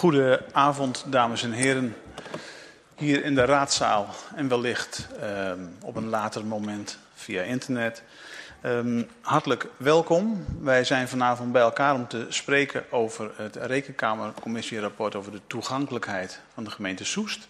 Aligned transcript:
Goedenavond, 0.00 1.04
dames 1.06 1.42
en 1.42 1.52
heren. 1.52 1.96
Hier 2.96 3.24
in 3.24 3.34
de 3.34 3.44
raadzaal 3.44 4.08
en 4.34 4.48
wellicht 4.48 5.08
um, 5.22 5.74
op 5.82 5.96
een 5.96 6.08
later 6.08 6.44
moment 6.44 6.98
via 7.14 7.42
internet. 7.42 8.02
Um, 8.64 9.08
hartelijk 9.20 9.66
welkom. 9.76 10.44
Wij 10.60 10.84
zijn 10.84 11.08
vanavond 11.08 11.52
bij 11.52 11.62
elkaar 11.62 11.94
om 11.94 12.08
te 12.08 12.26
spreken 12.28 12.92
over 12.92 13.30
het 13.36 13.56
Rekenkamercommissierapport 13.56 15.14
over 15.14 15.32
de 15.32 15.40
toegankelijkheid 15.46 16.40
van 16.54 16.64
de 16.64 16.70
gemeente 16.70 17.04
Soest. 17.04 17.48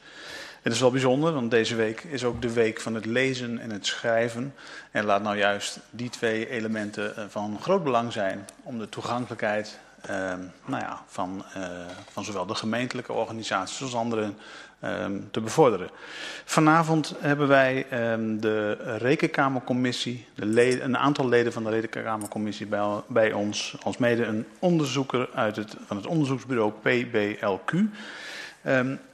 Het 0.62 0.72
is 0.72 0.80
wel 0.80 0.90
bijzonder, 0.90 1.32
want 1.32 1.50
deze 1.50 1.74
week 1.74 2.02
is 2.02 2.24
ook 2.24 2.42
de 2.42 2.52
week 2.52 2.80
van 2.80 2.94
het 2.94 3.06
lezen 3.06 3.58
en 3.58 3.70
het 3.70 3.86
schrijven. 3.86 4.54
En 4.90 5.04
laat 5.04 5.22
nou 5.22 5.36
juist 5.36 5.78
die 5.90 6.10
twee 6.10 6.48
elementen 6.48 7.16
eh, 7.16 7.24
van 7.28 7.58
groot 7.60 7.84
belang 7.84 8.12
zijn 8.12 8.46
om 8.62 8.78
de 8.78 8.88
toegankelijkheid 8.88 9.78
nou 10.64 10.82
ja, 10.82 11.02
van, 11.06 11.44
uh, 11.56 11.62
van 12.10 12.24
zowel 12.24 12.46
de 12.46 12.54
gemeentelijke 12.54 13.12
organisaties 13.12 13.82
als 13.82 13.94
anderen 13.94 14.36
um, 14.84 15.28
te 15.30 15.40
bevorderen. 15.40 15.90
Vanavond 16.44 17.14
hebben 17.18 17.48
wij 17.48 17.86
um, 18.12 18.40
de 18.40 18.72
Rekenkamercommissie, 18.98 20.26
de 20.34 20.46
leden, 20.46 20.84
een 20.84 20.98
aantal 20.98 21.28
leden 21.28 21.52
van 21.52 21.64
de 21.64 21.70
Rekenkamercommissie 21.70 22.66
bij, 22.66 23.02
bij 23.06 23.32
ons, 23.32 23.76
als 23.82 23.96
mede 23.96 24.24
een 24.24 24.46
onderzoeker 24.58 25.28
uit 25.34 25.56
het, 25.56 25.76
van 25.86 25.96
het 25.96 26.06
onderzoeksbureau 26.06 26.72
PBLQ. 26.72 27.74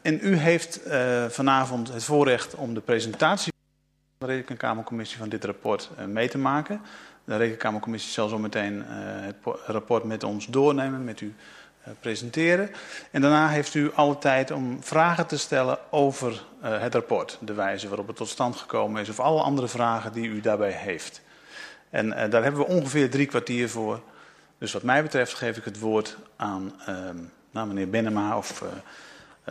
En 0.03 0.19
u 0.23 0.37
heeft 0.37 0.87
uh, 0.87 1.25
vanavond 1.29 1.93
het 1.93 2.05
voorrecht 2.05 2.55
om 2.55 2.75
de 2.75 2.81
presentatie 2.81 3.53
van 4.19 4.29
de 4.29 4.35
Rekenkamercommissie 4.35 5.19
van 5.19 5.29
dit 5.29 5.45
rapport 5.45 5.91
uh, 5.99 6.05
mee 6.05 6.29
te 6.29 6.39
maken. 6.39 6.81
De 7.27 7.37
Rekenkamercommissie 7.37 8.13
zal 8.13 8.29
zo 8.29 8.39
meteen 8.39 8.77
uh, 8.77 8.85
het 8.89 9.37
rapport 9.67 10.05
met 10.05 10.25
ons 10.25 10.47
doornemen, 10.47 11.05
met 11.05 11.21
u 11.21 11.35
presenteren. 12.01 12.71
En 13.11 13.21
daarna 13.21 13.49
heeft 13.49 13.75
u 13.75 13.93
alle 13.95 14.19
tijd 14.19 14.51
om 14.51 14.83
vragen 14.83 15.27
te 15.27 15.39
stellen 15.39 15.79
over 15.91 16.45
het 16.61 16.95
rapport. 16.95 17.39
De 17.41 17.55
wijze 17.55 17.89
waarop 17.89 18.07
het 18.07 18.17
tot 18.17 18.29
stand 18.29 18.57
gekomen 18.57 19.03
is 19.03 19.09
of 19.09 19.21
alle 19.21 19.43
andere 19.43 19.69
vragen 19.69 20.13
die 20.13 20.29
u 20.29 20.41
daarbij 20.41 20.71
heeft. 20.71 21.21
En 21.91 22.09
daar 22.09 22.43
hebben 22.43 22.61
we 22.61 22.67
ongeveer 22.67 23.11
drie 23.11 23.27
kwartier 23.27 23.69
voor. 23.69 24.01
Dus 24.59 24.73
wat 24.73 24.83
mij 24.83 25.03
betreft 25.03 25.35
geef 25.35 25.57
ik 25.57 25.65
het 25.65 25.79
woord 25.79 26.17
aan 26.37 26.73
nou, 27.51 27.67
meneer 27.67 27.91
Benema 27.91 28.37
of... 28.37 28.63
Uh, 28.63 28.69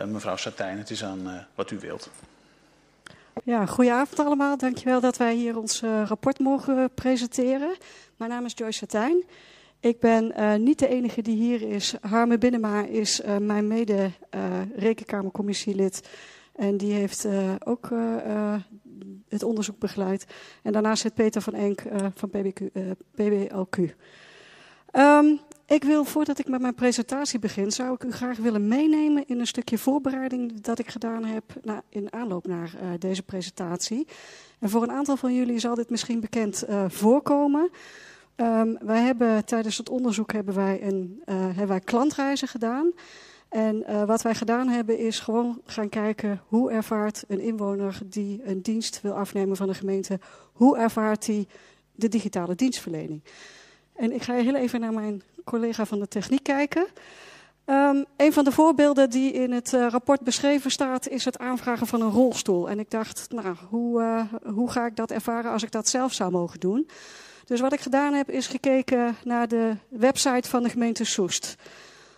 mevrouw 0.04 0.36
Satijn, 0.36 0.78
het 0.78 0.90
is 0.90 1.04
aan 1.04 1.28
uh, 1.28 1.34
wat 1.54 1.70
u 1.70 1.78
wilt. 1.78 2.10
Ja, 3.44 3.66
goedenavond 3.66 4.18
allemaal. 4.18 4.56
Dankjewel 4.56 5.00
dat 5.00 5.16
wij 5.16 5.34
hier 5.34 5.58
ons 5.58 5.82
uh, 5.82 6.02
rapport 6.06 6.38
mogen 6.38 6.90
presenteren. 6.94 7.76
Mijn 8.16 8.30
naam 8.30 8.44
is 8.44 8.52
Joyce 8.54 8.78
Satijn. 8.78 9.24
Ik 9.80 10.00
ben 10.00 10.34
niet 10.62 10.78
de 10.78 10.88
enige 10.88 11.22
die 11.22 11.36
hier 11.36 11.62
is. 11.62 11.94
Harme 12.00 12.38
Binnenma 12.38 12.84
is 12.84 13.20
mijn 13.40 13.66
mede 13.66 14.10
rekenkamercommissielid. 14.74 16.08
En 16.54 16.76
die 16.76 16.92
heeft 16.92 17.26
ook 17.64 17.90
het 19.28 19.42
onderzoek 19.42 19.78
begeleid. 19.78 20.26
En 20.62 20.72
daarnaast 20.72 21.02
zit 21.02 21.14
Peter 21.14 21.42
van 21.42 21.54
Enk 21.54 21.82
van 22.14 22.30
PBQ, 22.30 22.60
PBLQ. 23.14 23.94
Um, 24.98 25.40
ik 25.66 25.84
wil, 25.84 26.04
voordat 26.04 26.38
ik 26.38 26.48
met 26.48 26.60
mijn 26.60 26.74
presentatie 26.74 27.38
begin, 27.38 27.72
zou 27.72 27.94
ik 27.94 28.04
u 28.04 28.12
graag 28.12 28.36
willen 28.36 28.68
meenemen 28.68 29.24
in 29.26 29.40
een 29.40 29.46
stukje 29.46 29.78
voorbereiding 29.78 30.60
dat 30.60 30.78
ik 30.78 30.88
gedaan 30.88 31.24
heb 31.24 31.44
na, 31.62 31.82
in 31.88 32.12
aanloop 32.12 32.46
naar 32.46 32.74
uh, 32.74 32.88
deze 32.98 33.22
presentatie. 33.22 34.06
En 34.58 34.70
voor 34.70 34.82
een 34.82 34.90
aantal 34.90 35.16
van 35.16 35.34
jullie 35.34 35.58
zal 35.58 35.74
dit 35.74 35.90
misschien 35.90 36.20
bekend 36.20 36.64
uh, 36.68 36.84
voorkomen. 36.88 37.70
Um, 38.36 38.78
wij 38.80 39.00
hebben 39.00 39.44
tijdens 39.44 39.76
het 39.76 39.88
onderzoek 39.88 40.32
hebben 40.32 40.54
wij, 40.54 40.82
een, 40.82 41.22
uh, 41.26 41.34
hebben 41.36 41.68
wij 41.68 41.80
klantreizen 41.80 42.48
gedaan. 42.48 42.92
En 43.48 44.06
wat 44.06 44.22
wij 44.22 44.34
gedaan 44.34 44.68
hebben 44.68 44.98
is 44.98 45.20
gewoon 45.20 45.60
gaan 45.64 45.88
kijken 45.88 46.40
hoe 46.46 46.70
ervaart 46.70 47.24
een 47.28 47.40
inwoner 47.40 47.98
die 48.06 48.40
een 48.44 48.62
dienst 48.62 49.00
wil 49.00 49.12
afnemen 49.12 49.56
van 49.56 49.66
de 49.66 49.74
gemeente, 49.74 50.20
hoe 50.52 50.76
ervaart 50.76 51.26
hij 51.26 51.46
de 51.92 52.08
digitale 52.08 52.54
dienstverlening. 52.54 53.22
En 53.96 54.12
ik 54.12 54.22
ga 54.22 54.34
heel 54.34 54.54
even 54.54 54.80
naar 54.80 54.92
mijn 54.92 55.22
collega 55.44 55.84
van 55.86 55.98
de 55.98 56.08
techniek 56.08 56.42
kijken. 56.42 56.86
Um, 57.66 58.04
een 58.16 58.32
van 58.32 58.44
de 58.44 58.52
voorbeelden 58.52 59.10
die 59.10 59.32
in 59.32 59.52
het 59.52 59.72
uh, 59.72 59.86
rapport 59.90 60.20
beschreven 60.20 60.70
staat, 60.70 61.08
is 61.08 61.24
het 61.24 61.38
aanvragen 61.38 61.86
van 61.86 62.00
een 62.00 62.10
rolstoel. 62.10 62.68
En 62.68 62.78
ik 62.78 62.90
dacht, 62.90 63.26
nou, 63.30 63.56
hoe, 63.68 64.00
uh, 64.00 64.22
hoe 64.54 64.70
ga 64.70 64.86
ik 64.86 64.96
dat 64.96 65.10
ervaren 65.10 65.50
als 65.50 65.62
ik 65.62 65.70
dat 65.70 65.88
zelf 65.88 66.12
zou 66.12 66.30
mogen 66.30 66.60
doen? 66.60 66.88
Dus 67.44 67.60
wat 67.60 67.72
ik 67.72 67.80
gedaan 67.80 68.12
heb, 68.12 68.30
is 68.30 68.46
gekeken 68.46 69.16
naar 69.24 69.48
de 69.48 69.76
website 69.88 70.48
van 70.48 70.62
de 70.62 70.68
gemeente 70.68 71.04
Soest. 71.04 71.56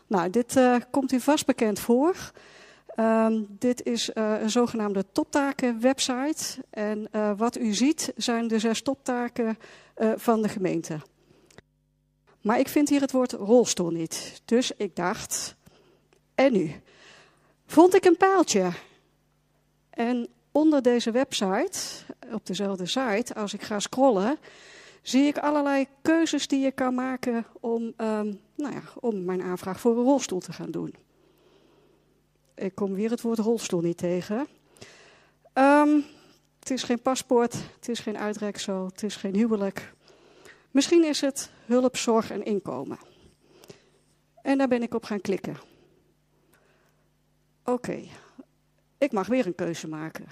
Nou, 0.07 0.31
dit 0.31 0.57
uh, 0.57 0.77
komt 0.91 1.13
u 1.13 1.21
vast 1.21 1.47
bekend 1.47 1.79
voor. 1.79 2.15
Um, 2.97 3.47
dit 3.49 3.85
is 3.85 4.11
een 4.15 4.51
zogenaamde 4.51 5.05
toptaken-website. 5.13 6.65
En 6.71 7.09
wat 7.37 7.59
u 7.59 7.73
ziet 7.73 8.13
zijn 8.17 8.49
de 8.49 8.59
zes 8.59 8.83
toptaken 8.83 9.59
van 10.17 10.43
de 10.43 10.49
gemeente. 10.49 11.01
Maar 12.41 12.59
ik 12.59 12.69
vind 12.69 12.89
hier 12.89 13.01
het 13.01 13.13
woord 13.13 13.33
rolstoel 13.33 13.91
niet. 13.91 14.43
Dus 14.45 14.73
ik 14.77 14.97
dacht, 14.97 15.57
en 16.35 16.53
nu? 16.53 16.73
Vond 17.67 17.95
ik 17.95 18.05
een 18.05 18.17
paaltje. 18.17 18.71
En 19.91 20.29
onder 20.53 20.83
deze 20.83 21.11
website, 21.11 21.79
op 22.33 22.47
dezelfde 22.47 22.87
site, 22.87 23.35
als 23.35 23.55
ik 23.55 23.63
ga 23.63 23.79
scrollen, 23.79 24.39
zie 25.03 25.27
ik 25.27 25.39
allerlei 25.39 25.87
keuzes 26.03 26.47
die 26.49 26.61
je 26.61 26.73
kan 26.73 26.95
maken 26.95 27.47
om, 27.61 27.83
um, 27.83 28.41
nou 28.55 28.75
ja, 28.75 28.83
om 29.01 29.25
mijn 29.25 29.43
aanvraag 29.43 29.81
voor 29.81 29.99
een 29.99 30.05
rolstoel 30.05 30.41
te 30.41 30.53
gaan 30.53 30.71
doen. 30.71 30.95
Ik 32.55 32.75
kom 32.75 32.95
weer 32.95 33.11
het 33.11 33.21
woord 33.21 33.39
rolstoel 33.39 33.81
niet 33.81 33.97
tegen. 33.97 34.47
Um, 35.55 36.05
het 36.59 36.71
is 36.71 36.83
geen 36.83 37.03
paspoort, 37.03 37.55
het 37.75 37.89
is 37.89 37.99
geen 37.99 38.19
uitreksel, 38.19 38.85
het 38.85 39.03
is 39.03 39.17
geen 39.17 39.35
huwelijk. 39.35 39.95
Misschien 40.71 41.05
is 41.05 41.21
het 41.21 41.51
hulp, 41.67 41.97
zorg 41.97 42.31
en 42.31 42.45
inkomen. 42.45 42.99
En 44.43 44.59
daar 44.59 44.69
ben 44.69 44.83
ik 44.83 44.95
op 44.95 45.05
gaan 45.05 45.21
klikken. 45.21 45.57
Oké, 47.65 48.03
ik 48.99 49.13
mag 49.13 49.27
weer 49.27 49.47
een 49.47 49.55
keuze 49.55 49.89
maken. 49.89 50.27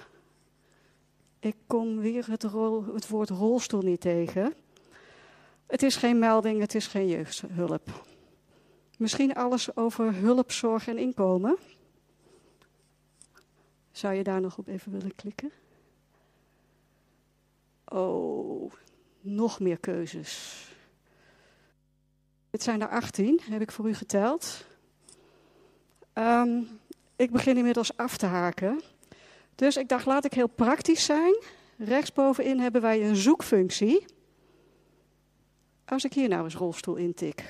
Ik 1.39 1.55
kom 1.67 1.99
weer 1.99 2.29
het, 2.29 2.41
het 2.93 3.07
woord 3.07 3.29
rolstoel 3.29 3.81
niet 3.81 4.01
tegen. 4.01 4.53
Het 5.67 5.83
is 5.83 5.95
geen 5.95 6.19
melding, 6.19 6.59
het 6.59 6.75
is 6.75 6.87
geen 6.87 7.07
jeugdhulp. 7.07 8.05
Misschien 8.97 9.33
alles 9.33 9.75
over 9.75 10.15
hulp, 10.15 10.51
zorg 10.51 10.87
en 10.87 10.97
inkomen. 10.97 11.57
Zou 13.91 14.13
je 14.13 14.23
daar 14.23 14.41
nog 14.41 14.57
op 14.57 14.67
even 14.67 14.91
willen 14.91 15.15
klikken? 15.15 15.51
Oh, 17.85 18.71
nog 19.35 19.59
meer 19.59 19.79
keuzes. 19.79 20.65
Dit 22.49 22.63
zijn 22.63 22.81
er 22.81 22.89
18, 22.89 23.39
heb 23.43 23.61
ik 23.61 23.71
voor 23.71 23.89
u 23.89 23.93
geteld. 23.93 24.65
Um, 26.13 26.67
ik 27.15 27.31
begin 27.31 27.57
inmiddels 27.57 27.97
af 27.97 28.17
te 28.17 28.25
haken. 28.25 28.81
Dus 29.55 29.77
ik 29.77 29.89
dacht, 29.89 30.05
laat 30.05 30.25
ik 30.25 30.33
heel 30.33 30.47
praktisch 30.47 31.05
zijn. 31.05 31.43
Rechtsbovenin 31.77 32.59
hebben 32.59 32.81
wij 32.81 33.03
een 33.03 33.15
zoekfunctie. 33.15 34.05
Als 35.85 36.05
ik 36.05 36.13
hier 36.13 36.29
nou 36.29 36.43
eens 36.43 36.55
rolstoel 36.55 36.95
intik. 36.95 37.43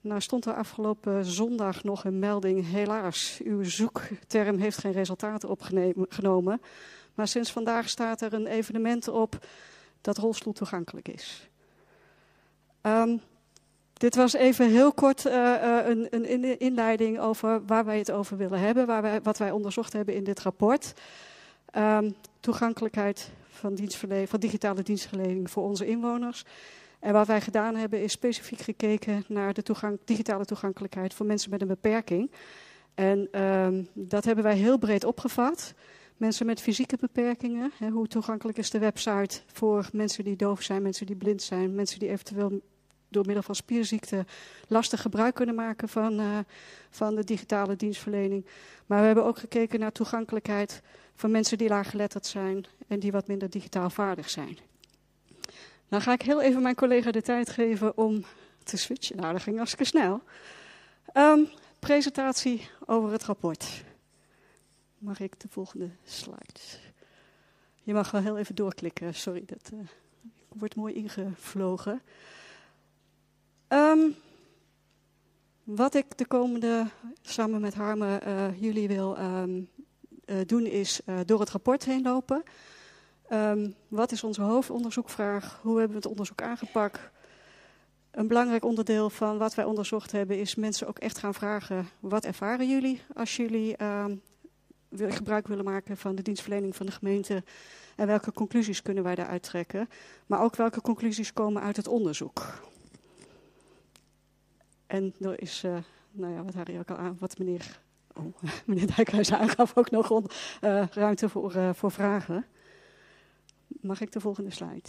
Nou 0.00 0.20
stond 0.20 0.46
er 0.46 0.54
afgelopen 0.54 1.24
zondag 1.24 1.84
nog 1.84 2.04
een 2.04 2.18
melding. 2.18 2.70
Helaas, 2.70 3.40
uw 3.44 3.64
zoekterm 3.64 4.58
heeft 4.58 4.78
geen 4.78 4.92
resultaten 4.92 5.48
opgenomen. 5.48 6.60
Maar 7.14 7.28
sinds 7.28 7.52
vandaag 7.52 7.88
staat 7.88 8.20
er 8.20 8.32
een 8.32 8.46
evenement 8.46 9.08
op 9.08 9.46
dat 10.00 10.18
rolstoel 10.18 10.52
toegankelijk 10.52 11.08
is. 11.08 11.48
Um, 12.82 13.20
dit 13.92 14.14
was 14.14 14.32
even 14.32 14.70
heel 14.70 14.92
kort 14.92 15.26
uh, 15.26 15.32
uh, 15.32 15.86
een, 15.86 16.32
een, 16.32 16.58
inleiding 16.58 17.18
over 17.18 17.66
waar 17.66 17.84
wij 17.84 17.98
het 17.98 18.10
over 18.10 18.36
willen 18.36 18.58
hebben, 18.58 18.86
waar 18.86 19.02
wij, 19.02 19.22
wat 19.22 19.38
wij 19.38 19.50
onderzocht 19.50 19.92
hebben 19.92 20.14
in 20.14 20.24
dit 20.24 20.40
rapport. 20.40 20.92
Um, 21.76 22.14
toegankelijkheid 22.40 23.30
van, 23.50 23.78
van 24.26 24.40
digitale 24.40 24.82
dienstverlening 24.82 25.50
voor 25.50 25.62
onze 25.62 25.86
inwoners. 25.86 26.44
En 27.00 27.12
wat 27.12 27.26
wij 27.26 27.40
gedaan 27.40 27.76
hebben 27.76 28.02
is 28.02 28.12
specifiek 28.12 28.60
gekeken 28.60 29.24
naar 29.28 29.52
de 29.52 29.62
toegang, 29.62 29.98
digitale 30.04 30.44
toegankelijkheid 30.44 31.14
voor 31.14 31.26
mensen 31.26 31.50
met 31.50 31.60
een 31.60 31.68
beperking. 31.68 32.30
En 32.94 33.42
um, 33.42 33.88
dat 33.92 34.24
hebben 34.24 34.44
wij 34.44 34.56
heel 34.56 34.78
breed 34.78 35.04
opgevat. 35.04 35.74
Mensen 36.22 36.46
met 36.46 36.60
fysieke 36.60 36.96
beperkingen, 37.00 37.72
hè, 37.78 37.88
hoe 37.88 38.08
toegankelijk 38.08 38.58
is 38.58 38.70
de 38.70 38.78
website 38.78 39.40
voor 39.46 39.88
mensen 39.92 40.24
die 40.24 40.36
doof 40.36 40.62
zijn, 40.62 40.82
mensen 40.82 41.06
die 41.06 41.16
blind 41.16 41.42
zijn, 41.42 41.74
mensen 41.74 41.98
die 41.98 42.08
eventueel 42.08 42.60
door 43.08 43.24
middel 43.26 43.42
van 43.42 43.54
spierziekte 43.54 44.26
lastig 44.68 45.00
gebruik 45.00 45.34
kunnen 45.34 45.54
maken 45.54 45.88
van, 45.88 46.20
uh, 46.20 46.38
van 46.90 47.14
de 47.14 47.24
digitale 47.24 47.76
dienstverlening. 47.76 48.46
Maar 48.86 49.00
we 49.00 49.06
hebben 49.06 49.24
ook 49.24 49.38
gekeken 49.38 49.80
naar 49.80 49.92
toegankelijkheid 49.92 50.82
van 51.14 51.30
mensen 51.30 51.58
die 51.58 51.68
laaggeletterd 51.68 52.26
zijn 52.26 52.64
en 52.88 53.00
die 53.00 53.12
wat 53.12 53.26
minder 53.26 53.50
digitaal 53.50 53.90
vaardig 53.90 54.30
zijn. 54.30 54.58
Dan 55.88 56.00
ga 56.00 56.12
ik 56.12 56.22
heel 56.22 56.40
even 56.40 56.62
mijn 56.62 56.74
collega 56.74 57.10
de 57.10 57.22
tijd 57.22 57.50
geven 57.50 57.96
om 57.96 58.24
te 58.64 58.76
switchen. 58.76 59.16
Nou, 59.16 59.32
dat 59.32 59.42
ging 59.42 59.56
hartstikke 59.56 59.86
snel. 59.86 60.22
Um, 61.14 61.48
presentatie 61.78 62.68
over 62.86 63.12
het 63.12 63.24
rapport. 63.24 63.82
Mag 65.02 65.20
ik 65.20 65.40
de 65.40 65.48
volgende 65.48 65.90
slide? 66.04 66.60
Je 67.82 67.92
mag 67.92 68.10
wel 68.10 68.20
heel 68.20 68.38
even 68.38 68.54
doorklikken, 68.54 69.14
sorry, 69.14 69.44
dat 69.46 69.70
uh, 69.74 69.78
wordt 70.48 70.76
mooi 70.76 70.94
ingevlogen. 70.94 72.02
Um, 73.68 74.14
wat 75.64 75.94
ik 75.94 76.18
de 76.18 76.26
komende, 76.26 76.86
samen 77.22 77.60
met 77.60 77.74
Harme, 77.74 78.20
uh, 78.26 78.60
jullie 78.60 78.88
wil 78.88 79.18
um, 79.18 79.68
uh, 80.26 80.36
doen, 80.46 80.66
is 80.66 81.00
door 81.26 81.40
het 81.40 81.50
rapport 81.50 81.84
heen 81.84 82.02
lopen. 82.02 82.42
Um, 83.32 83.74
wat 83.88 84.12
is 84.12 84.24
onze 84.24 84.42
hoofdonderzoekvraag? 84.42 85.58
Hoe 85.62 85.78
hebben 85.78 85.96
we 85.96 86.02
het 86.02 86.10
onderzoek 86.10 86.42
aangepakt? 86.42 87.10
Een 88.10 88.28
belangrijk 88.28 88.64
onderdeel 88.64 89.10
van 89.10 89.38
wat 89.38 89.54
wij 89.54 89.64
onderzocht 89.64 90.12
hebben 90.12 90.38
is 90.38 90.54
mensen 90.54 90.86
ook 90.86 90.98
echt 90.98 91.18
gaan 91.18 91.34
vragen: 91.34 91.88
wat 92.00 92.24
ervaren 92.24 92.68
jullie 92.68 93.02
als 93.14 93.36
jullie 93.36 93.76
gebruik 94.94 95.46
willen 95.46 95.64
maken 95.64 95.96
van 95.96 96.14
de 96.14 96.22
dienstverlening 96.22 96.76
van 96.76 96.86
de 96.86 96.92
gemeente? 96.92 97.44
En 97.96 98.06
welke 98.06 98.32
conclusies 98.32 98.82
kunnen 98.82 99.02
wij 99.02 99.14
daaruit 99.14 99.42
trekken? 99.42 99.88
Maar 100.26 100.40
ook 100.40 100.56
welke 100.56 100.80
conclusies 100.80 101.32
komen 101.32 101.62
uit 101.62 101.76
het 101.76 101.88
onderzoek? 101.88 102.70
En 104.86 105.14
er 105.20 105.40
is, 105.40 105.64
uh, 105.64 105.76
nou 106.10 106.32
ja, 106.32 106.44
wat 106.44 106.54
Harry 106.54 106.78
ook 106.78 106.90
al 106.90 106.96
aan, 106.96 107.16
wat 107.18 107.38
meneer, 107.38 107.80
oh, 108.14 108.42
meneer 108.66 108.94
Dijkhuis 108.96 109.32
aangaf, 109.32 109.76
ook 109.76 109.90
nog 109.90 110.10
uh, 110.10 110.86
ruimte 110.90 111.28
voor, 111.28 111.56
uh, 111.56 111.70
voor 111.72 111.90
vragen. 111.90 112.46
Mag 113.66 114.00
ik 114.00 114.12
de 114.12 114.20
volgende 114.20 114.50
slide? 114.50 114.88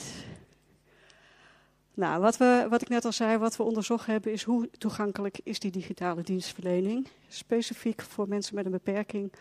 Nou, 1.94 2.22
wat, 2.22 2.38
we, 2.38 2.68
wat 2.70 2.82
ik 2.82 2.90
net 2.90 3.06
al 3.06 3.12
zei, 3.12 3.38
wat 3.38 3.56
we 3.56 3.64
onderzocht 3.64 4.06
hebben, 4.06 4.32
is 4.32 4.44
hoe 4.44 4.70
toegankelijk 4.70 5.40
is 5.44 5.60
die 5.60 5.72
digitale 5.72 6.22
dienstverlening, 6.22 7.08
specifiek 7.28 8.02
voor 8.02 8.28
mensen 8.28 8.56
met 8.56 8.66
een 8.66 8.72
beperking. 8.72 9.34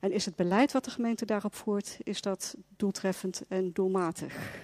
En 0.00 0.12
is 0.12 0.24
het 0.24 0.36
beleid 0.36 0.72
wat 0.72 0.84
de 0.84 0.90
gemeente 0.90 1.24
daarop 1.24 1.54
voert, 1.54 1.98
is 2.02 2.20
dat 2.20 2.56
doeltreffend 2.76 3.42
en 3.48 3.72
doelmatig? 3.72 4.60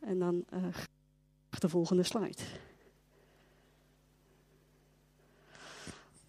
En 0.00 0.18
dan 0.18 0.44
uh, 0.54 0.64
de 1.58 1.68
volgende 1.68 2.02
slide. 2.02 2.42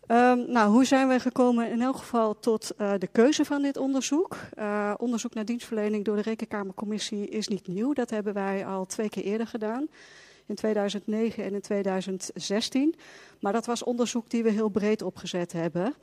Um, 0.08 0.52
nou, 0.52 0.72
hoe 0.72 0.86
zijn 0.86 1.08
wij 1.08 1.20
gekomen 1.20 1.70
in 1.70 1.82
elk 1.82 1.98
geval 1.98 2.40
tot 2.40 2.72
uh, 2.78 2.94
de 2.98 3.08
keuze 3.08 3.46
van 3.46 3.62
dit 3.62 3.78
onderzoek? 3.78 4.38
Uh, 4.58 4.94
onderzoek 4.98 5.34
naar 5.34 5.46
dienstverlening 5.46 6.06
door 6.06 6.16
de 6.16 6.22
Rekenkamercommissie 6.22 7.28
is 7.28 7.48
niet 7.48 7.68
nieuw. 7.68 7.94
Dat 7.94 8.10
hebben 8.10 8.34
wij 8.34 8.66
al 8.66 8.86
twee 8.86 9.10
keer 9.10 9.24
eerder 9.24 9.48
gedaan. 9.48 9.88
In 10.46 10.56
2009 10.56 11.44
en 11.44 11.54
in 11.54 11.62
2016. 11.62 12.96
Maar 13.40 13.54
dat 13.54 13.66
was 13.66 13.84
onderzoek 13.84 14.30
die 14.30 14.44
we 14.44 14.50
heel 14.50 14.70
breed 14.70 15.02
opgezet 15.02 15.52
hebben. 15.52 15.96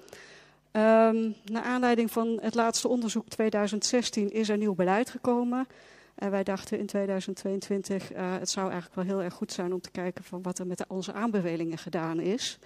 Um, 0.77 1.35
naar 1.45 1.63
aanleiding 1.63 2.11
van 2.11 2.39
het 2.43 2.55
laatste 2.55 2.89
onderzoek 2.89 3.29
2016 3.29 4.33
is 4.33 4.49
er 4.49 4.57
nieuw 4.57 4.75
beleid 4.75 5.11
gekomen. 5.11 5.67
En 6.15 6.31
wij 6.31 6.43
dachten 6.43 6.79
in 6.79 6.87
2022, 6.87 8.13
uh, 8.13 8.19
het 8.39 8.51
zou 8.51 8.71
eigenlijk 8.71 8.95
wel 8.95 9.17
heel 9.17 9.25
erg 9.25 9.35
goed 9.35 9.53
zijn 9.53 9.73
om 9.73 9.81
te 9.81 9.91
kijken 9.91 10.25
van 10.25 10.43
wat 10.43 10.59
er 10.59 10.67
met 10.67 10.85
onze 10.89 11.13
aanbevelingen 11.13 11.79
gedaan 11.79 12.21
is. 12.21 12.59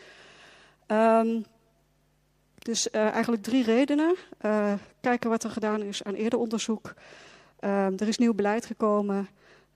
Um, 0.86 1.44
dus 2.58 2.88
uh, 2.92 3.00
eigenlijk 3.00 3.42
drie 3.42 3.64
redenen. 3.64 4.16
Uh, 4.42 4.72
kijken 5.00 5.30
wat 5.30 5.44
er 5.44 5.50
gedaan 5.50 5.82
is 5.82 6.02
aan 6.02 6.14
eerder 6.14 6.38
onderzoek. 6.38 6.94
Um, 7.60 7.98
er 7.98 8.08
is 8.08 8.18
nieuw 8.18 8.34
beleid 8.34 8.66
gekomen. 8.66 9.28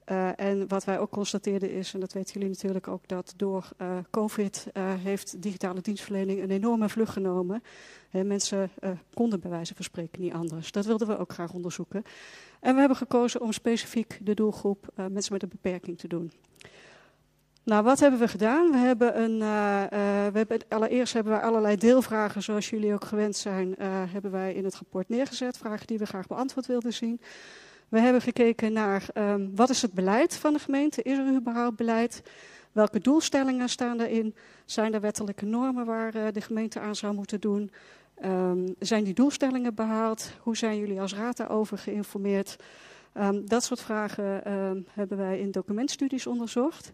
Uh, 0.06 0.40
en 0.40 0.68
wat 0.68 0.84
wij 0.84 0.98
ook 0.98 1.10
constateerden 1.10 1.70
is, 1.70 1.94
en 1.94 2.00
dat 2.00 2.12
weten 2.12 2.32
jullie 2.32 2.48
natuurlijk 2.48 2.88
ook, 2.88 3.08
dat 3.08 3.34
door 3.36 3.68
COVID 4.10 4.66
heeft 5.02 5.42
digitale 5.42 5.80
dienstverlening 5.80 6.42
een 6.42 6.50
enorme 6.50 6.88
vlucht 6.88 7.12
genomen. 7.12 7.62
En 8.10 8.26
mensen 8.26 8.70
konden 9.14 9.40
bij 9.40 9.50
wijze 9.50 9.74
van 9.74 9.84
spreken 9.84 10.22
niet 10.22 10.32
anders. 10.32 10.72
Dat 10.72 10.86
wilden 10.86 11.08
we 11.08 11.18
ook 11.18 11.32
graag 11.32 11.52
onderzoeken. 11.52 12.02
En 12.60 12.72
we 12.74 12.78
hebben 12.78 12.98
gekozen 12.98 13.40
om 13.40 13.52
specifiek 13.52 14.18
de 14.22 14.34
doelgroep 14.34 14.86
mensen 15.10 15.32
met 15.32 15.42
een 15.42 15.48
beperking 15.48 15.98
te 15.98 16.08
doen. 16.08 16.32
Nou, 17.64 17.84
wat 17.84 18.00
hebben 18.00 18.20
we 18.20 18.28
gedaan? 18.28 18.70
We 18.70 18.76
hebben 18.76 19.20
een, 19.22 19.40
uh, 19.40 19.82
uh, 19.82 19.88
we 20.32 20.38
hebben, 20.38 20.58
allereerst 20.68 21.12
hebben 21.12 21.32
we 21.32 21.40
allerlei 21.40 21.76
deelvragen, 21.76 22.42
zoals 22.42 22.70
jullie 22.70 22.94
ook 22.94 23.04
gewend 23.04 23.36
zijn, 23.36 23.68
uh, 23.68 23.86
hebben 23.88 24.30
wij 24.30 24.54
in 24.54 24.64
het 24.64 24.74
rapport 24.74 25.08
neergezet. 25.08 25.58
Vragen 25.58 25.86
die 25.86 25.98
we 25.98 26.06
graag 26.06 26.26
beantwoord 26.26 26.66
wilden 26.66 26.92
zien. 26.92 27.20
We 27.92 28.00
hebben 28.00 28.22
gekeken 28.22 28.72
naar 28.72 29.06
um, 29.14 29.50
wat 29.54 29.70
is 29.70 29.82
het 29.82 29.92
beleid 29.92 30.36
van 30.36 30.52
de 30.52 30.58
gemeente? 30.58 31.02
Is 31.02 31.18
er 31.18 31.34
überhaupt 31.34 31.76
beleid? 31.76 32.22
Welke 32.72 33.00
doelstellingen 33.00 33.68
staan 33.68 34.00
erin? 34.00 34.34
Zijn 34.64 34.94
er 34.94 35.00
wettelijke 35.00 35.44
normen 35.44 35.86
waar 35.86 36.32
de 36.32 36.40
gemeente 36.40 36.80
aan 36.80 36.96
zou 36.96 37.14
moeten 37.14 37.40
doen? 37.40 37.70
Um, 38.24 38.74
zijn 38.78 39.04
die 39.04 39.14
doelstellingen 39.14 39.74
behaald? 39.74 40.32
Hoe 40.40 40.56
zijn 40.56 40.78
jullie 40.78 41.00
als 41.00 41.14
raad 41.14 41.36
daarover 41.36 41.78
geïnformeerd? 41.78 42.56
Um, 43.14 43.48
dat 43.48 43.64
soort 43.64 43.80
vragen 43.80 44.42
hebben 44.92 45.18
wij 45.18 45.40
in 45.40 45.50
documentstudies 45.50 46.26
onderzocht. 46.26 46.92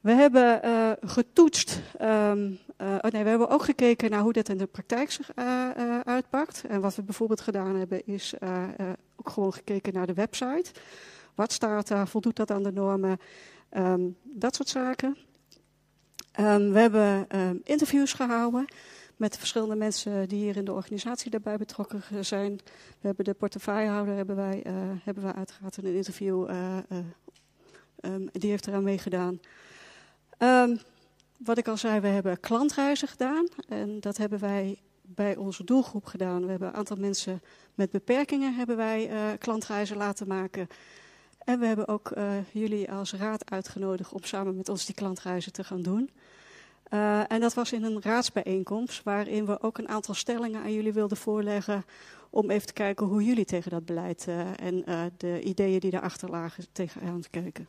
We 0.00 0.10
hebben 0.12 0.60
uh, 0.64 0.92
getoetst, 1.00 1.80
um, 2.00 2.58
uh, 2.80 2.94
oh 3.00 3.10
nee, 3.10 3.22
we 3.22 3.28
hebben 3.28 3.48
ook 3.48 3.62
gekeken 3.62 4.10
naar 4.10 4.20
hoe 4.20 4.32
dat 4.32 4.48
in 4.48 4.58
de 4.58 4.66
praktijk 4.66 5.10
zich 5.10 5.30
uh, 5.36 6.00
uitpakt. 6.00 6.64
En 6.68 6.80
wat 6.80 6.94
we 6.94 7.02
bijvoorbeeld 7.02 7.40
gedaan 7.40 7.76
hebben 7.76 8.06
is 8.06 8.34
ook 9.16 9.30
gewoon 9.30 9.52
gekeken 9.52 9.92
naar 9.92 10.06
de 10.06 10.14
website. 10.14 10.70
Wat 11.34 11.52
staat 11.52 11.88
daar, 11.88 12.08
voldoet 12.08 12.36
dat 12.36 12.50
aan 12.50 12.62
de 12.62 12.72
normen, 12.72 13.18
um, 13.72 14.16
dat 14.22 14.54
soort 14.54 14.68
zaken. 14.68 15.16
Um, 16.40 16.72
we 16.72 16.78
hebben 16.78 17.26
interviews 17.64 18.12
gehouden 18.12 18.64
met 19.16 19.38
verschillende 19.38 19.76
mensen 19.76 20.28
die 20.28 20.42
hier 20.42 20.56
in 20.56 20.64
de 20.64 20.72
organisatie 20.72 21.30
daarbij 21.30 21.56
betrokken 21.56 22.02
zijn. 22.20 22.56
We 23.00 23.06
hebben 23.06 23.24
de 23.24 23.34
portefeuillehouder, 23.34 24.14
hebben 24.14 24.36
wij, 24.36 24.64
hebben 25.04 25.22
wij 25.22 25.32
uiteraard 25.32 25.76
in 25.76 25.86
een 25.86 25.94
interview, 25.94 26.48
die 28.32 28.50
heeft 28.50 28.66
eraan 28.66 28.82
meegedaan. 28.82 29.40
Um, 30.38 30.78
wat 31.38 31.58
ik 31.58 31.68
al 31.68 31.76
zei, 31.76 32.00
we 32.00 32.08
hebben 32.08 32.40
klantreizen 32.40 33.08
gedaan. 33.08 33.46
En 33.68 34.00
dat 34.00 34.16
hebben 34.16 34.38
wij 34.38 34.78
bij 35.02 35.36
onze 35.36 35.64
doelgroep 35.64 36.04
gedaan. 36.04 36.44
We 36.44 36.50
hebben 36.50 36.68
een 36.68 36.74
aantal 36.74 36.96
mensen 36.96 37.42
met 37.74 37.90
beperkingen 37.90 38.54
hebben 38.54 38.76
wij 38.76 39.10
uh, 39.10 39.38
klantreizen 39.38 39.96
laten 39.96 40.28
maken. 40.28 40.68
En 41.44 41.60
we 41.60 41.66
hebben 41.66 41.88
ook 41.88 42.10
uh, 42.16 42.32
jullie 42.52 42.92
als 42.92 43.12
raad 43.12 43.50
uitgenodigd 43.50 44.12
om 44.12 44.24
samen 44.24 44.56
met 44.56 44.68
ons 44.68 44.86
die 44.86 44.94
klantreizen 44.94 45.52
te 45.52 45.64
gaan 45.64 45.82
doen. 45.82 46.10
Uh, 46.92 47.32
en 47.32 47.40
dat 47.40 47.54
was 47.54 47.72
in 47.72 47.84
een 47.84 48.02
raadsbijeenkomst 48.02 49.02
waarin 49.02 49.46
we 49.46 49.62
ook 49.62 49.78
een 49.78 49.88
aantal 49.88 50.14
stellingen 50.14 50.62
aan 50.62 50.72
jullie 50.72 50.92
wilden 50.92 51.16
voorleggen 51.16 51.84
om 52.30 52.50
even 52.50 52.66
te 52.66 52.72
kijken 52.72 53.06
hoe 53.06 53.24
jullie 53.24 53.44
tegen 53.44 53.70
dat 53.70 53.84
beleid 53.84 54.28
en 54.56 54.84
de 55.16 55.42
ideeën 55.42 55.80
die 55.80 55.90
daarachter 55.90 56.30
lagen 56.30 56.64
tegenaan 56.72 57.20
te 57.20 57.30
kijken. 57.30 57.68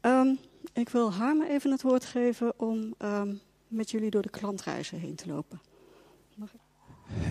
Um, 0.00 0.38
ik 0.76 0.88
wil 0.88 1.12
Harme 1.12 1.48
even 1.48 1.70
het 1.70 1.82
woord 1.82 2.04
geven 2.04 2.52
om 2.56 2.94
um, 2.98 3.40
met 3.68 3.90
jullie 3.90 4.10
door 4.10 4.22
de 4.22 4.30
klantreizen 4.30 4.98
heen 4.98 5.14
te 5.14 5.26
lopen. 5.26 5.60
Mag 6.34 6.48
ik? 6.54 6.60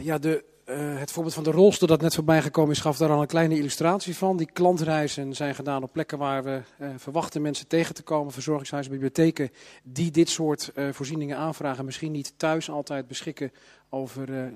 Ja, 0.03 0.17
de, 0.17 0.43
uh, 0.65 0.99
het 0.99 1.11
voorbeeld 1.11 1.35
van 1.35 1.43
de 1.43 1.51
rolstoel 1.51 1.87
dat 1.87 2.01
net 2.01 2.15
voorbij 2.15 2.41
gekomen 2.41 2.71
is, 2.71 2.79
gaf 2.79 2.97
daar 2.97 3.09
al 3.09 3.21
een 3.21 3.27
kleine 3.27 3.57
illustratie 3.57 4.15
van. 4.15 4.37
Die 4.37 4.51
klantreizen 4.51 5.35
zijn 5.35 5.55
gedaan 5.55 5.83
op 5.83 5.91
plekken 5.91 6.17
waar 6.17 6.43
we 6.43 6.61
uh, 6.79 6.89
verwachten 6.97 7.41
mensen 7.41 7.67
tegen 7.67 7.95
te 7.95 8.03
komen. 8.03 8.33
Verzorgingshuizen, 8.33 8.91
bibliotheken 8.91 9.49
die 9.83 10.11
dit 10.11 10.29
soort 10.29 10.71
uh, 10.75 10.91
voorzieningen 10.91 11.37
aanvragen. 11.37 11.85
Misschien 11.85 12.11
niet 12.11 12.33
thuis 12.37 12.69
altijd 12.69 13.07
beschikken 13.07 13.51
over 13.89 14.53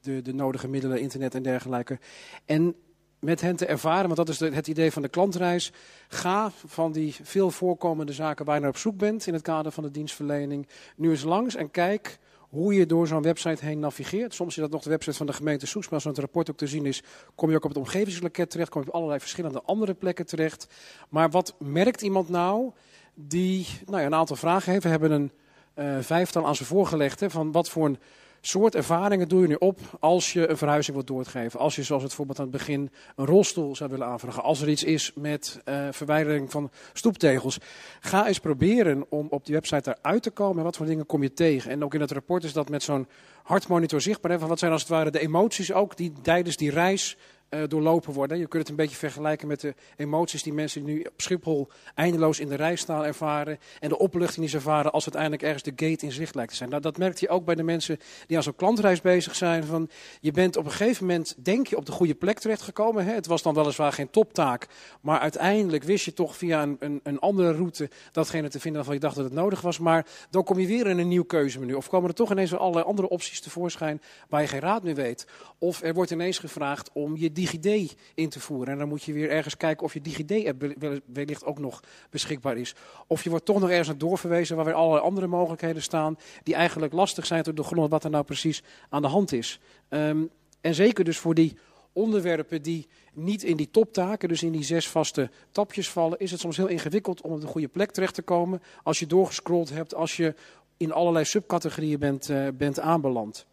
de, 0.00 0.22
de 0.22 0.34
nodige 0.34 0.68
middelen, 0.68 1.00
internet 1.00 1.34
en 1.34 1.42
dergelijke. 1.42 1.98
En 2.44 2.74
met 3.20 3.40
hen 3.40 3.56
te 3.56 3.66
ervaren, 3.66 4.04
want 4.04 4.16
dat 4.16 4.28
is 4.28 4.40
het 4.40 4.66
idee 4.66 4.92
van 4.92 5.02
de 5.02 5.08
klantreis. 5.08 5.72
Ga 6.08 6.50
van 6.66 6.92
die 6.92 7.16
veel 7.22 7.50
voorkomende 7.50 8.12
zaken 8.12 8.44
waar 8.44 8.54
je 8.54 8.60
naar 8.60 8.70
op 8.70 8.76
zoek 8.76 8.96
bent 8.96 9.26
in 9.26 9.32
het 9.32 9.42
kader 9.42 9.72
van 9.72 9.82
de 9.82 9.90
dienstverlening, 9.90 10.68
nu 10.96 11.10
eens 11.10 11.22
langs 11.22 11.54
en 11.54 11.70
kijk 11.70 12.18
hoe 12.50 12.74
je 12.74 12.86
door 12.86 13.06
zo'n 13.06 13.22
website 13.22 13.64
heen 13.64 13.78
navigeert. 13.78 14.34
Soms 14.34 14.56
is 14.56 14.62
dat 14.62 14.70
nog 14.70 14.82
de 14.82 14.90
website 14.90 15.16
van 15.16 15.26
de 15.26 15.32
gemeente 15.32 15.66
Soes, 15.66 15.88
maar 15.88 16.00
het 16.02 16.18
rapport 16.18 16.50
ook 16.50 16.56
te 16.56 16.66
zien 16.66 16.86
is, 16.86 17.02
kom 17.34 17.50
je 17.50 17.56
ook 17.56 17.64
op 17.64 17.70
het 17.70 17.78
omgevingsloket 17.78 18.50
terecht, 18.50 18.70
kom 18.70 18.82
je 18.82 18.88
op 18.88 18.94
allerlei 18.94 19.20
verschillende 19.20 19.62
andere 19.62 19.94
plekken 19.94 20.26
terecht. 20.26 20.66
Maar 21.08 21.30
wat 21.30 21.54
merkt 21.58 22.02
iemand 22.02 22.28
nou 22.28 22.70
die 23.14 23.66
nou 23.86 24.00
ja, 24.00 24.06
een 24.06 24.14
aantal 24.14 24.36
vragen 24.36 24.72
heeft? 24.72 24.84
We 24.84 24.90
hebben 24.90 25.10
een 25.10 25.30
uh, 25.74 25.98
vijftal 26.00 26.46
aan 26.46 26.56
ze 26.56 26.64
voorgelegd 26.64 27.20
hè, 27.20 27.30
van 27.30 27.52
wat 27.52 27.68
voor 27.68 27.86
een 27.86 27.98
soort 28.40 28.74
ervaringen 28.74 29.28
doe 29.28 29.40
je 29.40 29.46
nu 29.46 29.56
op 29.58 29.78
als 30.00 30.32
je 30.32 30.48
een 30.48 30.56
verhuizing 30.56 30.96
wilt 30.96 31.08
doorgeven. 31.08 31.60
Als 31.60 31.76
je, 31.76 31.82
zoals 31.82 32.02
het 32.02 32.14
voorbeeld 32.14 32.38
aan 32.38 32.44
het 32.44 32.56
begin, 32.56 32.90
een 33.16 33.26
rolstoel 33.26 33.76
zou 33.76 33.90
willen 33.90 34.06
aanvragen. 34.06 34.42
Als 34.42 34.60
er 34.60 34.68
iets 34.68 34.84
is 34.84 35.12
met 35.14 35.60
uh, 35.64 35.88
verwijdering 35.90 36.50
van 36.50 36.70
stoeptegels. 36.92 37.58
Ga 38.00 38.26
eens 38.26 38.38
proberen 38.38 39.06
om 39.08 39.26
op 39.30 39.44
die 39.46 39.54
website 39.54 39.96
eruit 40.00 40.22
te 40.22 40.30
komen. 40.30 40.58
En 40.58 40.64
wat 40.64 40.76
voor 40.76 40.86
dingen 40.86 41.06
kom 41.06 41.22
je 41.22 41.32
tegen? 41.32 41.70
En 41.70 41.84
ook 41.84 41.94
in 41.94 42.00
het 42.00 42.10
rapport 42.10 42.44
is 42.44 42.52
dat 42.52 42.68
met 42.68 42.82
zo'n 42.82 43.06
hartmonitor 43.42 44.00
zichtbaar. 44.00 44.38
Van 44.38 44.48
wat 44.48 44.58
zijn 44.58 44.72
als 44.72 44.80
het 44.80 44.90
ware 44.90 45.10
de 45.10 45.20
emoties 45.20 45.72
ook 45.72 45.96
die 45.96 46.12
tijdens 46.22 46.56
die 46.56 46.70
reis 46.70 47.16
uh, 47.50 47.62
doorlopen 47.68 48.12
worden. 48.12 48.38
Je 48.38 48.46
kunt 48.46 48.62
het 48.62 48.70
een 48.70 48.76
beetje 48.76 48.96
vergelijken 48.96 49.48
met 49.48 49.60
de 49.60 49.74
emoties 49.96 50.42
die 50.42 50.52
mensen 50.52 50.84
nu 50.84 51.00
op 51.00 51.20
Schiphol 51.20 51.68
eindeloos 51.94 52.40
in 52.40 52.48
de 52.48 52.54
rij 52.54 52.76
staan 52.76 53.04
ervaren. 53.04 53.58
En 53.80 53.88
de 53.88 53.98
opluchting 53.98 54.40
die 54.40 54.48
ze 54.48 54.56
ervaren 54.56 54.92
als 54.92 55.04
uiteindelijk 55.04 55.42
ergens 55.42 55.62
de 55.62 55.86
gate 55.86 56.04
in 56.04 56.12
zicht 56.12 56.34
lijkt 56.34 56.50
te 56.50 56.56
zijn. 56.56 56.68
Nou, 56.68 56.82
dat 56.82 56.98
merkt 56.98 57.20
je 57.20 57.28
ook 57.28 57.44
bij 57.44 57.54
de 57.54 57.62
mensen 57.62 57.98
die 58.26 58.36
aan 58.36 58.42
zo'n 58.42 58.56
klantreis 58.56 59.00
bezig 59.00 59.34
zijn. 59.34 59.64
Van, 59.64 59.88
je 60.20 60.30
bent 60.32 60.56
op 60.56 60.64
een 60.64 60.70
gegeven 60.70 61.06
moment, 61.06 61.34
denk 61.44 61.66
je, 61.66 61.76
op 61.76 61.86
de 61.86 61.92
goede 61.92 62.14
plek 62.14 62.38
terechtgekomen. 62.38 63.04
Hè? 63.04 63.12
Het 63.12 63.26
was 63.26 63.42
dan 63.42 63.54
weliswaar 63.54 63.92
geen 63.92 64.10
toptaak. 64.10 64.66
Maar 65.00 65.18
uiteindelijk 65.18 65.84
wist 65.84 66.04
je 66.04 66.12
toch 66.12 66.36
via 66.36 66.62
een, 66.62 66.76
een, 66.80 67.00
een 67.02 67.18
andere 67.18 67.52
route 67.52 67.90
datgene 68.12 68.48
te 68.48 68.60
vinden 68.60 68.74
waarvan 68.74 68.94
je 68.94 69.00
dacht 69.00 69.14
dat 69.16 69.24
het 69.24 69.34
nodig 69.34 69.60
was. 69.60 69.78
Maar 69.78 70.06
dan 70.30 70.44
kom 70.44 70.58
je 70.58 70.66
weer 70.66 70.86
in 70.86 70.98
een 70.98 71.08
nieuw 71.08 71.24
keuzemenu. 71.24 71.74
Of 71.74 71.88
komen 71.88 72.08
er 72.08 72.14
toch 72.14 72.30
ineens 72.30 72.54
allerlei 72.54 72.84
andere 72.84 73.08
opties 73.08 73.40
tevoorschijn 73.40 74.02
waar 74.28 74.40
je 74.40 74.48
geen 74.48 74.60
raad 74.60 74.82
meer 74.82 74.94
weet. 74.94 75.26
Of 75.58 75.82
er 75.82 75.94
wordt 75.94 76.10
ineens 76.10 76.38
gevraagd 76.38 76.90
om 76.92 77.16
je 77.16 77.32
DigiD 77.40 77.96
in 78.14 78.28
te 78.28 78.40
voeren. 78.40 78.72
En 78.72 78.78
dan 78.78 78.88
moet 78.88 79.02
je 79.02 79.12
weer 79.12 79.30
ergens 79.30 79.56
kijken 79.56 79.84
of 79.84 79.94
je 79.94 80.00
DigiD-app 80.00 80.74
wellicht 81.06 81.44
ook 81.44 81.58
nog 81.58 81.80
beschikbaar 82.10 82.56
is. 82.56 82.74
Of 83.06 83.24
je 83.24 83.30
wordt 83.30 83.44
toch 83.44 83.60
nog 83.60 83.68
ergens 83.68 83.88
naar 83.88 83.98
doorverwezen 83.98 84.56
waar 84.56 84.64
weer 84.64 84.74
allerlei 84.74 85.04
andere 85.04 85.26
mogelijkheden 85.26 85.82
staan. 85.82 86.18
Die 86.42 86.54
eigenlijk 86.54 86.92
lastig 86.92 87.26
zijn 87.26 87.42
te 87.42 87.52
doorgronden 87.52 87.90
wat 87.90 88.04
er 88.04 88.10
nou 88.10 88.24
precies 88.24 88.62
aan 88.88 89.02
de 89.02 89.08
hand 89.08 89.32
is. 89.32 89.60
Um, 89.88 90.30
en 90.60 90.74
zeker 90.74 91.04
dus 91.04 91.18
voor 91.18 91.34
die 91.34 91.56
onderwerpen 91.92 92.62
die 92.62 92.88
niet 93.12 93.42
in 93.42 93.56
die 93.56 93.70
toptaken, 93.70 94.28
dus 94.28 94.42
in 94.42 94.52
die 94.52 94.64
zes 94.64 94.88
vaste 94.88 95.30
tapjes 95.50 95.88
vallen, 95.88 96.18
is 96.18 96.30
het 96.30 96.40
soms 96.40 96.56
heel 96.56 96.66
ingewikkeld 96.66 97.20
om 97.20 97.32
op 97.32 97.40
de 97.40 97.46
goede 97.46 97.68
plek 97.68 97.90
terecht 97.90 98.14
te 98.14 98.22
komen. 98.22 98.62
Als 98.82 98.98
je 98.98 99.06
doorgescrolld 99.06 99.70
hebt, 99.70 99.94
als 99.94 100.16
je 100.16 100.34
in 100.76 100.92
allerlei 100.92 101.24
subcategorieën 101.24 101.98
bent, 101.98 102.28
uh, 102.28 102.48
bent 102.54 102.80
aanbeland. 102.80 103.46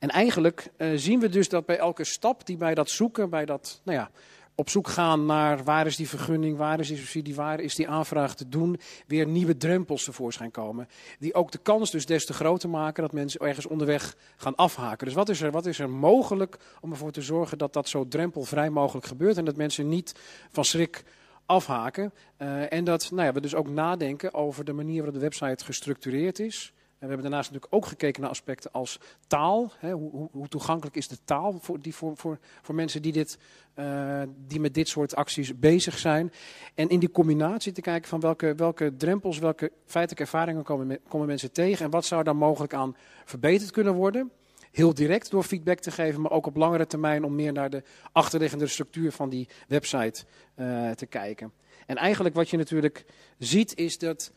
En 0.00 0.08
eigenlijk 0.08 0.70
uh, 0.76 0.88
zien 0.94 1.20
we 1.20 1.28
dus 1.28 1.48
dat 1.48 1.66
bij 1.66 1.78
elke 1.78 2.04
stap 2.04 2.46
die 2.46 2.56
bij 2.56 2.74
dat 2.74 2.90
zoeken, 2.90 3.30
bij 3.30 3.44
dat 3.44 3.80
nou 3.84 3.98
ja, 3.98 4.10
op 4.54 4.70
zoek 4.70 4.88
gaan 4.88 5.26
naar 5.26 5.64
waar 5.64 5.86
is 5.86 5.96
die 5.96 6.08
vergunning, 6.08 6.56
waar 6.56 6.80
is 6.80 6.88
die 6.88 6.96
subsidie, 6.96 7.34
waar 7.34 7.60
is 7.60 7.74
die 7.74 7.88
aanvraag 7.88 8.34
te 8.34 8.48
doen, 8.48 8.80
weer 9.06 9.26
nieuwe 9.26 9.56
drempels 9.56 10.04
tevoorschijn 10.04 10.50
komen. 10.50 10.88
Die 11.18 11.34
ook 11.34 11.52
de 11.52 11.58
kans 11.58 11.90
dus 11.90 12.06
des 12.06 12.26
te 12.26 12.32
groter 12.32 12.68
maken 12.68 13.02
dat 13.02 13.12
mensen 13.12 13.40
ergens 13.40 13.66
onderweg 13.66 14.16
gaan 14.36 14.54
afhaken. 14.54 15.06
Dus 15.06 15.14
wat 15.14 15.28
is 15.28 15.40
er, 15.40 15.50
wat 15.50 15.66
is 15.66 15.78
er 15.78 15.90
mogelijk 15.90 16.56
om 16.80 16.90
ervoor 16.90 17.12
te 17.12 17.22
zorgen 17.22 17.58
dat 17.58 17.72
dat 17.72 17.88
zo 17.88 18.08
drempelvrij 18.08 18.70
mogelijk 18.70 19.06
gebeurt 19.06 19.36
en 19.36 19.44
dat 19.44 19.56
mensen 19.56 19.88
niet 19.88 20.14
van 20.50 20.64
schrik 20.64 21.04
afhaken. 21.46 22.12
Uh, 22.38 22.72
en 22.72 22.84
dat 22.84 23.10
nou 23.10 23.26
ja, 23.26 23.32
we 23.32 23.40
dus 23.40 23.54
ook 23.54 23.68
nadenken 23.68 24.34
over 24.34 24.64
de 24.64 24.72
manier 24.72 24.96
waarop 24.96 25.14
de 25.14 25.20
website 25.20 25.64
gestructureerd 25.64 26.38
is. 26.38 26.72
We 27.00 27.06
hebben 27.06 27.24
daarnaast 27.24 27.50
natuurlijk 27.50 27.82
ook 27.82 27.88
gekeken 27.88 28.20
naar 28.20 28.30
aspecten 28.30 28.72
als 28.72 29.00
taal. 29.26 29.72
Hè, 29.78 29.92
hoe, 29.92 30.28
hoe, 30.32 30.48
toegankelijk 30.48 30.96
is 30.96 31.08
de 31.08 31.18
taal 31.24 31.58
voor, 31.60 31.80
die, 31.80 31.94
voor, 31.94 32.16
voor, 32.16 32.38
voor 32.62 32.74
mensen 32.74 33.02
die, 33.02 33.12
dit, 33.12 33.38
uh, 33.78 34.22
die 34.46 34.60
met 34.60 34.74
dit 34.74 34.88
soort 34.88 35.14
acties 35.14 35.58
bezig 35.58 35.98
zijn. 35.98 36.32
En 36.74 36.88
in 36.88 36.98
die 36.98 37.10
combinatie 37.10 37.72
te 37.72 37.80
kijken 37.80 38.08
van 38.08 38.20
welke, 38.20 38.54
welke 38.54 38.96
drempels, 38.96 39.38
welke 39.38 39.72
feitelijke 39.84 40.22
ervaringen 40.22 40.62
komen, 40.62 40.98
komen 41.08 41.26
mensen 41.26 41.52
tegen. 41.52 41.84
En 41.84 41.90
wat 41.90 42.04
zou 42.04 42.22
daar 42.22 42.36
mogelijk 42.36 42.74
aan 42.74 42.96
verbeterd 43.24 43.70
kunnen 43.70 43.94
worden. 43.94 44.30
Heel 44.70 44.94
direct 44.94 45.30
door 45.30 45.42
feedback 45.42 45.78
te 45.78 45.90
geven, 45.90 46.20
maar 46.20 46.30
ook 46.30 46.46
op 46.46 46.56
langere 46.56 46.86
termijn 46.86 47.24
om 47.24 47.34
meer 47.34 47.52
naar 47.52 47.70
de 47.70 47.82
achterliggende 48.12 48.66
structuur 48.66 49.12
van 49.12 49.28
die 49.28 49.48
website 49.68 50.24
uh, 50.56 50.90
te 50.90 51.06
kijken. 51.06 51.52
En 51.86 51.96
eigenlijk 51.96 52.34
wat 52.34 52.50
je 52.50 52.56
natuurlijk 52.56 53.04
ziet 53.38 53.76
is 53.76 53.98
dat 53.98 54.32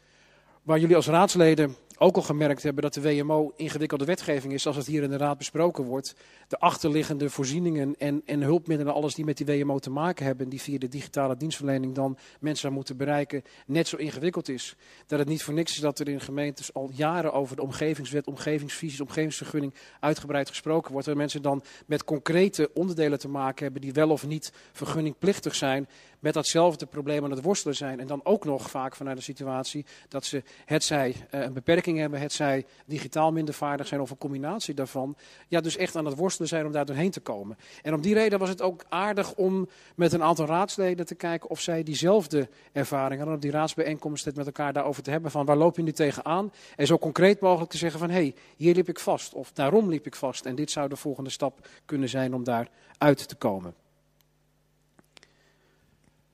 waar 0.64 0.80
jullie 0.80 0.96
als 0.96 1.08
raadsleden 1.08 1.76
ook 1.98 2.16
al 2.16 2.22
gemerkt 2.22 2.64
hebben 2.64 2.84
dat 2.84 2.94
de 2.94 3.02
WMO 3.02 3.54
ingewikkelde 3.56 4.06
wetgeving 4.06 4.54
is, 4.54 4.62
zoals 4.62 4.78
het 4.78 4.86
hier 4.86 5.04
in 5.04 5.10
de 5.10 5.18
Raad 5.18 5.38
besproken 5.38 5.84
wordt. 5.84 6.16
De 6.48 6.60
achterliggende 6.60 7.30
voorzieningen 7.30 7.96
en, 7.98 8.22
en 8.26 8.42
hulpmiddelen, 8.42 8.94
alles 8.94 9.16
die 9.16 9.26
met 9.26 9.38
die 9.38 9.46
WMO 9.46 9.80
te 9.80 9.90
maken 9.90 10.26
hebben, 10.26 10.50
die 10.50 10.62
via 10.62 10.78
de 10.78 10.88
digitale 10.88 11.38
dienstverlening 11.38 11.96
dan 11.96 12.18
mensen 12.40 12.74
moeten 12.74 12.98
bereiken, 12.98 13.44
net 13.66 13.88
zo 13.88 13.96
ingewikkeld 13.98 14.50
is. 14.50 14.76
Dat 15.08 15.20
het 15.20 15.28
niet 15.28 15.44
voor 15.44 15.54
niks 15.54 15.72
is 15.72 15.80
dat 15.80 16.00
er 16.00 16.10
in 16.10 16.22
gemeentes 16.22 16.74
al 16.74 16.90
jaren 16.94 17.34
over 17.34 17.56
de 17.56 17.62
omgevingswet, 17.62 18.28
omgevingsvisies, 18.28 19.02
omgevingsvergunning 19.02 19.74
uitgebreid 20.00 20.50
gesproken 20.50 20.92
wordt. 20.92 21.08
Waar 21.08 21.18
mensen 21.18 21.42
dan 21.42 21.64
met 21.86 22.04
concrete 22.04 22.70
onderdelen 22.74 23.20
te 23.20 23.30
maken 23.30 23.64
hebben 23.64 23.82
die 23.82 23.94
wel 23.94 24.10
of 24.10 24.28
niet 24.28 24.52
vergunningplichtig 24.72 25.56
zijn 25.56 25.88
met 26.24 26.34
datzelfde 26.34 26.86
probleem 26.86 27.24
aan 27.24 27.32
het 27.32 27.42
worstelen 27.42 27.76
zijn. 27.76 28.00
En 28.00 28.08
dan 28.08 28.22
ook 28.24 28.46
nog 28.46 28.70
vaak 28.70 28.96
vanuit 28.96 29.18
de 29.18 29.24
situatie 29.24 29.86
dat 30.08 30.26
ze 30.26 30.44
het 30.66 30.84
zij 30.84 31.10
uh, 31.10 31.42
een 31.42 31.54
beperking 31.54 31.98
hebben, 31.98 32.20
het 32.20 32.34
zij 32.34 32.66
digitaal 32.86 33.32
minder 33.32 33.54
vaardig 33.54 33.88
zijn 33.88 34.02
of 34.02 34.10
een 34.10 34.18
combinatie 34.18 34.74
daarvan. 34.74 35.16
Ja, 35.48 35.62
dus 35.62 35.78
echt 35.78 35.96
aan 35.96 36.06
het 36.06 36.16
worstelen 36.16 36.48
zijn 36.48 36.66
om 36.66 36.72
daar 36.72 36.86
doorheen 36.86 37.12
te 37.12 37.20
komen. 37.20 37.58
En 37.82 37.94
om 37.94 38.02
die 38.02 38.14
reden 38.14 38.40
was 38.40 38.50
het 38.50 38.62
ook 38.62 38.86
aardig 38.90 39.34
om 39.34 39.70
met 39.96 40.14
een 40.14 40.24
aantal 40.24 40.46
raadsleden 40.46 41.06
te 41.06 41.16
kijken 41.16 41.50
of 41.50 41.60
zij 41.60 41.84
diezelfde 41.84 42.50
ervaring 42.72 43.18
hadden. 43.18 43.36
Op 43.36 43.42
die 43.42 43.52
raadsbijeenkomst 43.52 44.36
met 44.36 44.46
elkaar 44.46 44.74
daarover 44.74 45.04
te 45.04 45.12
hebben 45.12 45.32
van 45.32 45.46
waar 45.46 45.58
loop 45.58 45.76
je 45.76 45.84
nu 45.84 45.92
tegenaan. 45.92 46.52
En 46.76 46.88
zo 46.88 46.98
concreet 46.98 47.40
mogelijk 47.40 47.72
te 47.72 47.78
zeggen 47.78 48.00
van 48.00 48.10
hé, 48.10 48.16
hey, 48.16 48.36
hier 48.58 48.76
liep 48.76 48.90
ik 48.90 49.00
vast. 49.00 49.34
Of 49.34 49.52
daarom 49.52 49.90
liep 49.90 50.06
ik 50.06 50.16
vast. 50.16 50.46
En 50.46 50.56
dit 50.56 50.72
zou 50.72 50.90
de 50.90 50.96
volgende 50.96 51.30
stap 51.30 51.68
kunnen 51.86 52.10
zijn 52.10 52.34
om 52.34 52.44
daar 52.44 52.70
uit 52.98 53.28
te 53.28 53.36
komen. 53.36 53.83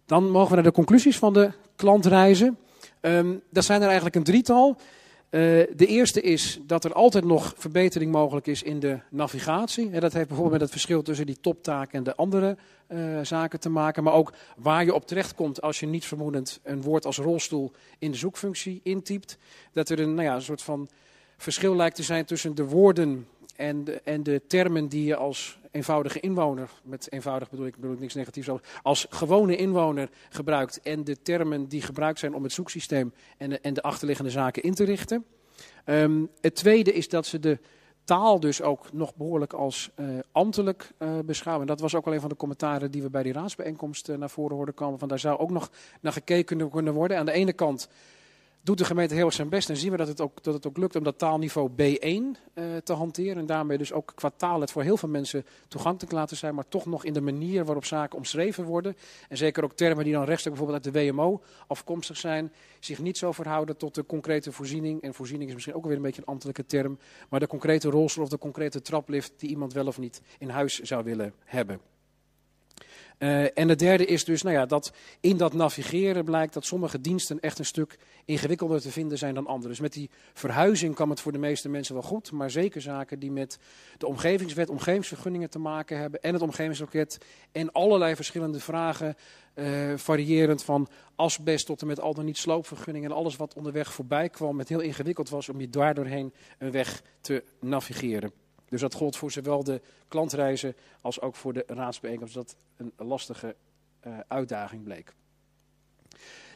Dan 0.09 0.31
mogen 0.31 0.49
we 0.49 0.55
naar 0.55 0.63
de 0.63 0.71
conclusies 0.71 1.17
van 1.17 1.33
de 1.33 1.51
klantreizen. 1.75 2.57
Um, 3.01 3.41
dat 3.49 3.63
zijn 3.63 3.79
er 3.79 3.85
eigenlijk 3.85 4.15
een 4.15 4.23
drietal. 4.23 4.69
Uh, 4.69 4.81
de 5.75 5.85
eerste 5.85 6.21
is 6.21 6.59
dat 6.65 6.83
er 6.83 6.93
altijd 6.93 7.23
nog 7.23 7.53
verbetering 7.57 8.11
mogelijk 8.11 8.47
is 8.47 8.63
in 8.63 8.79
de 8.79 8.99
navigatie. 9.09 9.89
Dat 9.89 10.13
heeft 10.13 10.27
bijvoorbeeld 10.27 10.51
met 10.51 10.61
het 10.61 10.71
verschil 10.71 11.01
tussen 11.01 11.25
die 11.25 11.39
toptaak 11.41 11.93
en 11.93 12.03
de 12.03 12.15
andere 12.15 12.57
uh, 12.87 13.19
zaken 13.21 13.59
te 13.59 13.69
maken. 13.69 14.03
Maar 14.03 14.13
ook 14.13 14.33
waar 14.57 14.85
je 14.85 14.93
op 14.93 15.07
terechtkomt 15.07 15.61
als 15.61 15.79
je 15.79 15.85
niet 15.85 16.05
vermoedend 16.05 16.59
een 16.63 16.81
woord 16.81 17.05
als 17.05 17.17
rolstoel 17.17 17.71
in 17.99 18.11
de 18.11 18.17
zoekfunctie 18.17 18.79
intypt. 18.83 19.37
Dat 19.73 19.89
er 19.89 19.99
een, 19.99 20.13
nou 20.13 20.27
ja, 20.27 20.35
een 20.35 20.41
soort 20.41 20.61
van 20.61 20.87
verschil 21.37 21.75
lijkt 21.75 21.95
te 21.95 22.03
zijn 22.03 22.25
tussen 22.25 22.55
de 22.55 22.65
woorden 22.65 23.27
en 23.55 23.83
de, 23.83 24.01
en 24.03 24.23
de 24.23 24.41
termen 24.47 24.87
die 24.87 25.03
je 25.03 25.15
als 25.15 25.58
eenvoudige 25.71 26.19
inwoner, 26.19 26.69
met 26.83 27.11
eenvoudig 27.11 27.49
bedoel 27.49 27.65
ik, 27.65 27.75
bedoel 27.75 27.93
ik 27.93 27.99
niks 27.99 28.13
negatiefs 28.13 28.49
als 28.81 29.07
gewone 29.09 29.55
inwoner 29.55 30.09
gebruikt 30.29 30.81
en 30.81 31.03
de 31.03 31.21
termen 31.21 31.67
die 31.67 31.81
gebruikt 31.81 32.19
zijn 32.19 32.33
om 32.33 32.43
het 32.43 32.51
zoeksysteem 32.51 33.13
en 33.37 33.49
de, 33.49 33.59
en 33.59 33.73
de 33.73 33.81
achterliggende 33.81 34.31
zaken 34.31 34.63
in 34.63 34.73
te 34.73 34.83
richten. 34.83 35.25
Um, 35.85 36.29
het 36.41 36.55
tweede 36.55 36.93
is 36.93 37.09
dat 37.09 37.25
ze 37.25 37.39
de 37.39 37.59
taal 38.03 38.39
dus 38.39 38.61
ook 38.61 38.93
nog 38.93 39.15
behoorlijk 39.15 39.53
als 39.53 39.89
uh, 39.95 40.19
ambtelijk 40.31 40.91
uh, 40.99 41.19
beschouwen. 41.25 41.67
Dat 41.67 41.79
was 41.79 41.95
ook 41.95 42.05
al 42.05 42.13
een 42.13 42.19
van 42.19 42.29
de 42.29 42.35
commentaren 42.35 42.91
die 42.91 43.01
we 43.01 43.09
bij 43.09 43.23
die 43.23 43.33
raadsbijeenkomst 43.33 44.09
uh, 44.09 44.17
naar 44.17 44.29
voren 44.29 44.55
hoorden 44.55 44.75
komen. 44.75 44.99
Van 44.99 45.07
daar 45.07 45.19
zou 45.19 45.39
ook 45.39 45.51
nog 45.51 45.69
naar 46.01 46.13
gekeken 46.13 46.69
kunnen 46.69 46.93
worden. 46.93 47.17
Aan 47.17 47.25
de 47.25 47.31
ene 47.31 47.53
kant 47.53 47.89
doet 48.61 48.77
de 48.77 48.85
gemeente 48.85 49.13
heel 49.13 49.25
erg 49.25 49.33
zijn 49.33 49.49
best 49.49 49.69
en 49.69 49.77
zien 49.77 49.91
we 49.91 49.97
dat 49.97 50.07
het 50.07 50.21
ook, 50.21 50.43
dat 50.43 50.53
het 50.53 50.67
ook 50.67 50.77
lukt 50.77 50.95
om 50.95 51.03
dat 51.03 51.17
taalniveau 51.17 51.69
B1 51.69 51.75
uh, 51.75 52.27
eh, 52.53 52.83
te 52.83 52.93
hanteren. 52.93 53.37
En 53.37 53.45
daarmee 53.45 53.77
dus 53.77 53.93
ook 53.93 54.11
qua 54.15 54.29
taal 54.29 54.61
het 54.61 54.71
voor 54.71 54.83
heel 54.83 54.97
veel 54.97 55.09
mensen 55.09 55.45
toegankelijk 55.67 56.13
laten 56.13 56.37
zijn, 56.37 56.55
maar 56.55 56.67
toch 56.67 56.85
nog 56.85 57.05
in 57.05 57.13
de 57.13 57.21
manier 57.21 57.65
waarop 57.65 57.85
zaken 57.85 58.17
omschreven 58.17 58.63
worden. 58.63 58.95
En 59.29 59.37
zeker 59.37 59.63
ook 59.63 59.73
termen 59.73 60.03
die 60.03 60.13
dan 60.13 60.23
rechtstreeks 60.23 60.57
bijvoorbeeld 60.57 60.85
uit 60.85 60.93
de 60.93 61.11
WMO 61.11 61.41
afkomstig 61.67 62.17
zijn, 62.17 62.51
zich 62.79 62.99
niet 62.99 63.17
zo 63.17 63.31
verhouden 63.31 63.77
tot 63.77 63.95
de 63.95 64.05
concrete 64.05 64.51
voorziening. 64.51 65.01
En 65.01 65.13
voorziening 65.13 65.49
is 65.49 65.55
misschien 65.55 65.75
ook 65.75 65.85
weer 65.85 65.95
een 65.95 66.01
beetje 66.01 66.21
een 66.21 66.27
ambtelijke 66.27 66.65
term, 66.65 66.97
maar 67.29 67.39
de 67.39 67.47
concrete 67.47 67.89
rolstoel 67.89 68.23
of 68.23 68.29
de 68.29 68.37
concrete 68.37 68.81
traplift 68.81 69.33
die 69.37 69.49
iemand 69.49 69.73
wel 69.73 69.87
of 69.87 69.99
niet 69.99 70.21
in 70.39 70.49
huis 70.49 70.79
zou 70.79 71.03
willen 71.03 71.33
hebben. 71.45 71.98
Uh, 73.19 73.57
en 73.57 73.69
het 73.69 73.79
derde 73.79 74.05
is 74.05 74.23
dus 74.23 74.41
nou 74.41 74.55
ja, 74.55 74.65
dat 74.65 74.93
in 75.19 75.37
dat 75.37 75.53
navigeren 75.53 76.25
blijkt 76.25 76.53
dat 76.53 76.65
sommige 76.65 77.01
diensten 77.01 77.39
echt 77.39 77.59
een 77.59 77.65
stuk 77.65 77.97
ingewikkelder 78.25 78.81
te 78.81 78.91
vinden 78.91 79.17
zijn 79.17 79.33
dan 79.33 79.47
andere. 79.47 79.69
Dus 79.69 79.79
met 79.79 79.93
die 79.93 80.09
verhuizing 80.33 80.95
kwam 80.95 81.09
het 81.09 81.21
voor 81.21 81.31
de 81.31 81.37
meeste 81.37 81.69
mensen 81.69 81.93
wel 81.93 82.03
goed, 82.03 82.31
maar 82.31 82.51
zeker 82.51 82.81
zaken 82.81 83.19
die 83.19 83.31
met 83.31 83.59
de 83.97 84.07
omgevingswet, 84.07 84.69
omgevingsvergunningen 84.69 85.49
te 85.49 85.59
maken 85.59 85.97
hebben 85.97 86.21
en 86.21 86.33
het 86.33 86.41
omgevingsloket 86.41 87.17
en 87.51 87.71
allerlei 87.71 88.15
verschillende 88.15 88.59
vragen, 88.59 89.15
uh, 89.55 89.93
variërend 89.95 90.63
van 90.63 90.87
asbest 91.15 91.65
tot 91.65 91.81
en 91.81 91.87
met 91.87 91.99
al 91.99 92.13
dan 92.13 92.25
niet 92.25 92.37
sloopvergunningen 92.37 93.09
en 93.09 93.15
alles 93.15 93.35
wat 93.35 93.53
onderweg 93.53 93.93
voorbij 93.93 94.29
kwam, 94.29 94.55
met 94.55 94.69
heel 94.69 94.79
ingewikkeld 94.79 95.29
was 95.29 95.49
om 95.49 95.59
je 95.59 95.69
daardoorheen 95.69 96.33
een 96.57 96.71
weg 96.71 97.01
te 97.21 97.43
navigeren. 97.59 98.48
Dus 98.69 98.81
dat 98.81 98.93
gold 98.93 99.15
voor 99.15 99.31
zowel 99.31 99.63
de 99.63 99.81
klantreizen 100.07 100.75
als 101.01 101.21
ook 101.21 101.35
voor 101.35 101.53
de 101.53 101.63
raadsbijeenkomst, 101.67 102.33
dat 102.33 102.55
een 102.77 102.93
lastige 102.97 103.55
uh, 104.07 104.19
uitdaging 104.27 104.83
bleek. 104.83 105.13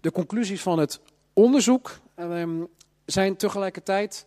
De 0.01 0.11
conclusies 0.11 0.61
van 0.61 0.79
het 0.79 0.99
onderzoek 1.33 1.99
um, 2.19 2.67
zijn 3.05 3.35
tegelijkertijd 3.35 4.25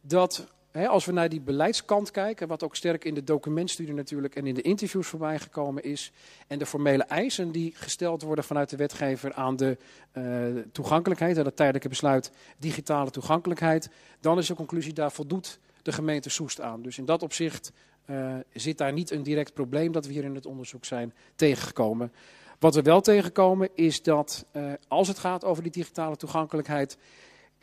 dat 0.00 0.52
als 0.82 1.04
we 1.04 1.12
naar 1.12 1.28
die 1.28 1.40
beleidskant 1.40 2.10
kijken, 2.10 2.48
wat 2.48 2.62
ook 2.62 2.76
sterk 2.76 3.04
in 3.04 3.14
de 3.14 3.24
documentstudie 3.24 3.94
natuurlijk 3.94 4.36
en 4.36 4.46
in 4.46 4.54
de 4.54 4.62
interviews 4.62 5.06
voorbij 5.06 5.38
gekomen 5.38 5.82
is, 5.82 6.12
en 6.46 6.58
de 6.58 6.66
formele 6.66 7.02
eisen 7.02 7.52
die 7.52 7.72
gesteld 7.74 8.22
worden 8.22 8.44
vanuit 8.44 8.70
de 8.70 8.76
wetgever 8.76 9.32
aan 9.34 9.56
de 9.56 9.78
uh, 10.12 10.62
toegankelijkheid, 10.72 11.36
en 11.36 11.44
dat 11.44 11.56
tijdelijke 11.56 11.88
besluit 11.88 12.30
digitale 12.58 13.10
toegankelijkheid, 13.10 13.90
dan 14.20 14.38
is 14.38 14.46
de 14.46 14.54
conclusie 14.54 14.92
daar 14.92 15.12
voldoet 15.12 15.58
de 15.84 15.92
gemeente 15.92 16.28
Soest 16.28 16.60
aan. 16.60 16.82
Dus 16.82 16.98
in 16.98 17.04
dat 17.04 17.22
opzicht 17.22 17.72
uh, 18.06 18.34
zit 18.52 18.78
daar 18.78 18.92
niet 18.92 19.10
een 19.10 19.22
direct 19.22 19.54
probleem 19.54 19.92
dat 19.92 20.06
we 20.06 20.12
hier 20.12 20.24
in 20.24 20.34
het 20.34 20.46
onderzoek 20.46 20.84
zijn 20.84 21.14
tegengekomen. 21.36 22.12
Wat 22.58 22.74
we 22.74 22.82
wel 22.82 23.00
tegenkomen 23.00 23.68
is 23.74 24.02
dat 24.02 24.46
uh, 24.52 24.72
als 24.88 25.08
het 25.08 25.18
gaat 25.18 25.44
over 25.44 25.62
die 25.62 25.72
digitale 25.72 26.16
toegankelijkheid, 26.16 26.98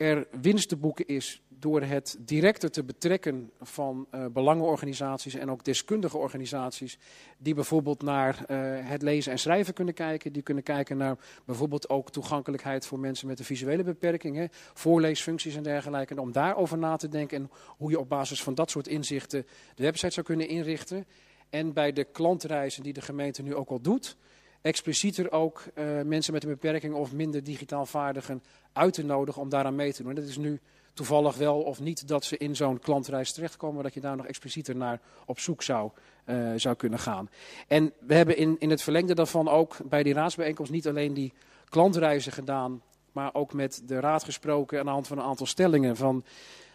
er 0.02 0.26
winst 0.40 0.68
te 0.68 0.76
boeken 0.76 1.06
is 1.06 1.42
door 1.48 1.82
het 1.82 2.16
directer 2.20 2.70
te 2.70 2.84
betrekken 2.84 3.50
van 3.60 4.06
uh, 4.14 4.26
belangenorganisaties 4.26 5.34
en 5.34 5.50
ook 5.50 5.64
deskundige 5.64 6.16
organisaties, 6.18 6.98
die 7.38 7.54
bijvoorbeeld 7.54 8.02
naar 8.02 8.44
uh, 8.48 8.56
het 8.88 9.02
lezen 9.02 9.32
en 9.32 9.38
schrijven 9.38 9.74
kunnen 9.74 9.94
kijken. 9.94 10.32
Die 10.32 10.42
kunnen 10.42 10.62
kijken 10.62 10.96
naar 10.96 11.16
bijvoorbeeld 11.44 11.88
ook 11.88 12.10
toegankelijkheid 12.10 12.86
voor 12.86 12.98
mensen 12.98 13.26
met 13.26 13.38
een 13.38 13.44
visuele 13.44 13.82
beperkingen, 13.82 14.48
voorleesfuncties 14.74 15.56
en 15.56 15.62
dergelijke. 15.62 16.14
En 16.14 16.20
om 16.20 16.32
daarover 16.32 16.78
na 16.78 16.96
te 16.96 17.08
denken 17.08 17.38
en 17.38 17.50
hoe 17.66 17.90
je 17.90 17.98
op 17.98 18.08
basis 18.08 18.42
van 18.42 18.54
dat 18.54 18.70
soort 18.70 18.86
inzichten 18.86 19.46
de 19.74 19.82
website 19.82 20.12
zou 20.12 20.26
kunnen 20.26 20.48
inrichten. 20.48 21.06
En 21.50 21.72
bij 21.72 21.92
de 21.92 22.04
klantreizen 22.04 22.82
die 22.82 22.92
de 22.92 23.00
gemeente 23.00 23.42
nu 23.42 23.54
ook 23.54 23.70
al 23.70 23.80
doet, 23.80 24.16
explicieter 24.62 25.32
ook 25.32 25.64
uh, 25.74 26.02
mensen 26.02 26.32
met 26.32 26.42
een 26.42 26.50
beperking 26.50 26.94
of 26.94 27.12
minder 27.12 27.42
digitaal 27.42 27.86
vaardigen 27.86 28.42
uit 28.72 28.94
te 28.94 29.04
nodigen 29.04 29.42
om 29.42 29.48
daaraan 29.48 29.74
mee 29.74 29.92
te 29.92 30.02
doen. 30.02 30.14
Dat 30.14 30.24
is 30.24 30.36
nu 30.36 30.60
toevallig 30.94 31.36
wel 31.36 31.60
of 31.60 31.80
niet 31.80 32.08
dat 32.08 32.24
ze 32.24 32.36
in 32.36 32.56
zo'n 32.56 32.78
klantreis 32.78 33.32
terechtkomen, 33.32 33.82
dat 33.82 33.94
je 33.94 34.00
daar 34.00 34.16
nog 34.16 34.26
explicieter 34.26 34.76
naar 34.76 35.00
op 35.26 35.38
zoek 35.38 35.62
zou, 35.62 35.90
uh, 36.26 36.52
zou 36.56 36.74
kunnen 36.74 36.98
gaan. 36.98 37.28
En 37.68 37.92
we 38.00 38.14
hebben 38.14 38.36
in, 38.36 38.56
in 38.58 38.70
het 38.70 38.82
verlengde 38.82 39.14
daarvan 39.14 39.48
ook 39.48 39.76
bij 39.84 40.02
die 40.02 40.14
raadsbijeenkomst 40.14 40.72
niet 40.72 40.88
alleen 40.88 41.14
die 41.14 41.32
klantreizen 41.68 42.32
gedaan, 42.32 42.82
maar 43.12 43.34
ook 43.34 43.52
met 43.52 43.82
de 43.86 44.00
raad 44.00 44.24
gesproken 44.24 44.78
aan 44.78 44.84
de 44.84 44.90
hand 44.90 45.06
van 45.06 45.18
een 45.18 45.24
aantal 45.24 45.46
stellingen 45.46 45.96
van 45.96 46.24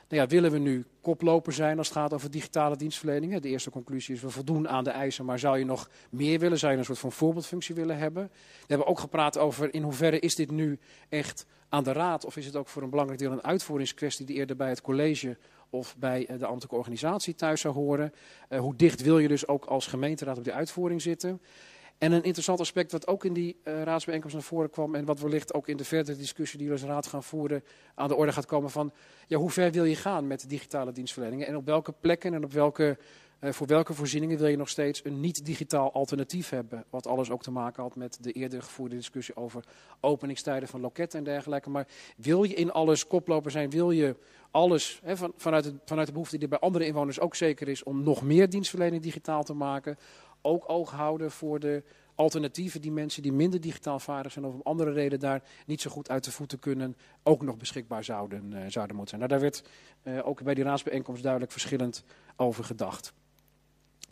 nou 0.09 0.21
ja, 0.21 0.27
willen 0.27 0.51
we 0.51 0.57
nu 0.57 0.85
koploper 1.01 1.53
zijn 1.53 1.77
als 1.77 1.87
het 1.87 1.97
gaat 1.97 2.13
over 2.13 2.31
digitale 2.31 2.75
dienstverlening? 2.75 3.39
De 3.39 3.49
eerste 3.49 3.69
conclusie 3.69 4.15
is 4.15 4.21
we 4.21 4.29
voldoen 4.29 4.69
aan 4.69 4.83
de 4.83 4.89
eisen, 4.89 5.25
maar 5.25 5.39
zou 5.39 5.57
je 5.57 5.65
nog 5.65 5.89
meer 6.09 6.39
willen? 6.39 6.57
Zou 6.57 6.71
je 6.71 6.77
een 6.77 6.85
soort 6.85 6.99
van 6.99 7.11
voorbeeldfunctie 7.11 7.75
willen 7.75 7.97
hebben? 7.97 8.29
We 8.33 8.65
hebben 8.67 8.87
ook 8.87 8.99
gepraat 8.99 9.37
over 9.37 9.73
in 9.73 9.83
hoeverre 9.83 10.19
is 10.19 10.35
dit 10.35 10.51
nu 10.51 10.79
echt 11.09 11.45
aan 11.69 11.83
de 11.83 11.91
raad 11.91 12.25
of 12.25 12.37
is 12.37 12.45
het 12.45 12.55
ook 12.55 12.67
voor 12.67 12.81
een 12.81 12.89
belangrijk 12.89 13.19
deel 13.19 13.31
een 13.31 13.43
uitvoeringskwestie 13.43 14.25
die 14.25 14.35
eerder 14.35 14.55
bij 14.55 14.69
het 14.69 14.81
college 14.81 15.37
of 15.69 15.97
bij 15.97 16.25
de 16.25 16.45
ambtelijke 16.45 16.75
organisatie 16.75 17.35
thuis 17.35 17.61
zou 17.61 17.73
horen? 17.73 18.13
Uh, 18.49 18.59
hoe 18.59 18.75
dicht 18.75 19.01
wil 19.01 19.19
je 19.19 19.27
dus 19.27 19.47
ook 19.47 19.65
als 19.65 19.87
gemeenteraad 19.87 20.37
op 20.37 20.43
die 20.43 20.53
uitvoering 20.53 21.01
zitten? 21.01 21.41
En 21.97 22.11
een 22.11 22.23
interessant 22.23 22.59
aspect 22.59 22.91
wat 22.91 23.07
ook 23.07 23.25
in 23.25 23.33
die 23.33 23.57
uh, 23.63 23.83
raadsbijeenkomst 23.83 24.35
naar 24.35 24.45
voren 24.45 24.69
kwam 24.69 24.95
en 24.95 25.05
wat 25.05 25.19
wellicht 25.19 25.53
ook 25.53 25.67
in 25.67 25.77
de 25.77 25.83
verdere 25.83 26.17
discussie 26.17 26.57
die 26.57 26.67
we 26.67 26.73
als 26.73 26.83
raad 26.83 27.07
gaan 27.07 27.23
voeren 27.23 27.63
aan 27.95 28.07
de 28.07 28.15
orde 28.15 28.31
gaat 28.31 28.45
komen 28.45 28.69
van 28.69 28.91
ja, 29.27 29.37
hoe 29.37 29.49
ver 29.49 29.71
wil 29.71 29.85
je 29.85 29.95
gaan 29.95 30.27
met 30.27 30.49
digitale 30.49 30.91
dienstverleningen 30.91 31.47
en 31.47 31.55
op 31.55 31.65
welke 31.65 31.93
plekken 31.99 32.33
en 32.33 32.43
op 32.43 32.53
welke, 32.53 32.97
uh, 33.39 33.51
voor 33.51 33.67
welke 33.67 33.93
voorzieningen 33.93 34.37
wil 34.37 34.47
je 34.47 34.57
nog 34.57 34.69
steeds 34.69 35.05
een 35.05 35.19
niet-digitaal 35.19 35.93
alternatief 35.93 36.49
hebben. 36.49 36.85
Wat 36.89 37.07
alles 37.07 37.29
ook 37.29 37.43
te 37.43 37.51
maken 37.51 37.83
had 37.83 37.95
met 37.95 38.17
de 38.21 38.31
eerder 38.31 38.61
gevoerde 38.61 38.95
discussie 38.95 39.35
over 39.35 39.63
openingstijden 40.01 40.69
van 40.69 40.81
loketten 40.81 41.19
en 41.19 41.25
dergelijke. 41.25 41.69
Maar 41.69 41.87
wil 42.17 42.43
je 42.43 42.53
in 42.53 42.71
alles 42.71 43.07
koploper 43.07 43.51
zijn, 43.51 43.69
wil 43.69 43.91
je 43.91 44.15
alles 44.51 45.01
vanuit, 45.35 45.73
vanuit 45.85 46.07
de 46.07 46.13
behoefte 46.13 46.37
die 46.37 46.47
bij 46.47 46.59
andere 46.59 46.85
inwoners 46.85 47.19
ook 47.19 47.35
zeker 47.35 47.67
is 47.67 47.83
om 47.83 48.03
nog 48.03 48.21
meer 48.21 48.49
dienstverlening 48.49 49.03
digitaal 49.03 49.43
te 49.43 49.53
maken 49.53 49.97
ook 50.41 50.69
oog 50.69 50.91
houden 50.91 51.31
voor 51.31 51.59
de 51.59 51.83
alternatieven 52.17 52.81
die 52.81 52.91
mensen 52.91 53.21
die 53.21 53.31
minder 53.31 53.61
digitaal 53.61 53.99
vaardig 53.99 54.31
zijn 54.31 54.45
of 54.45 54.53
om 54.53 54.61
andere 54.63 54.91
reden 54.91 55.19
daar 55.19 55.43
niet 55.65 55.81
zo 55.81 55.89
goed 55.89 56.09
uit 56.09 56.23
de 56.23 56.31
voeten 56.31 56.59
kunnen, 56.59 56.95
ook 57.23 57.41
nog 57.41 57.57
beschikbaar 57.57 58.03
zouden, 58.03 58.51
uh, 58.53 58.59
zouden 58.67 58.95
moeten 58.95 59.17
zijn. 59.17 59.29
Nou, 59.29 59.31
daar 59.31 59.39
werd 59.39 59.63
uh, 60.03 60.27
ook 60.27 60.43
bij 60.43 60.53
die 60.53 60.63
raadsbijeenkomst 60.63 61.21
duidelijk 61.21 61.51
verschillend 61.51 62.03
over 62.35 62.63
gedacht. 62.63 63.13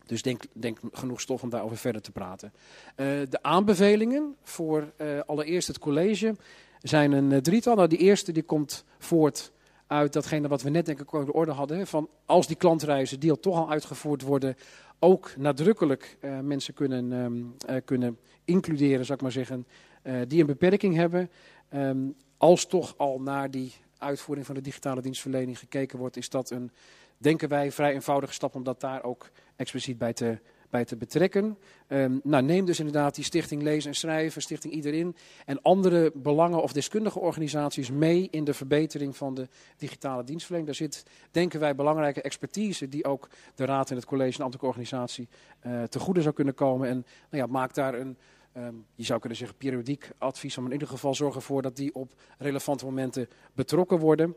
Dus 0.05 0.22
denk, 0.22 0.44
denk 0.53 0.79
genoeg 0.91 1.22
stof 1.22 1.44
om 1.44 1.50
daarover 1.50 1.77
verder 1.77 2.01
te 2.01 2.12
praten. 2.12 2.53
Uh, 2.55 3.05
de 3.29 3.39
aanbevelingen 3.41 4.36
voor 4.44 4.94
allereerst 5.25 5.67
het 5.67 5.79
college 5.79 6.36
zijn 6.79 7.12
een 7.12 7.41
drietal. 7.41 7.75
Nou, 7.75 7.88
die 7.88 7.98
eerste 7.98 8.32
die 8.32 8.44
komt 8.44 8.84
voort 8.98 9.51
uit 9.88 10.13
datgene 10.13 10.48
wat 10.48 10.62
we 10.62 10.70
net 10.70 10.86
denk 10.86 11.00
ik 11.00 11.13
ook 11.13 11.25
de 11.25 11.34
orde 11.34 11.51
hadden. 11.51 11.88
Van 11.88 12.10
als 12.25 12.48
die 12.48 12.55
klantreizen 12.55 13.20
die 13.20 13.29
al 13.32 13.39
toch 13.39 13.57
al 13.57 13.70
uitgevoerd 13.70 14.22
worden, 14.22 14.57
ook 15.00 15.34
nadrukkelijk 15.38 16.18
uh, 16.22 16.40
mensen 16.40 16.74
kunnen, 16.74 17.12
um, 17.12 17.55
uh, 17.70 17.75
kunnen 17.86 18.20
includeren, 18.46 19.05
zou 19.05 19.18
ik 19.18 19.24
maar 19.24 19.31
zeggen, 19.31 19.68
uh, 20.03 20.22
die 20.27 20.40
een 20.40 20.46
beperking 20.46 20.96
hebben. 20.96 21.29
Um, 21.74 22.16
als 22.38 22.66
toch 22.66 22.98
al 22.98 23.22
naar 23.22 23.51
die 23.51 23.74
uitvoering 23.98 24.46
van 24.46 24.55
de 24.55 24.62
digitale 24.62 25.01
dienstverlening 25.01 25.60
gekeken 25.60 26.00
wordt, 26.00 26.18
is 26.18 26.29
dat 26.29 26.50
een, 26.50 26.72
denken 27.18 27.50
wij, 27.50 27.72
vrij 27.72 27.94
eenvoudige 27.94 28.34
stap 28.34 28.55
om 28.55 28.64
dat 28.64 28.79
daar 28.79 29.03
ook 29.03 29.29
expliciet 29.55 29.98
bij 29.98 30.14
te, 30.14 30.40
bij 30.75 30.85
te 30.85 30.96
betrekken. 30.96 31.57
Um, 31.88 32.20
nou, 32.24 32.44
neem 32.44 32.66
dus 32.66 32.79
inderdaad 32.79 33.16
die 33.16 33.24
Stichting 33.24 33.61
Lezen 33.61 33.90
en 33.90 33.96
Schrijven, 33.96 34.42
Stichting 34.42 34.74
Iedereen 34.74 35.16
en 35.46 35.61
andere 35.61 36.11
belangen- 36.16 36.61
of 36.61 36.74
deskundige 36.74 37.20
organisaties 37.20 37.92
mee 37.92 38.27
in 38.31 38.44
de 38.44 38.53
verbetering 38.53 39.18
van 39.18 39.33
de 39.33 39.48
digitale 39.77 40.24
dienstverlening. 40.24 40.68
Daar 40.68 40.88
zit, 40.88 41.03
denken 41.31 41.59
wij, 41.59 41.75
belangrijke 41.75 42.22
expertise 42.22 42.90
die 42.90 43.05
ook 43.05 43.29
de 43.55 43.66
Raad 43.66 43.90
en 43.90 43.96
het 43.96 44.05
College 44.05 44.38
en 44.38 44.44
ambtelijke 44.44 44.66
organisatie 44.66 45.27
uh, 45.66 45.83
te 45.83 46.00
goede 46.00 46.22
zou 46.22 46.33
kunnen 46.33 46.53
komen. 46.53 46.90
En 46.90 47.05
nou 47.29 47.44
ja, 47.44 47.46
maak 47.46 47.74
daar 47.74 47.94
een, 47.94 48.18
um, 48.57 48.85
je 48.96 49.03
zou 49.03 49.20
kunnen 49.20 49.38
zeggen, 49.38 49.57
periodiek 49.57 50.09
advies 50.18 50.57
om 50.57 50.66
in 50.66 50.72
ieder 50.72 50.88
geval 50.88 51.16
zorgen 51.16 51.42
voor 51.42 51.61
dat 51.61 51.75
die 51.75 51.96
op 51.96 52.14
relevante 52.38 52.85
momenten 52.85 53.27
betrokken 53.53 54.00
worden. 54.00 54.35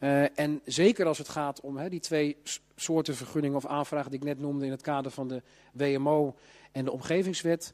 Uh, 0.00 0.38
en 0.38 0.60
zeker 0.64 1.06
als 1.06 1.18
het 1.18 1.28
gaat 1.28 1.60
om 1.60 1.88
die 1.88 2.00
twee 2.00 2.36
soorten 2.76 3.16
vergunningen 3.16 3.56
of 3.56 3.66
aanvragen 3.66 4.10
die 4.10 4.20
ik 4.20 4.26
net 4.26 4.38
noemde 4.38 4.64
in 4.64 4.70
het 4.70 4.82
kader 4.82 5.10
van 5.10 5.28
de 5.28 5.42
WMO 5.72 6.34
en 6.72 6.84
de 6.84 6.92
omgevingswet. 6.92 7.72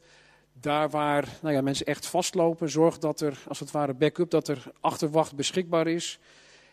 Daar 0.53 0.89
waar 0.89 1.27
nou 1.41 1.55
ja, 1.55 1.61
mensen 1.61 1.85
echt 1.85 2.05
vastlopen, 2.05 2.69
zorg 2.69 2.97
dat 2.97 3.21
er 3.21 3.43
als 3.47 3.59
het 3.59 3.71
ware 3.71 3.93
backup, 3.93 4.29
dat 4.29 4.47
er 4.47 4.71
achterwacht 4.79 5.35
beschikbaar 5.35 5.87
is. 5.87 6.19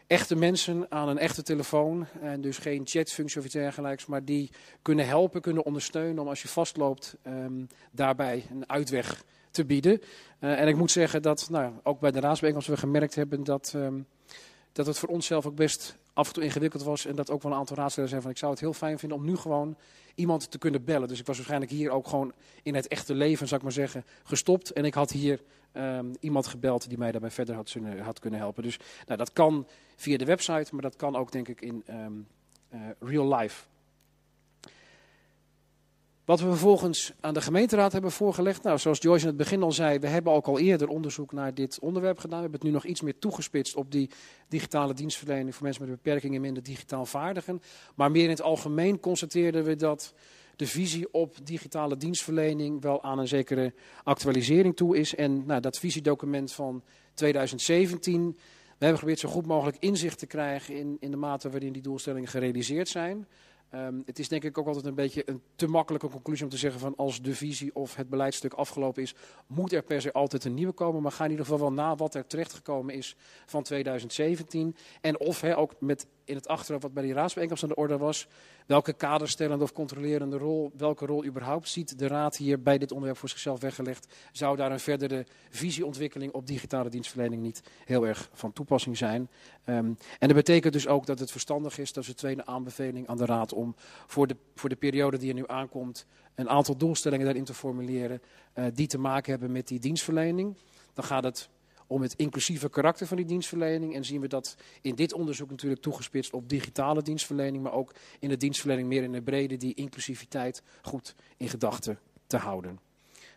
Echte 0.07 0.37
mensen 0.37 0.87
aan 0.89 1.09
een 1.09 1.19
echte 1.19 1.43
telefoon. 1.43 2.07
En 2.21 2.41
dus 2.41 2.59
geen 2.59 2.83
chatfunctie 2.85 3.39
of 3.39 3.45
iets 3.45 3.55
dergelijks, 3.55 4.07
maar 4.07 4.25
die 4.25 4.51
kunnen 4.83 5.07
helpen, 5.07 5.41
kunnen 5.41 5.65
ondersteunen 5.65 6.19
om 6.19 6.29
als 6.29 6.43
je 6.43 6.49
vastloopt 6.49 7.17
um, 7.27 7.67
daarbij 7.91 8.45
een 8.51 8.69
uitweg 8.69 9.25
te 9.51 9.65
bieden. 9.65 10.01
Uh, 10.41 10.61
en 10.61 10.69
ik 10.69 10.77
moet 10.77 10.91
zeggen 10.91 11.23
dat 11.23 11.49
nou, 11.51 11.73
ook 11.83 12.01
bij 12.01 12.11
de 12.11 12.21
raadsbijeenkomst 12.21 12.69
we 12.69 12.77
gemerkt 12.77 13.15
hebben 13.15 13.45
dat. 13.45 13.73
Um, 13.77 14.07
dat 14.73 14.87
het 14.87 14.99
voor 14.99 15.09
onszelf 15.09 15.47
ook 15.47 15.55
best 15.55 15.97
af 16.13 16.27
en 16.29 16.33
toe 16.33 16.43
ingewikkeld 16.43 16.83
was. 16.83 17.07
En 17.07 17.17
dat 17.17 17.31
ook 17.31 17.43
wel 17.43 17.53
een 17.53 17.59
aantal 17.59 17.77
raadsleden 17.77 18.11
zeiden 18.11 18.23
van 18.23 18.31
ik 18.31 18.39
zou 18.39 18.53
het 18.53 18.61
heel 18.61 18.73
fijn 18.73 18.99
vinden 18.99 19.19
om 19.19 19.25
nu 19.25 19.37
gewoon 19.37 19.77
iemand 20.15 20.51
te 20.51 20.59
kunnen 20.59 20.85
bellen. 20.85 21.09
Dus 21.09 21.21
ik 21.21 21.27
was 21.27 21.37
waarschijnlijk 21.37 21.73
hier 21.73 21.91
ook 21.91 22.09
gewoon 22.09 22.33
in 22.63 22.75
het 22.75 22.89
echte 22.89 23.15
leven, 23.15 23.47
zou 23.47 23.57
ik 23.57 23.63
maar 23.63 23.77
zeggen, 23.77 24.05
gestopt. 24.23 24.73
En 24.73 24.85
ik 24.85 24.95
had 24.95 25.11
hier 25.11 25.41
um, 25.73 26.13
iemand 26.21 26.47
gebeld 26.47 26.89
die 26.89 26.99
mij 26.99 27.11
daarbij 27.11 27.31
verder 27.31 27.55
had, 27.55 27.77
had 28.03 28.19
kunnen 28.19 28.41
helpen. 28.41 28.63
Dus 28.63 28.79
nou, 29.07 29.19
dat 29.19 29.33
kan 29.33 29.67
via 29.97 30.17
de 30.17 30.25
website, 30.25 30.69
maar 30.73 30.83
dat 30.83 30.97
kan 30.97 31.17
ook 31.17 31.33
denk 31.33 31.49
ik 31.49 31.61
in 31.61 31.85
um, 31.91 32.27
uh, 32.75 32.81
real 33.01 33.35
life. 33.35 33.65
Wat 36.25 36.41
we 36.41 36.47
vervolgens 36.47 37.13
aan 37.21 37.35
de 37.35 37.41
gemeenteraad 37.41 37.93
hebben 37.93 38.11
voorgelegd. 38.11 38.63
Nou, 38.63 38.79
zoals 38.79 38.99
Joyce 38.99 39.23
in 39.23 39.29
het 39.29 39.37
begin 39.37 39.63
al 39.63 39.73
zei, 39.73 39.99
we 39.99 40.07
hebben 40.07 40.33
ook 40.33 40.47
al 40.47 40.59
eerder 40.59 40.89
onderzoek 40.89 41.33
naar 41.33 41.55
dit 41.55 41.79
onderwerp 41.81 42.19
gedaan. 42.19 42.37
We 42.37 42.43
hebben 42.43 42.61
het 42.61 42.69
nu 42.69 42.75
nog 42.75 42.85
iets 42.85 43.01
meer 43.01 43.19
toegespitst 43.19 43.75
op 43.77 43.91
die 43.91 44.11
digitale 44.49 44.95
dienstverlening 44.95 45.55
voor 45.55 45.65
mensen 45.65 45.83
met 45.83 46.03
beperkingen 46.03 46.37
en 46.37 46.41
minder 46.41 46.63
digitaal 46.63 47.07
vaardigen. 47.07 47.63
Maar 47.95 48.11
meer 48.11 48.25
in 48.25 48.31
het 48.31 48.43
algemeen 48.43 49.01
constateerden 49.01 49.65
we 49.65 49.77
dat 49.77 50.15
de 50.57 50.67
visie 50.67 51.13
op 51.13 51.37
digitale 51.43 51.97
dienstverlening 51.97 52.83
wel 52.83 53.03
aan 53.03 53.19
een 53.19 53.29
zekere 53.29 53.75
actualisering 54.05 54.77
toe 54.77 54.97
is. 54.97 55.15
En 55.15 55.47
nou, 55.47 55.61
dat 55.61 55.79
visiedocument 55.79 56.53
van 56.53 56.83
2017, 57.15 58.27
we 58.27 58.39
hebben 58.69 58.89
geprobeerd 58.89 59.19
zo 59.19 59.29
goed 59.29 59.47
mogelijk 59.47 59.77
inzicht 59.81 60.19
te 60.19 60.27
krijgen 60.27 60.77
in, 60.77 60.97
in 61.01 61.11
de 61.11 61.17
mate 61.17 61.51
waarin 61.51 61.73
die 61.73 61.83
doelstellingen 61.83 62.29
gerealiseerd 62.29 62.89
zijn. 62.89 63.27
Um, 63.75 64.03
het 64.07 64.19
is 64.19 64.29
denk 64.29 64.45
ik 64.45 64.59
ook 64.59 64.67
altijd 64.67 64.85
een 64.85 64.95
beetje 64.95 65.23
een 65.29 65.43
te 65.57 65.67
makkelijke 65.67 66.09
conclusie 66.09 66.45
om 66.45 66.51
te 66.51 66.57
zeggen 66.57 66.81
van 66.81 66.97
als 66.97 67.23
de 67.23 67.35
visie 67.35 67.75
of 67.75 67.97
het 67.97 68.09
beleidstuk 68.09 68.53
afgelopen 68.53 69.03
is, 69.03 69.15
moet 69.47 69.73
er 69.73 69.83
per 69.83 70.01
se 70.01 70.13
altijd 70.13 70.45
een 70.45 70.55
nieuwe 70.55 70.73
komen. 70.73 71.03
Maar 71.03 71.13
ga 71.13 71.25
in 71.25 71.31
ieder 71.31 71.45
geval 71.45 71.61
wel 71.61 71.73
na 71.73 71.97
wat 71.97 72.15
er 72.15 72.27
terechtgekomen 72.27 72.95
is 72.95 73.17
van 73.47 73.63
2017. 73.63 74.77
En 75.01 75.21
of 75.21 75.45
ook 75.45 75.75
met 75.79 76.07
in 76.25 76.35
het 76.35 76.49
achterhoofd 76.49 76.83
wat 76.83 76.93
bij 76.93 77.03
die 77.03 77.13
raadsbijeenkomst 77.13 77.63
aan 77.63 77.69
de 77.69 77.75
orde 77.75 77.99
was, 77.99 78.27
welke 78.67 78.93
kaderstellende 78.93 79.65
of 79.65 79.73
controlerende 79.73 80.39
rol, 80.39 80.73
welke 80.77 81.07
rol 81.07 81.25
überhaupt 81.25 81.69
ziet 81.69 81.99
de 81.99 82.07
raad 82.07 82.37
hier 82.37 82.63
bij 82.63 82.79
dit 82.79 82.91
onderwerp 82.91 83.19
voor 83.19 83.29
zichzelf 83.29 83.61
weggelegd, 83.61 84.15
zou 84.33 84.57
daar 84.57 84.73
een 84.73 84.81
verdere 84.81 85.27
visieontwikkeling 85.51 86.33
op 86.33 86.47
digitale 86.47 86.91
dienstverlening 86.91 87.43
niet 87.43 87.63
heel 87.85 88.07
erg 88.07 88.31
van 88.33 88.53
toepassing 88.53 88.97
zijn. 88.97 89.21
Um, 89.65 89.97
en 90.19 90.29
dat 90.29 90.35
betekent 90.35 90.73
dus 90.73 90.87
ook 90.87 91.07
dat 91.07 91.19
het 91.19 91.31
verstandig 91.31 91.79
is, 91.79 91.93
dat 91.93 92.03
is 92.03 92.09
de 92.09 92.15
tweede 92.15 92.47
aanbeveling 92.47 93.09
aan 93.09 93.17
de 93.17 93.27
raad 93.27 93.53
om 93.53 93.75
voor 94.07 94.27
de, 94.27 94.37
voor 94.55 94.69
de 94.69 94.77
periode 94.77 95.19
die 95.19 95.29
er 95.29 95.35
nu 95.35 95.45
aankomt 95.47 96.07
een 96.35 96.49
aantal 96.49 96.77
doelstellingen 96.77 97.25
daarin 97.25 97.45
te 97.45 97.55
formuleren 97.55 98.23
uh, 98.55 98.65
die 98.75 98.87
te 98.87 98.99
maken 98.99 99.31
hebben 99.31 99.53
met 99.53 99.69
die 99.69 99.79
dienstverlening. 99.79 100.57
Dan 100.95 101.05
gaat 101.05 101.25
het 101.25 101.49
om 101.93 102.03
het 102.03 102.15
inclusieve 102.17 102.69
karakter 102.69 103.07
van 103.07 103.17
die 103.17 103.27
dienstverlening. 103.27 103.95
En 103.95 104.05
zien 104.05 104.21
we 104.21 104.29
dat 104.29 104.57
in 104.81 104.95
dit 104.95 105.13
onderzoek 105.13 105.51
natuurlijk 105.51 105.83
toegespitst 105.83 106.33
op 106.33 106.49
digitale 106.49 107.03
dienstverlening, 107.03 107.63
maar 107.63 107.73
ook 107.73 107.95
in 108.19 108.29
de 108.29 108.37
dienstverlening 108.37 108.89
meer 108.89 109.03
in 109.03 109.13
de 109.13 109.23
brede 109.23 109.57
die 109.57 109.75
inclusiviteit 109.75 110.63
goed 110.83 111.15
in 111.37 111.49
gedachten 111.49 111.99
te 112.27 112.37
houden. 112.37 112.81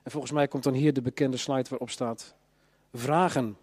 En 0.04 0.12
volgens 0.12 0.32
mij 0.32 0.48
komt 0.48 0.64
dan 0.64 0.74
hier 0.74 0.94
de 0.94 1.02
bekende 1.02 1.38
slide 1.38 1.70
waarop 1.70 1.90
staat 1.90 2.36
vragen. 2.94 3.58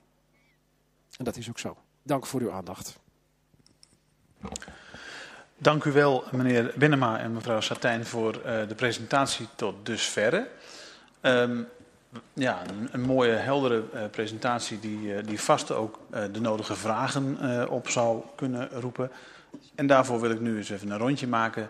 En 1.16 1.24
dat 1.24 1.37
is 1.37 1.48
ook 1.48 1.59
zo. 1.59 1.76
Dank 2.02 2.26
voor 2.26 2.40
uw 2.40 2.50
aandacht. 2.50 2.98
Dank 5.59 5.85
u 5.85 5.92
wel, 5.92 6.24
meneer 6.33 6.74
Binnenma 6.76 7.18
en 7.18 7.33
mevrouw 7.33 7.61
Satijn, 7.61 8.07
voor 8.07 8.37
uh, 8.37 8.68
de 8.68 8.74
presentatie 8.74 9.46
tot 9.55 9.87
dusverre. 9.87 10.48
Um, 11.20 11.68
ja, 12.33 12.62
een, 12.90 13.01
mooie, 13.01 13.33
heldere 13.33 13.85
uh, 13.94 14.01
presentatie 14.11 14.81
die, 14.81 14.98
uh, 14.98 15.18
die 15.25 15.40
vast 15.40 15.72
ook 15.72 15.98
de 16.33 16.40
nodige 16.40 16.75
vragen 16.75 17.38
op 17.70 17.88
zou 17.88 18.22
kunnen 18.35 18.68
roepen. 18.81 19.11
En 19.75 19.87
daarvoor 19.87 20.20
wil 20.20 20.31
ik 20.31 20.40
nu 20.40 20.57
eens 20.57 20.70
even 20.70 20.90
een 20.90 20.98
rondje 20.98 21.27
maken 21.27 21.68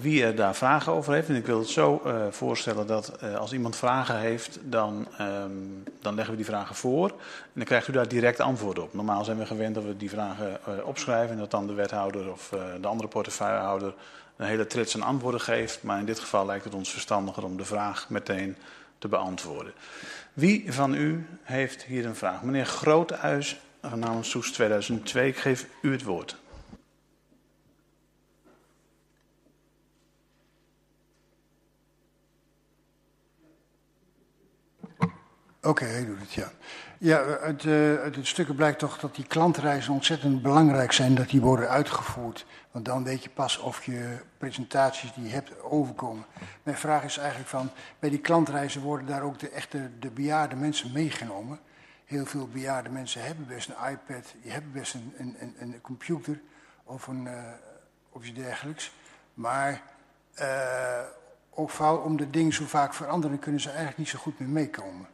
wie 0.00 0.24
er 0.24 0.34
daar 0.34 0.54
vragen 0.54 0.92
over 0.92 1.12
heeft. 1.12 1.28
En 1.28 1.34
ik 1.34 1.46
wil 1.46 1.58
het 1.58 1.68
zo 1.68 2.02
voorstellen 2.30 2.86
dat 2.86 3.22
als 3.36 3.52
iemand 3.52 3.76
vragen 3.76 4.18
heeft, 4.18 4.58
dan, 4.62 5.08
um, 5.20 5.84
dan 6.00 6.14
leggen 6.14 6.32
we 6.32 6.36
die 6.36 6.50
vragen 6.50 6.74
voor. 6.74 7.08
En 7.08 7.52
dan 7.52 7.64
krijgt 7.64 7.88
u 7.88 7.92
daar 7.92 8.08
direct 8.08 8.40
antwoord 8.40 8.78
op. 8.78 8.94
Normaal 8.94 9.24
zijn 9.24 9.38
we 9.38 9.46
gewend 9.46 9.74
dat 9.74 9.84
we 9.84 9.96
die 9.96 10.10
vragen 10.10 10.60
opschrijven 10.84 11.32
en 11.34 11.38
dat 11.38 11.50
dan 11.50 11.66
de 11.66 11.74
wethouder 11.74 12.30
of 12.32 12.52
de 12.80 12.88
andere 12.88 13.08
portefeuillehouder 13.08 13.94
een 14.36 14.46
hele 14.46 14.66
trits 14.66 14.94
aan 14.94 15.02
antwoorden 15.02 15.40
geeft. 15.40 15.82
Maar 15.82 15.98
in 15.98 16.06
dit 16.06 16.18
geval 16.18 16.46
lijkt 16.46 16.64
het 16.64 16.74
ons 16.74 16.90
verstandiger 16.90 17.44
om 17.44 17.56
de 17.56 17.64
vraag 17.64 18.08
meteen 18.08 18.56
te 18.98 19.08
beantwoorden. 19.08 19.72
Wie 20.32 20.72
van 20.72 20.94
u 20.94 21.26
heeft 21.42 21.82
hier 21.82 22.06
een 22.06 22.16
vraag? 22.16 22.42
Meneer 22.42 22.66
Groothuis, 22.66 23.60
namens 23.94 24.30
Soes 24.30 24.52
2002, 24.52 25.28
ik 25.28 25.36
geef 25.36 25.66
u 25.82 25.92
het 25.92 26.02
woord. 26.02 26.36
Oké, 35.68 35.82
okay, 35.82 35.88
hij 35.88 36.06
doet 36.06 36.20
het, 36.20 36.32
ja. 36.32 36.52
Ja, 37.00 37.18
uit, 37.18 37.66
uit 38.02 38.16
het 38.16 38.26
stukken 38.26 38.54
blijkt 38.54 38.78
toch 38.78 38.98
dat 38.98 39.14
die 39.14 39.26
klantreizen 39.26 39.92
ontzettend 39.92 40.42
belangrijk 40.42 40.92
zijn 40.92 41.14
dat 41.14 41.28
die 41.28 41.40
worden 41.40 41.68
uitgevoerd. 41.68 42.46
Want 42.70 42.84
dan 42.84 43.04
weet 43.04 43.22
je 43.22 43.30
pas 43.30 43.58
of 43.58 43.84
je 43.84 44.16
presentaties 44.38 45.12
die 45.12 45.24
je 45.24 45.30
hebt 45.30 45.62
overkomen. 45.62 46.24
Mijn 46.62 46.76
vraag 46.76 47.04
is 47.04 47.16
eigenlijk 47.16 47.48
van, 47.48 47.70
bij 47.98 48.10
die 48.10 48.18
klantreizen 48.18 48.82
worden 48.82 49.06
daar 49.06 49.22
ook 49.22 49.38
de 49.38 49.50
echte 49.50 49.90
de 49.98 50.10
bejaarde 50.10 50.56
mensen 50.56 50.92
meegenomen. 50.92 51.58
Heel 52.04 52.26
veel 52.26 52.48
bejaarde 52.48 52.90
mensen 52.90 53.22
hebben 53.22 53.46
best 53.46 53.68
een 53.68 53.90
iPad, 53.90 54.34
die 54.42 54.52
hebben 54.52 54.72
best 54.72 54.94
een, 54.94 55.14
een, 55.18 55.54
een, 55.58 55.80
computer 55.80 56.40
of, 56.84 57.06
een, 57.06 57.24
uh, 57.24 57.32
of 58.10 58.24
iets 58.24 58.38
dergelijks. 58.38 58.92
Maar 59.34 59.82
uh, 60.40 61.00
ook 61.50 61.70
vooral 61.70 61.96
om 61.96 62.16
de 62.16 62.30
dingen 62.30 62.52
zo 62.52 62.64
vaak 62.64 62.94
veranderen, 62.94 63.38
kunnen 63.38 63.60
ze 63.60 63.68
eigenlijk 63.68 63.98
niet 63.98 64.08
zo 64.08 64.18
goed 64.18 64.38
meer 64.38 64.48
meekomen. 64.48 65.06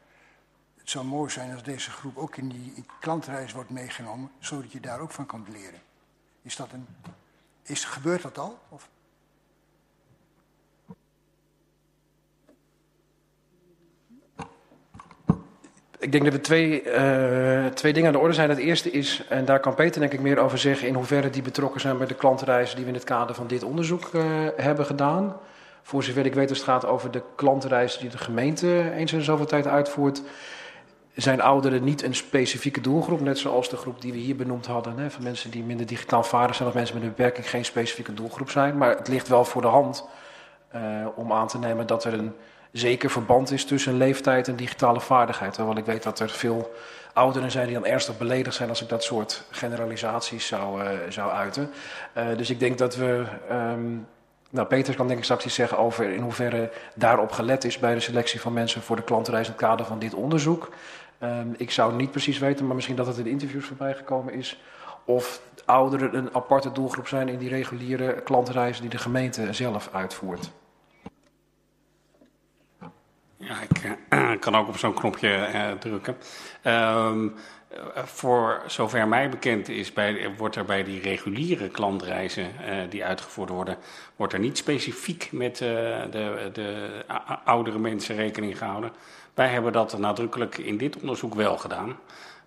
Het 0.85 0.93
zou 0.93 1.05
mooi 1.05 1.31
zijn 1.31 1.53
als 1.53 1.63
deze 1.63 1.91
groep 1.91 2.17
ook 2.17 2.37
in 2.37 2.49
die 2.49 2.85
klantreis 3.01 3.53
wordt 3.53 3.71
meegenomen, 3.71 4.31
zodat 4.39 4.73
je 4.73 4.81
daar 4.81 5.01
ook 5.01 5.11
van 5.11 5.27
kan 5.27 5.47
leren. 5.53 5.81
Is 6.43 6.57
dat 6.57 6.69
een. 6.73 6.87
Is, 7.63 7.85
gebeurt 7.85 8.23
dat 8.23 8.39
al? 8.39 8.59
Of? 8.69 8.89
Ik 15.99 16.13
denk 16.13 16.25
dat 16.25 16.33
er 16.33 16.43
twee, 16.43 16.83
uh, 16.85 17.67
twee 17.67 17.93
dingen 17.93 18.09
aan 18.09 18.15
de 18.15 18.23
orde 18.23 18.35
zijn. 18.35 18.49
Het 18.49 18.59
eerste 18.59 18.91
is, 18.91 19.27
en 19.29 19.45
daar 19.45 19.61
kan 19.61 19.75
Peter 19.75 20.01
denk 20.01 20.13
ik 20.13 20.21
meer 20.21 20.39
over 20.39 20.59
zeggen, 20.59 20.89
in 20.89 20.95
hoeverre 20.95 21.31
die 21.31 21.43
betrokken 21.43 21.81
zijn 21.81 21.99
bij 21.99 22.07
de 22.07 22.15
klantreizen 22.15 22.77
die 22.77 22.85
we 22.85 22.91
in 22.91 22.97
het 22.97 23.07
kader 23.07 23.35
van 23.35 23.47
dit 23.47 23.63
onderzoek 23.63 24.13
uh, 24.13 24.49
hebben 24.57 24.87
gedaan. 24.87 25.37
Voor 25.83 26.03
zover 26.03 26.27
ik 26.27 26.35
weet, 26.35 26.49
als 26.49 26.59
het 26.59 26.69
gaat 26.69 26.87
over 26.87 27.11
de 27.11 27.23
klantreizen 27.35 28.01
die 28.01 28.11
de 28.11 28.19
gemeente 28.19 28.93
eens 28.93 29.13
in 29.13 29.23
zoveel 29.23 29.47
tijd 29.47 29.67
uitvoert, 29.67 30.23
zijn 31.15 31.41
ouderen 31.41 31.85
niet 31.85 32.03
een 32.03 32.15
specifieke 32.15 32.81
doelgroep, 32.81 33.21
net 33.21 33.39
zoals 33.39 33.69
de 33.69 33.77
groep 33.77 34.01
die 34.01 34.13
we 34.13 34.19
hier 34.19 34.37
benoemd 34.37 34.67
hadden, 34.67 34.99
hè, 34.99 35.11
van 35.11 35.23
mensen 35.23 35.51
die 35.51 35.63
minder 35.63 35.87
digitaal 35.87 36.23
vaardig 36.23 36.57
zijn 36.57 36.69
of 36.69 36.75
mensen 36.75 36.95
met 36.95 37.05
een 37.05 37.15
beperking 37.15 37.51
geen 37.51 37.65
specifieke 37.65 38.15
doelgroep 38.15 38.51
zijn. 38.51 38.77
Maar 38.77 38.97
het 38.97 39.09
ligt 39.09 39.29
wel 39.29 39.45
voor 39.45 39.63
de 39.63 39.69
hand 39.69 40.05
uh, 40.75 41.07
om 41.15 41.33
aan 41.33 41.49
te 41.49 41.59
nemen 41.59 41.87
dat 41.87 42.05
er 42.05 42.13
een 42.13 42.33
zeker 42.73 43.11
verband 43.11 43.51
is 43.51 43.65
tussen 43.65 43.97
leeftijd 43.97 44.49
en 44.49 44.57
digitale 44.57 45.01
vaardigheid. 45.01 45.53
Terwijl 45.55 45.77
ik 45.77 45.85
weet 45.85 46.03
dat 46.03 46.21
er 46.21 46.31
veel 46.31 46.73
ouderen 47.13 47.51
zijn 47.51 47.67
die 47.67 47.75
dan 47.75 47.87
ernstig 47.87 48.19
beledigd 48.19 48.57
zijn 48.57 48.69
als 48.69 48.83
ik 48.83 48.89
dat 48.89 49.05
soort 49.05 49.45
generalisaties 49.51 50.47
zou, 50.47 50.83
uh, 50.83 50.91
zou 51.09 51.31
uiten. 51.31 51.71
Uh, 52.17 52.25
dus 52.37 52.51
ik 52.51 52.59
denk 52.59 52.79
dat 52.79 52.97
we. 52.97 53.25
Um, 53.51 54.07
nou, 54.51 54.67
Peter 54.67 54.95
kan 54.95 55.07
denk 55.07 55.19
ik 55.19 55.25
straks 55.25 55.45
iets 55.45 55.55
zeggen 55.55 55.79
over 55.79 56.11
in 56.11 56.21
hoeverre 56.21 56.71
daarop 56.95 57.33
gelet 57.33 57.65
is 57.65 57.79
bij 57.79 57.95
de 57.95 58.01
selectie 58.01 58.41
van 58.41 58.53
mensen 58.53 58.83
voor 58.83 58.97
de 58.97 59.03
klantreis 59.03 59.47
in 59.47 59.53
het 59.53 59.61
kader 59.61 59.87
van 59.87 59.99
dit 59.99 60.15
onderzoek. 60.15 60.69
Um, 61.25 61.55
ik 61.57 61.71
zou 61.71 61.95
niet 61.95 62.11
precies 62.11 62.39
weten, 62.39 62.67
maar 62.67 62.75
misschien 62.75 62.97
dat 62.97 63.07
het 63.07 63.19
in 63.19 63.27
interviews 63.27 63.67
voorbij 63.67 63.95
gekomen 63.95 64.33
is. 64.33 64.61
Of 65.05 65.41
ouderen 65.65 66.17
een 66.17 66.35
aparte 66.35 66.73
doelgroep 66.73 67.09
zijn 67.09 67.29
in 67.29 67.39
die 67.39 67.49
reguliere 67.49 68.23
klantreizen 68.23 68.83
die 68.83 68.91
de 68.91 68.99
gemeente 68.99 69.53
zelf 69.53 69.89
uitvoert. 69.93 70.51
Ja, 73.37 73.55
ik 73.61 73.97
uh, 74.11 74.33
kan 74.45 74.55
ook 74.55 74.69
op 74.69 74.77
zo'n 74.77 74.95
knopje 74.95 75.49
uh, 75.55 75.71
drukken. 75.71 76.17
Um, 76.65 77.35
voor 77.95 78.63
zover 78.67 79.09
mij 79.09 79.29
bekend 79.29 79.69
is, 79.69 79.93
bij, 79.93 80.35
wordt 80.37 80.57
er 80.57 80.65
bij 80.65 80.85
die 80.85 81.01
reguliere 81.01 81.69
klantreizen 81.69 82.47
die 82.89 83.05
uitgevoerd 83.05 83.49
worden, 83.49 83.77
wordt 84.17 84.33
er 84.33 84.39
niet 84.39 84.59
specifiek 84.59 85.29
met 85.33 85.57
de, 85.57 86.51
de 86.53 86.89
oudere 87.45 87.79
mensen 87.79 88.17
rekening 88.17 88.59
gehouden. 88.59 88.93
Wij 89.35 89.49
hebben 89.49 89.73
dat 89.73 89.99
nadrukkelijk 89.99 90.59
in 90.59 90.77
dit 90.77 91.01
onderzoek 91.01 91.35
wel 91.35 91.59
gedaan. 91.59 91.99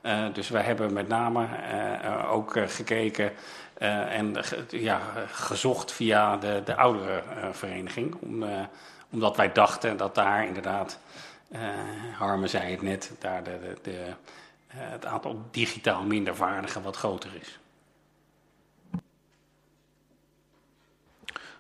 Uh, 0.02 0.34
dus 0.34 0.50
wij 0.50 0.62
hebben 0.62 0.94
met 0.94 1.08
name 1.08 1.48
uh, 2.04 2.32
ook 2.32 2.56
uh, 2.56 2.68
gekeken 2.68 3.32
en 3.78 4.36
ja, 4.70 5.02
gezocht 5.28 5.92
via 5.92 6.38
de, 6.38 6.62
de 6.66 6.76
ouderenvereniging. 6.76 8.16
Om, 8.16 8.46
omdat 9.10 9.36
wij 9.36 9.52
dachten 9.52 9.98
dat 9.98 10.16
daar 10.16 10.46
inderdaad, 10.46 11.00
Harme 12.18 12.48
zei 12.48 12.72
het 12.72 12.82
net, 12.82 13.12
daar 13.20 13.44
de, 13.44 13.60
de, 13.62 13.78
de, 13.82 14.14
het 14.68 15.06
aantal 15.06 15.42
digitaal 15.52 16.04
minder 16.04 16.36
vaardigen 16.36 16.82
wat 16.82 16.96
groter 16.96 17.30
is. 17.40 17.60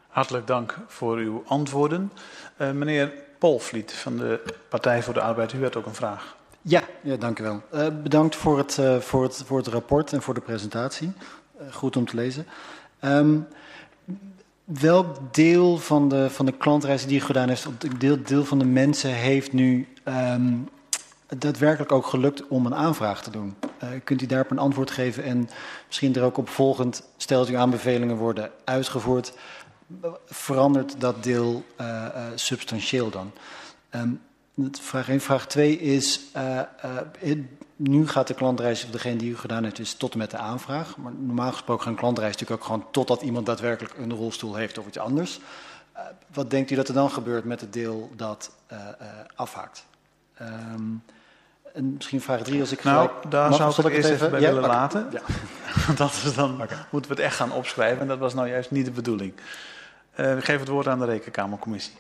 Hartelijk 0.08 0.48
dank 0.48 0.78
voor 0.88 1.18
uw 1.18 1.44
antwoorden. 1.48 2.12
meneer 2.58 3.14
Polvliet 3.38 3.94
van 3.94 4.18
de 4.18 4.40
Partij 4.70 5.04
voor 5.04 5.14
de 5.14 5.22
Arbeid. 5.22 5.54
U 5.54 5.64
had 5.64 5.76
ook 5.76 5.86
een 5.86 5.94
vraag. 5.94 6.36
Ja, 6.62 6.84
ja 7.02 7.16
dank 7.16 7.40
u 7.40 7.44
wel. 7.44 7.62
Uh, 7.74 7.88
bedankt 8.04 8.36
voor 8.36 8.58
het, 8.58 8.78
uh, 8.80 8.98
voor, 8.98 9.24
het, 9.24 9.44
voor 9.46 9.58
het 9.58 9.68
rapport 9.68 10.14
en 10.14 10.22
voor 10.22 10.34
de 10.34 10.42
presentatie. 10.42 11.14
Uh, 11.62 11.74
goed 11.74 11.98
om 11.98 12.06
te 12.06 12.16
lezen. 12.16 12.48
Um, 13.02 13.48
welk 14.64 15.18
deel 15.32 15.78
van 15.78 16.10
de, 16.10 16.30
van 16.30 16.46
de 16.46 16.52
klantreizen 16.52 17.08
die 17.08 17.18
u 17.18 17.22
gedaan 17.22 17.48
heeft, 17.48 17.68
deel, 18.00 18.18
deel 18.24 18.46
van 18.46 18.60
de 18.60 18.66
mensen 18.66 19.10
heeft 19.10 19.54
nu 19.54 19.88
um, 20.06 20.70
daadwerkelijk 21.38 21.92
ook 21.92 22.06
gelukt 22.06 22.48
om 22.48 22.66
een 22.66 22.76
aanvraag 22.76 23.22
te 23.22 23.32
doen? 23.32 23.56
kunt 24.04 24.22
u 24.22 24.26
daarop 24.26 24.52
een 24.52 24.60
antwoord 24.60 24.92
geven 24.92 25.24
en 25.24 25.50
misschien 25.88 26.16
er 26.16 26.24
ook 26.24 26.38
op 26.38 26.50
volgend, 26.50 27.04
stel 27.18 27.40
dat 27.40 27.48
uw 27.48 27.58
aanbevelingen 27.58 28.16
worden 28.16 28.52
uitgevoerd, 28.64 29.34
verandert 30.26 31.02
dat 31.02 31.24
deel 31.24 31.64
uh, 31.82 31.88
uh, 31.88 32.26
substantieel 32.36 33.10
dan? 33.10 33.32
Um, 33.92 34.22
vraag 34.72 35.10
1. 35.10 35.22
Vraag 35.22 35.48
2 35.48 35.80
is, 35.80 36.22
uh, 36.38 36.62
nu 37.76 38.08
gaat 38.08 38.28
de 38.28 38.34
klantreis, 38.34 38.84
of 38.84 38.90
degene 38.90 39.16
die 39.16 39.32
u 39.32 39.38
gedaan 39.38 39.64
heeft, 39.64 39.80
is 39.80 39.94
tot 39.94 40.12
en 40.12 40.18
met 40.18 40.32
de 40.32 40.38
aanvraag. 40.38 40.98
Maar 40.98 41.14
normaal 41.14 41.52
gesproken 41.52 41.84
gaan 41.84 41.96
klantreis 41.96 42.32
natuurlijk 42.32 42.62
ook 42.62 42.68
gewoon 42.68 42.86
totdat 42.92 43.22
iemand 43.22 43.46
daadwerkelijk 43.46 43.98
een 43.98 44.14
rolstoel 44.14 44.56
heeft 44.56 44.78
of 44.78 44.88
iets 44.88 45.00
anders. 45.00 45.40
wat 46.34 46.50
denkt 46.50 46.72
u 46.72 46.76
dat 46.76 46.88
er 46.88 46.94
dan 46.94 47.12
gebeurt 47.12 47.44
met 47.44 47.62
het 47.62 47.74
deel 47.74 48.12
dat 48.16 48.52
afhaakt? 49.36 49.86
Um, 50.42 51.04
en 51.78 51.94
misschien 51.94 52.22
vraag 52.22 52.42
3 52.42 52.60
als 52.60 52.72
ik 52.72 52.84
Nou, 52.84 53.10
daar 53.30 53.54
zou 53.54 53.70
ik 53.70 53.78
het 53.78 53.94
eerst 53.94 54.10
even 54.10 54.32
bij 54.32 54.40
ja? 54.40 54.48
willen 54.48 54.64
okay. 54.64 54.76
laten. 54.76 55.08
Ja. 55.12 55.22
dat 55.96 56.12
is 56.12 56.34
dan 56.34 56.62
okay. 56.62 56.78
moeten 56.90 57.12
we 57.12 57.18
het 57.18 57.26
echt 57.26 57.36
gaan 57.36 57.52
opschrijven. 57.52 58.02
En 58.02 58.08
dat 58.08 58.18
was 58.18 58.34
nou 58.34 58.48
juist 58.48 58.72
niet 58.72 58.86
de 58.86 58.92
bedoeling. 58.92 59.34
Uh, 60.20 60.38
ik 60.38 60.44
geef 60.44 60.60
het 60.60 60.68
woord 60.68 60.88
aan 60.88 61.00
de 61.00 61.06
Rekenkamercommissie. 61.06 61.96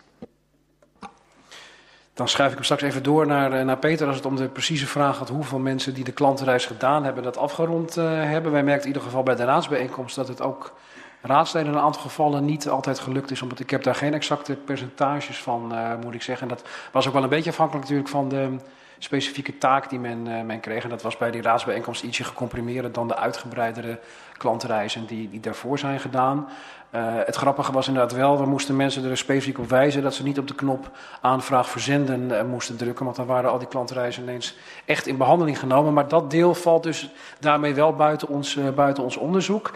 Dan 2.13 2.27
schuif 2.27 2.49
ik 2.49 2.55
hem 2.55 2.63
straks 2.63 2.81
even 2.81 3.03
door 3.03 3.27
naar, 3.27 3.65
naar 3.65 3.77
Peter 3.77 4.07
als 4.07 4.15
het 4.15 4.25
om 4.25 4.35
de 4.35 4.47
precieze 4.47 4.87
vraag 4.87 5.17
gaat 5.17 5.29
hoeveel 5.29 5.59
mensen 5.59 5.93
die 5.93 6.03
de 6.03 6.11
klantenreis 6.11 6.65
gedaan 6.65 7.03
hebben 7.03 7.23
dat 7.23 7.37
afgerond 7.37 7.97
uh, 7.97 8.05
hebben. 8.05 8.51
Wij 8.51 8.63
merken 8.63 8.81
in 8.81 8.87
ieder 8.87 9.01
geval 9.01 9.23
bij 9.23 9.35
de 9.35 9.43
raadsbijeenkomst 9.43 10.15
dat 10.15 10.27
het 10.27 10.41
ook 10.41 10.73
raadsleden 11.21 11.71
in 11.71 11.77
een 11.77 11.83
aantal 11.83 12.01
gevallen 12.01 12.45
niet 12.45 12.69
altijd 12.69 12.99
gelukt 12.99 13.31
is. 13.31 13.41
Omdat 13.41 13.59
ik 13.59 13.69
heb 13.69 13.83
daar 13.83 13.95
geen 13.95 14.13
exacte 14.13 14.55
percentages 14.55 15.41
van, 15.41 15.73
moet 16.03 16.13
ik 16.13 16.21
zeggen. 16.21 16.49
En 16.49 16.55
dat 16.55 16.67
was 16.91 17.07
ook 17.07 17.13
wel 17.13 17.23
een 17.23 17.29
beetje 17.29 17.49
afhankelijk 17.49 17.83
natuurlijk 17.83 18.09
van 18.09 18.29
de 18.29 18.57
specifieke 18.97 19.57
taak 19.57 19.89
die 19.89 19.99
men, 19.99 20.27
uh, 20.27 20.41
men 20.41 20.59
kreeg. 20.59 20.83
En 20.83 20.89
dat 20.89 21.01
was 21.01 21.17
bij 21.17 21.31
die 21.31 21.41
raadsbijeenkomst 21.41 22.03
ietsje 22.03 22.23
gecomprimeerder 22.23 22.91
dan 22.91 23.07
de 23.07 23.15
uitgebreidere 23.15 23.99
klantreizen 24.37 25.05
die, 25.05 25.29
die 25.29 25.39
daarvoor 25.39 25.79
zijn 25.79 25.99
gedaan. 25.99 26.47
Uh, 26.95 27.01
het 27.25 27.35
grappige 27.35 27.71
was 27.71 27.87
inderdaad 27.87 28.17
wel, 28.17 28.37
we 28.37 28.45
moesten 28.45 28.75
mensen 28.75 29.09
er 29.09 29.17
specifiek 29.17 29.59
op 29.59 29.69
wijzen 29.69 30.01
dat 30.01 30.13
ze 30.13 30.23
niet 30.23 30.39
op 30.39 30.47
de 30.47 30.55
knop 30.55 30.91
aanvraag 31.21 31.69
verzenden 31.69 32.29
uh, 32.29 32.41
moesten 32.43 32.77
drukken. 32.77 33.05
Want 33.05 33.17
dan 33.17 33.25
waren 33.25 33.49
al 33.49 33.59
die 33.59 33.67
klantreizen 33.67 34.23
ineens 34.23 34.57
echt 34.85 35.07
in 35.07 35.17
behandeling 35.17 35.59
genomen. 35.59 35.93
Maar 35.93 36.07
dat 36.07 36.31
deel 36.31 36.53
valt 36.53 36.83
dus 36.83 37.09
daarmee 37.39 37.73
wel 37.73 37.93
buiten 37.95 38.27
ons, 38.27 38.57
buiten 38.75 39.03
ons 39.03 39.17
onderzoek. 39.17 39.71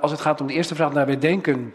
als 0.00 0.10
het 0.10 0.20
gaat 0.20 0.40
om 0.40 0.46
de 0.46 0.52
eerste 0.52 0.74
vraag, 0.74 0.92
naar 0.92 1.06
wij 1.06 1.18
denken 1.18 1.74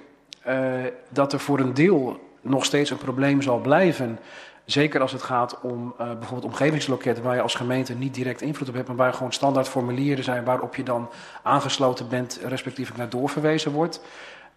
dat 1.09 1.33
er 1.33 1.39
voor 1.39 1.59
een 1.59 1.73
deel 1.73 2.19
nog 2.41 2.65
steeds 2.65 2.89
een 2.89 2.97
probleem 2.97 3.41
zal 3.41 3.59
blijven. 3.59 4.19
Zeker 4.65 5.01
als 5.01 5.11
het 5.11 5.21
gaat 5.21 5.59
om 5.61 5.93
uh, 6.01 6.07
bijvoorbeeld 6.07 6.51
omgevingsloketten 6.51 7.23
waar 7.23 7.35
je 7.35 7.41
als 7.41 7.55
gemeente 7.55 7.93
niet 7.93 8.13
direct 8.13 8.41
invloed 8.41 8.69
op 8.69 8.75
hebt, 8.75 8.87
maar 8.87 8.97
waar 8.97 9.13
gewoon 9.13 9.33
standaard 9.33 9.67
formulieren 9.67 10.23
zijn 10.23 10.43
waarop 10.43 10.75
je 10.75 10.83
dan 10.83 11.09
aangesloten 11.43 12.07
bent, 12.07 12.39
respectievelijk 12.43 13.01
naar 13.01 13.09
doorverwezen 13.09 13.71
wordt. 13.71 14.01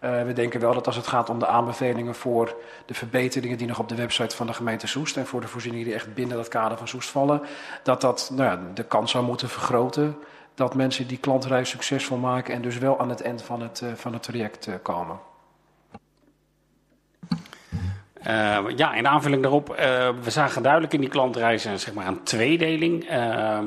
Uh, 0.01 0.23
we 0.23 0.33
denken 0.33 0.59
wel 0.59 0.73
dat 0.73 0.87
als 0.87 0.95
het 0.95 1.07
gaat 1.07 1.29
om 1.29 1.39
de 1.39 1.47
aanbevelingen 1.47 2.15
voor 2.15 2.55
de 2.85 2.93
verbeteringen 2.93 3.57
die 3.57 3.67
nog 3.67 3.79
op 3.79 3.89
de 3.89 3.95
website 3.95 4.35
van 4.35 4.47
de 4.47 4.53
gemeente 4.53 4.87
Soest 4.87 5.17
en 5.17 5.25
voor 5.25 5.41
de 5.41 5.47
voorzieningen 5.47 5.85
die 5.85 5.95
echt 5.95 6.13
binnen 6.13 6.37
dat 6.37 6.47
kader 6.47 6.77
van 6.77 6.87
Soest 6.87 7.09
vallen, 7.09 7.41
dat 7.83 8.01
dat 8.01 8.31
nou 8.33 8.49
ja, 8.49 8.59
de 8.73 8.83
kans 8.83 9.11
zou 9.11 9.25
moeten 9.25 9.49
vergroten 9.49 10.17
dat 10.53 10.75
mensen 10.75 11.07
die 11.07 11.17
klantreis 11.17 11.69
succesvol 11.69 12.17
maken 12.17 12.53
en 12.53 12.61
dus 12.61 12.77
wel 12.77 12.99
aan 12.99 13.09
het 13.09 13.21
eind 13.21 13.41
van 13.41 13.61
het, 13.61 13.81
uh, 13.81 13.89
van 13.95 14.13
het 14.13 14.23
traject 14.23 14.69
komen. 14.81 15.19
Uh, 18.27 18.57
ja, 18.75 18.93
in 18.93 19.07
aanvulling 19.07 19.41
daarop, 19.41 19.69
uh, 19.69 19.77
we 20.21 20.29
zagen 20.29 20.63
duidelijk 20.63 20.93
in 20.93 20.99
die 20.99 21.09
klantreizen 21.09 21.79
zeg 21.79 21.93
maar, 21.93 22.07
een 22.07 22.23
tweedeling. 22.23 23.11
Uh, 23.11 23.59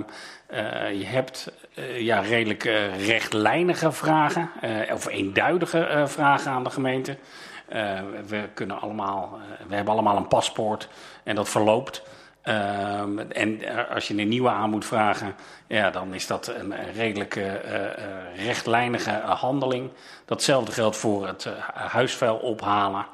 je 0.98 1.04
hebt 1.04 1.52
ja, 1.94 2.20
redelijk 2.20 2.62
rechtlijnige 3.06 3.92
vragen 3.92 4.50
of 4.92 5.06
eenduidige 5.06 6.04
vragen 6.06 6.50
aan 6.50 6.64
de 6.64 6.70
gemeente. 6.70 7.16
we, 8.26 8.48
kunnen 8.54 8.80
allemaal, 8.80 9.38
we 9.68 9.74
hebben 9.74 9.92
allemaal 9.92 10.16
een 10.16 10.28
paspoort 10.28 10.88
en 11.22 11.34
dat 11.34 11.48
verloopt. 11.48 12.02
En 12.42 13.60
als 13.94 14.08
je 14.08 14.14
een 14.18 14.28
nieuwe 14.28 14.48
aan 14.48 14.70
moet 14.70 14.84
vragen, 14.84 15.34
ja, 15.66 15.90
dan 15.90 16.14
is 16.14 16.26
dat 16.26 16.46
een 16.46 16.74
redelijk 16.94 17.40
rechtlijnige 18.36 19.10
handeling. 19.24 19.90
Datzelfde 20.24 20.72
geldt 20.72 20.96
voor 20.96 21.26
het 21.26 21.48
huisvuil 21.74 22.36
ophalen. 22.36 23.06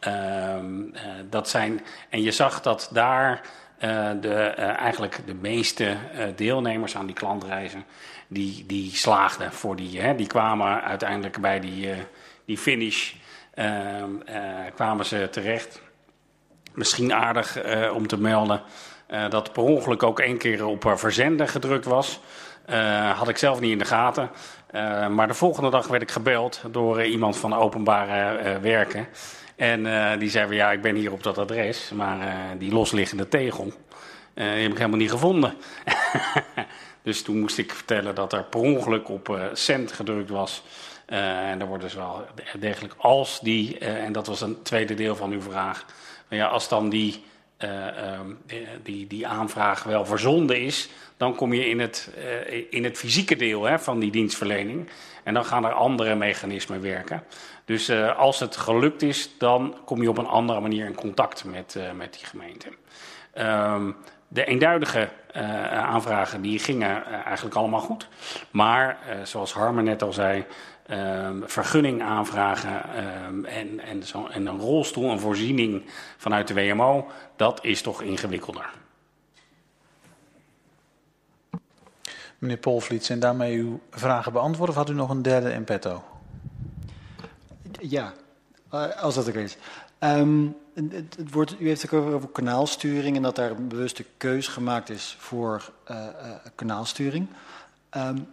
Ehm, 0.00 0.80
uh, 0.80 1.00
dat 1.30 1.48
zijn, 1.48 1.80
en 2.08 2.22
je 2.22 2.30
zag 2.30 2.60
dat 2.62 2.88
daar 2.92 3.40
uh, 3.84 4.10
de, 4.20 4.54
uh, 4.58 4.64
eigenlijk 4.64 5.20
de 5.26 5.34
meeste 5.34 5.96
deelnemers 6.36 6.96
aan 6.96 7.06
die 7.06 7.14
klantreizen, 7.14 7.84
die, 8.28 8.64
die 8.66 8.96
slaagden 8.96 9.52
voor 9.52 9.76
die, 9.76 10.00
hè, 10.00 10.14
die 10.14 10.26
kwamen 10.26 10.82
uiteindelijk 10.82 11.40
bij 11.40 11.60
die, 11.60 11.88
die 12.44 12.58
finish, 12.58 13.12
ehm, 13.54 14.10
kwamen 14.74 15.06
ze 15.06 15.28
terecht. 15.30 15.80
Misschien 16.72 17.12
aardig 17.12 17.58
om 17.92 18.06
te 18.06 18.20
melden 18.20 18.62
dat 19.28 19.52
per 19.52 19.62
ongeluk 19.62 20.02
ook 20.02 20.20
één 20.20 20.38
keer 20.38 20.66
op 20.66 20.92
verzenden 20.94 21.48
gedrukt 21.48 21.84
was. 21.84 22.20
had 23.14 23.28
ik 23.28 23.36
zelf 23.36 23.60
niet 23.60 23.70
in 23.70 23.78
de 23.78 23.84
gaten. 23.84 24.30
maar 25.14 25.26
de 25.26 25.34
volgende 25.34 25.70
dag 25.70 25.86
werd 25.86 26.02
ik 26.02 26.10
gebeld 26.10 26.62
door 26.70 27.04
iemand 27.04 27.36
van 27.36 27.54
openbare 27.54 28.58
werken. 28.60 29.08
En 29.60 29.84
uh, 29.84 30.18
die 30.18 30.30
zei 30.30 30.46
van 30.46 30.56
ja, 30.56 30.72
ik 30.72 30.82
ben 30.82 30.94
hier 30.94 31.12
op 31.12 31.22
dat 31.22 31.38
adres, 31.38 31.90
maar 31.90 32.18
uh, 32.18 32.34
die 32.58 32.72
losliggende 32.72 33.28
tegel, 33.28 33.64
uh, 33.64 33.72
die 34.34 34.44
heb 34.44 34.70
ik 34.70 34.76
helemaal 34.78 34.98
niet 34.98 35.10
gevonden. 35.10 35.54
dus 37.02 37.22
toen 37.22 37.40
moest 37.40 37.58
ik 37.58 37.72
vertellen 37.72 38.14
dat 38.14 38.32
er 38.32 38.44
per 38.44 38.60
ongeluk 38.60 39.08
op 39.08 39.50
cent 39.52 39.92
gedrukt 39.92 40.30
was. 40.30 40.62
en 41.06 41.58
daar 41.58 41.68
wordt 41.68 41.82
dus 41.82 41.94
wel 41.94 42.24
degelijk 42.58 42.94
als 42.96 43.40
die, 43.40 43.78
en 43.78 44.12
dat 44.12 44.26
was 44.26 44.40
een 44.40 44.62
tweede 44.62 44.94
deel 44.94 45.16
van 45.16 45.30
uw 45.30 45.42
vraag, 45.42 45.84
maar 46.28 46.38
ja, 46.38 46.46
als 46.46 46.68
dan 46.68 46.88
die, 46.88 47.24
um, 47.62 48.38
die, 48.82 49.06
die 49.06 49.26
aanvraag 49.26 49.82
wel 49.82 50.06
verzonden 50.06 50.60
is, 50.60 50.88
dan 51.16 51.34
kom 51.34 51.52
je 51.52 51.68
in 51.68 51.80
het, 51.80 52.10
in 52.70 52.84
het 52.84 52.98
fysieke 52.98 53.36
deel 53.36 53.62
hè, 53.62 53.78
van 53.78 53.98
die 53.98 54.10
dienstverlening. 54.10 54.88
En 55.24 55.34
dan 55.34 55.44
gaan 55.44 55.64
er 55.64 55.72
andere 55.72 56.14
mechanismen 56.14 56.82
werken. 56.82 57.24
Dus 57.64 57.90
als 58.16 58.40
het 58.40 58.56
gelukt 58.56 59.02
is, 59.02 59.30
dan 59.38 59.76
kom 59.84 60.02
je 60.02 60.08
op 60.08 60.18
een 60.18 60.26
andere 60.26 60.60
manier 60.60 60.86
in 60.86 60.94
contact 60.94 61.44
met, 61.44 61.78
met 61.96 62.12
die 62.12 62.26
gemeente. 62.26 62.68
Um, 63.38 63.96
de 64.28 64.44
eenduidige 64.44 65.08
aanvragen 65.72 66.42
die 66.42 66.58
gingen 66.58 67.04
eigenlijk 67.24 67.56
allemaal 67.56 67.80
goed. 67.80 68.08
Maar 68.50 68.98
zoals 69.22 69.52
Harmen 69.52 69.84
net 69.84 70.02
al 70.02 70.12
zei, 70.12 70.44
um, 70.90 71.42
vergunning 71.46 72.02
aanvragen 72.02 73.04
um, 73.26 73.44
en, 73.44 73.80
en, 73.80 74.02
zo, 74.02 74.26
en 74.26 74.46
een 74.46 74.58
rolstoel, 74.58 75.10
een 75.10 75.20
voorziening 75.20 75.84
vanuit 76.16 76.48
de 76.48 76.54
WMO, 76.54 77.06
dat 77.36 77.64
is 77.64 77.82
toch 77.82 78.02
ingewikkelder. 78.02 78.70
Meneer 82.38 82.56
Polvliet, 82.56 83.04
zijn 83.04 83.20
daarmee 83.20 83.58
uw 83.58 83.80
vragen 83.90 84.32
beantwoord 84.32 84.70
of 84.70 84.74
had 84.74 84.90
u 84.90 84.94
nog 84.94 85.10
een 85.10 85.22
derde 85.22 85.52
in 85.52 85.64
petto? 85.64 86.04
Ja, 87.80 88.12
uh, 88.74 88.96
als 88.96 89.14
dat 89.14 89.26
er 89.26 89.36
is. 89.36 89.56
Um, 89.98 90.56
het, 90.74 91.16
het 91.16 91.32
wordt, 91.32 91.60
u 91.60 91.66
heeft 91.66 91.82
het 91.82 91.92
ook 91.92 92.06
over 92.06 92.28
kanaalsturing 92.28 93.16
en 93.16 93.22
dat 93.22 93.36
daar 93.36 93.50
een 93.50 93.68
bewuste 93.68 94.04
keus 94.16 94.48
gemaakt 94.48 94.90
is 94.90 95.16
voor 95.18 95.72
uh, 95.90 95.96
uh, 95.96 96.34
kanaalsturing. 96.54 97.28
Um, 97.96 98.26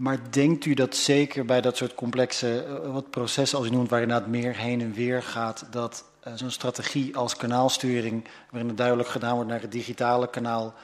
maar 0.00 0.32
denkt 0.32 0.64
u 0.64 0.74
dat 0.74 0.96
zeker 0.96 1.44
bij 1.44 1.60
dat 1.60 1.76
soort 1.76 1.94
complexe 1.94 2.80
wat 2.92 3.10
processen 3.10 3.58
als 3.58 3.66
u 3.66 3.70
noemt, 3.70 3.90
waar 3.90 4.00
inderdaad 4.00 4.28
meer 4.28 4.56
heen 4.56 4.80
en 4.80 4.92
weer 4.92 5.22
gaat, 5.22 5.66
dat 5.70 6.04
zo'n 6.34 6.50
strategie 6.50 7.16
als 7.16 7.36
kanaalsturing, 7.36 8.28
waarin 8.50 8.68
het 8.68 8.76
duidelijk 8.76 9.08
gedaan 9.08 9.34
wordt 9.34 9.50
naar 9.50 9.60
het 9.60 9.72
digitale 9.72 10.30
kanaal, 10.30 10.74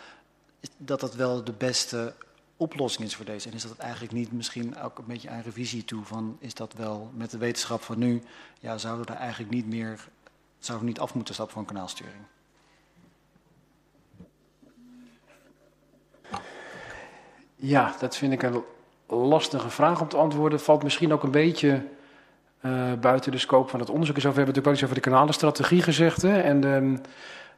dat 0.76 1.00
dat 1.00 1.14
wel 1.14 1.44
de 1.44 1.52
beste 1.52 2.14
oplossing 2.56 3.06
is 3.06 3.16
voor 3.16 3.24
deze? 3.24 3.48
En 3.48 3.54
is 3.54 3.62
dat 3.62 3.78
eigenlijk 3.78 4.12
niet 4.12 4.32
misschien 4.32 4.78
ook 4.80 4.98
een 4.98 5.04
beetje 5.06 5.30
aan 5.30 5.42
revisie 5.42 5.84
toe? 5.84 6.04
Van 6.04 6.36
is 6.40 6.54
dat 6.54 6.72
wel 6.72 7.10
met 7.14 7.30
de 7.30 7.38
wetenschap 7.38 7.82
van 7.82 7.98
nu, 7.98 8.22
ja, 8.60 8.78
zouden 8.78 9.06
we 9.06 9.12
er 9.12 9.18
eigenlijk 9.18 9.52
niet 9.52 9.66
meer, 9.66 10.08
zouden 10.58 10.86
we 10.86 10.92
niet 10.92 11.02
af 11.02 11.14
moeten 11.14 11.34
stappen 11.34 11.54
van 11.54 11.64
kanaalsturing? 11.64 12.24
Ja, 17.54 17.96
dat 17.98 18.16
vind 18.16 18.32
ik 18.32 18.42
een 18.42 18.62
lastige 19.08 19.70
vraag 19.70 20.00
om 20.00 20.08
te 20.08 20.16
antwoorden. 20.16 20.60
Valt 20.60 20.82
misschien 20.82 21.12
ook 21.12 21.22
een 21.22 21.30
beetje 21.30 21.82
uh, 22.60 22.92
buiten 23.00 23.32
de 23.32 23.38
scope 23.38 23.70
van 23.70 23.80
het 23.80 23.90
onderzoek. 23.90 24.18
Zo, 24.18 24.28
we 24.28 24.34
hebben 24.34 24.54
natuurlijk 24.54 24.66
ook 24.66 24.72
iets 24.72 24.82
over 24.82 25.02
de 25.02 25.10
kanalenstrategie 25.10 25.82
gezegd. 25.82 26.22
Hè? 26.22 26.40
En 26.40 26.60
de, 26.60 26.94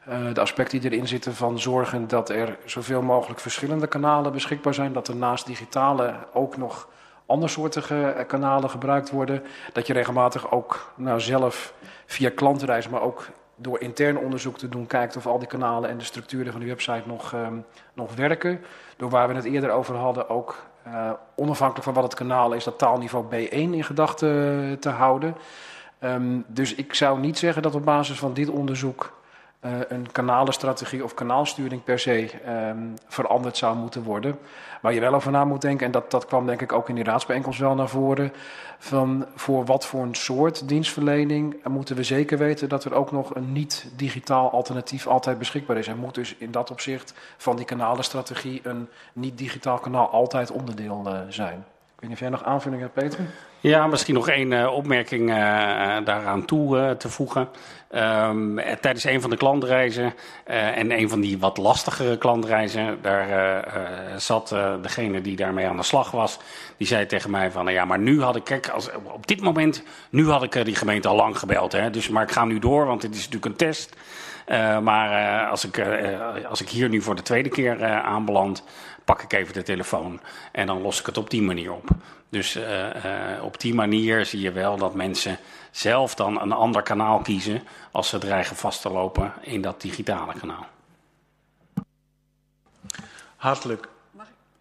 uh, 0.09 0.33
de 0.33 0.41
aspecten 0.41 0.79
die 0.79 0.91
erin 0.91 1.07
zitten 1.07 1.35
van 1.35 1.59
zorgen 1.59 2.07
dat 2.07 2.29
er 2.29 2.57
zoveel 2.65 3.01
mogelijk 3.01 3.39
verschillende 3.39 3.87
kanalen 3.87 4.31
beschikbaar 4.31 4.73
zijn. 4.73 4.93
Dat 4.93 5.07
er 5.07 5.15
naast 5.15 5.45
digitale 5.45 6.15
ook 6.33 6.57
nog 6.57 6.87
andersoortige 7.25 8.01
eh, 8.01 8.27
kanalen 8.27 8.69
gebruikt 8.69 9.09
worden. 9.09 9.43
Dat 9.73 9.87
je 9.87 9.93
regelmatig 9.93 10.51
ook 10.51 10.93
nou, 10.95 11.19
zelf 11.19 11.73
via 12.05 12.29
klantreis, 12.35 12.89
maar 12.89 13.01
ook 13.01 13.27
door 13.55 13.79
intern 13.79 14.17
onderzoek 14.17 14.57
te 14.57 14.69
doen, 14.69 14.87
kijkt 14.87 15.15
of 15.15 15.27
al 15.27 15.39
die 15.39 15.47
kanalen 15.47 15.89
en 15.89 15.97
de 15.97 16.03
structuren 16.03 16.51
van 16.51 16.61
die 16.61 16.69
website 16.69 17.03
nog, 17.05 17.33
um, 17.33 17.65
nog 17.93 18.15
werken. 18.15 18.61
Door 18.97 19.09
waar 19.09 19.27
we 19.27 19.33
het 19.33 19.45
eerder 19.45 19.69
over 19.69 19.95
hadden, 19.95 20.29
ook 20.29 20.55
uh, 20.87 21.11
onafhankelijk 21.35 21.85
van 21.85 21.93
wat 21.93 22.03
het 22.03 22.13
kanaal 22.13 22.53
is, 22.53 22.63
dat 22.63 22.77
taalniveau 22.77 23.25
B1 23.25 23.49
in 23.49 23.83
gedachten 23.83 24.77
te 24.79 24.89
houden. 24.89 25.35
Um, 26.03 26.43
dus 26.47 26.75
ik 26.75 26.93
zou 26.93 27.19
niet 27.19 27.37
zeggen 27.37 27.61
dat 27.61 27.75
op 27.75 27.85
basis 27.85 28.19
van 28.19 28.33
dit 28.33 28.49
onderzoek 28.49 29.18
uh, 29.65 29.71
een 29.87 30.11
kanalenstrategie 30.11 31.03
of 31.03 31.13
kanaalsturing 31.13 31.83
per 31.83 31.99
se 31.99 32.29
um, 32.47 32.93
veranderd 33.07 33.57
zou 33.57 33.75
moeten 33.75 34.03
worden. 34.03 34.39
Waar 34.81 34.93
je 34.93 34.99
wel 34.99 35.13
over 35.13 35.31
na 35.31 35.45
moet 35.45 35.61
denken, 35.61 35.85
en 35.85 35.91
dat, 35.91 36.11
dat 36.11 36.25
kwam 36.25 36.45
denk 36.45 36.61
ik 36.61 36.73
ook 36.73 36.89
in 36.89 36.95
die 36.95 37.03
raadsbijeenkomst 37.03 37.59
wel 37.59 37.75
naar 37.75 37.89
voren, 37.89 38.33
van 38.77 39.25
voor 39.35 39.65
wat 39.65 39.85
voor 39.85 40.01
een 40.01 40.15
soort 40.15 40.67
dienstverlening 40.67 41.65
moeten 41.67 41.95
we 41.95 42.03
zeker 42.03 42.37
weten 42.37 42.69
dat 42.69 42.85
er 42.85 42.93
ook 42.93 43.11
nog 43.11 43.35
een 43.35 43.51
niet-digitaal 43.51 44.51
alternatief 44.51 45.07
altijd 45.07 45.37
beschikbaar 45.37 45.77
is. 45.77 45.87
En 45.87 45.97
moet 45.97 46.15
dus 46.15 46.35
in 46.35 46.51
dat 46.51 46.71
opzicht 46.71 47.13
van 47.37 47.55
die 47.55 47.65
kanalenstrategie 47.65 48.61
een 48.63 48.89
niet-digitaal 49.13 49.79
kanaal 49.79 50.09
altijd 50.09 50.51
onderdeel 50.51 51.03
uh, 51.07 51.19
zijn. 51.29 51.65
Ik 51.99 52.05
weet 52.05 52.13
niet 52.13 52.23
of 52.23 52.29
jij 52.29 52.39
nog 52.39 52.53
aanvulling 52.53 52.81
hebt, 52.81 52.93
Peter? 52.93 53.19
Ja, 53.59 53.87
misschien 53.87 54.13
nog 54.13 54.29
één 54.29 54.51
uh, 54.51 54.73
opmerking 54.73 55.29
uh, 55.29 55.35
daaraan 56.03 56.45
toe 56.45 56.95
te 56.97 57.09
voegen. 57.09 57.49
Um, 57.95 58.59
tijdens 58.81 59.03
een 59.03 59.21
van 59.21 59.29
de 59.29 59.37
klantreizen 59.37 60.13
en 60.45 60.91
een 60.91 61.09
van 61.09 61.21
die 61.21 61.39
wat 61.39 61.57
lastigere 61.57 62.17
klantreizen, 62.17 62.97
daar 63.01 63.63
zat 64.17 64.55
degene 64.81 65.21
die 65.21 65.35
daarmee 65.35 65.67
aan 65.67 65.77
de 65.77 65.83
slag 65.83 66.11
was, 66.11 66.39
die 66.77 66.87
zei 66.87 67.05
tegen 67.05 67.29
mij 67.29 67.51
van, 67.51 67.71
ja, 67.71 67.85
maar 67.85 67.99
nu 67.99 68.21
had 68.21 68.35
ik, 68.35 68.43
kijk, 68.43 68.67
als, 68.67 68.89
op 69.03 69.27
dit 69.27 69.41
moment, 69.41 69.83
nu 70.09 70.29
had 70.29 70.43
ik 70.43 70.65
die 70.65 70.75
gemeente 70.75 71.07
al 71.07 71.15
lang 71.15 71.39
gebeld, 71.39 71.71
hè, 71.71 71.89
dus, 71.89 72.09
maar 72.09 72.23
ik 72.23 72.31
ga 72.31 72.45
nu 72.45 72.59
door, 72.59 72.85
want 72.85 73.01
het 73.01 73.11
is 73.15 73.29
natuurlijk 73.29 73.45
een 73.45 73.67
test. 73.67 73.95
maar 74.81 75.47
als, 75.47 75.65
ik, 75.65 75.83
als 76.49 76.61
ik 76.61 76.69
hier 76.69 76.89
nu 76.89 77.01
voor 77.01 77.15
de 77.15 77.21
tweede 77.21 77.49
keer 77.49 77.85
aanbeland, 77.85 78.63
pak 79.09 79.21
ik 79.21 79.33
even 79.33 79.53
de 79.53 79.63
telefoon 79.63 80.21
en 80.51 80.67
dan 80.67 80.81
los 80.81 80.99
ik 80.99 81.05
het 81.05 81.17
op 81.17 81.29
die 81.29 81.41
manier 81.41 81.71
op. 81.71 81.89
Dus 82.29 82.59
op 83.41 83.59
die 83.59 83.73
manier 83.73 84.25
zie 84.25 84.39
je 84.39 84.51
wel 84.51 84.77
dat 84.77 84.93
mensen 84.93 85.37
zelf 85.71 86.15
dan 86.15 86.41
een 86.41 86.51
ander 86.51 86.81
kanaal 86.81 87.19
kiezen 87.19 87.63
als 87.91 88.09
ze 88.09 88.17
dreigen 88.17 88.55
vast 88.55 88.81
te 88.81 88.89
lopen 88.89 89.33
in 89.41 89.61
dat 89.61 89.81
digitale 89.81 90.33
kanaal. 90.39 90.65
Hartelijk 93.35 93.87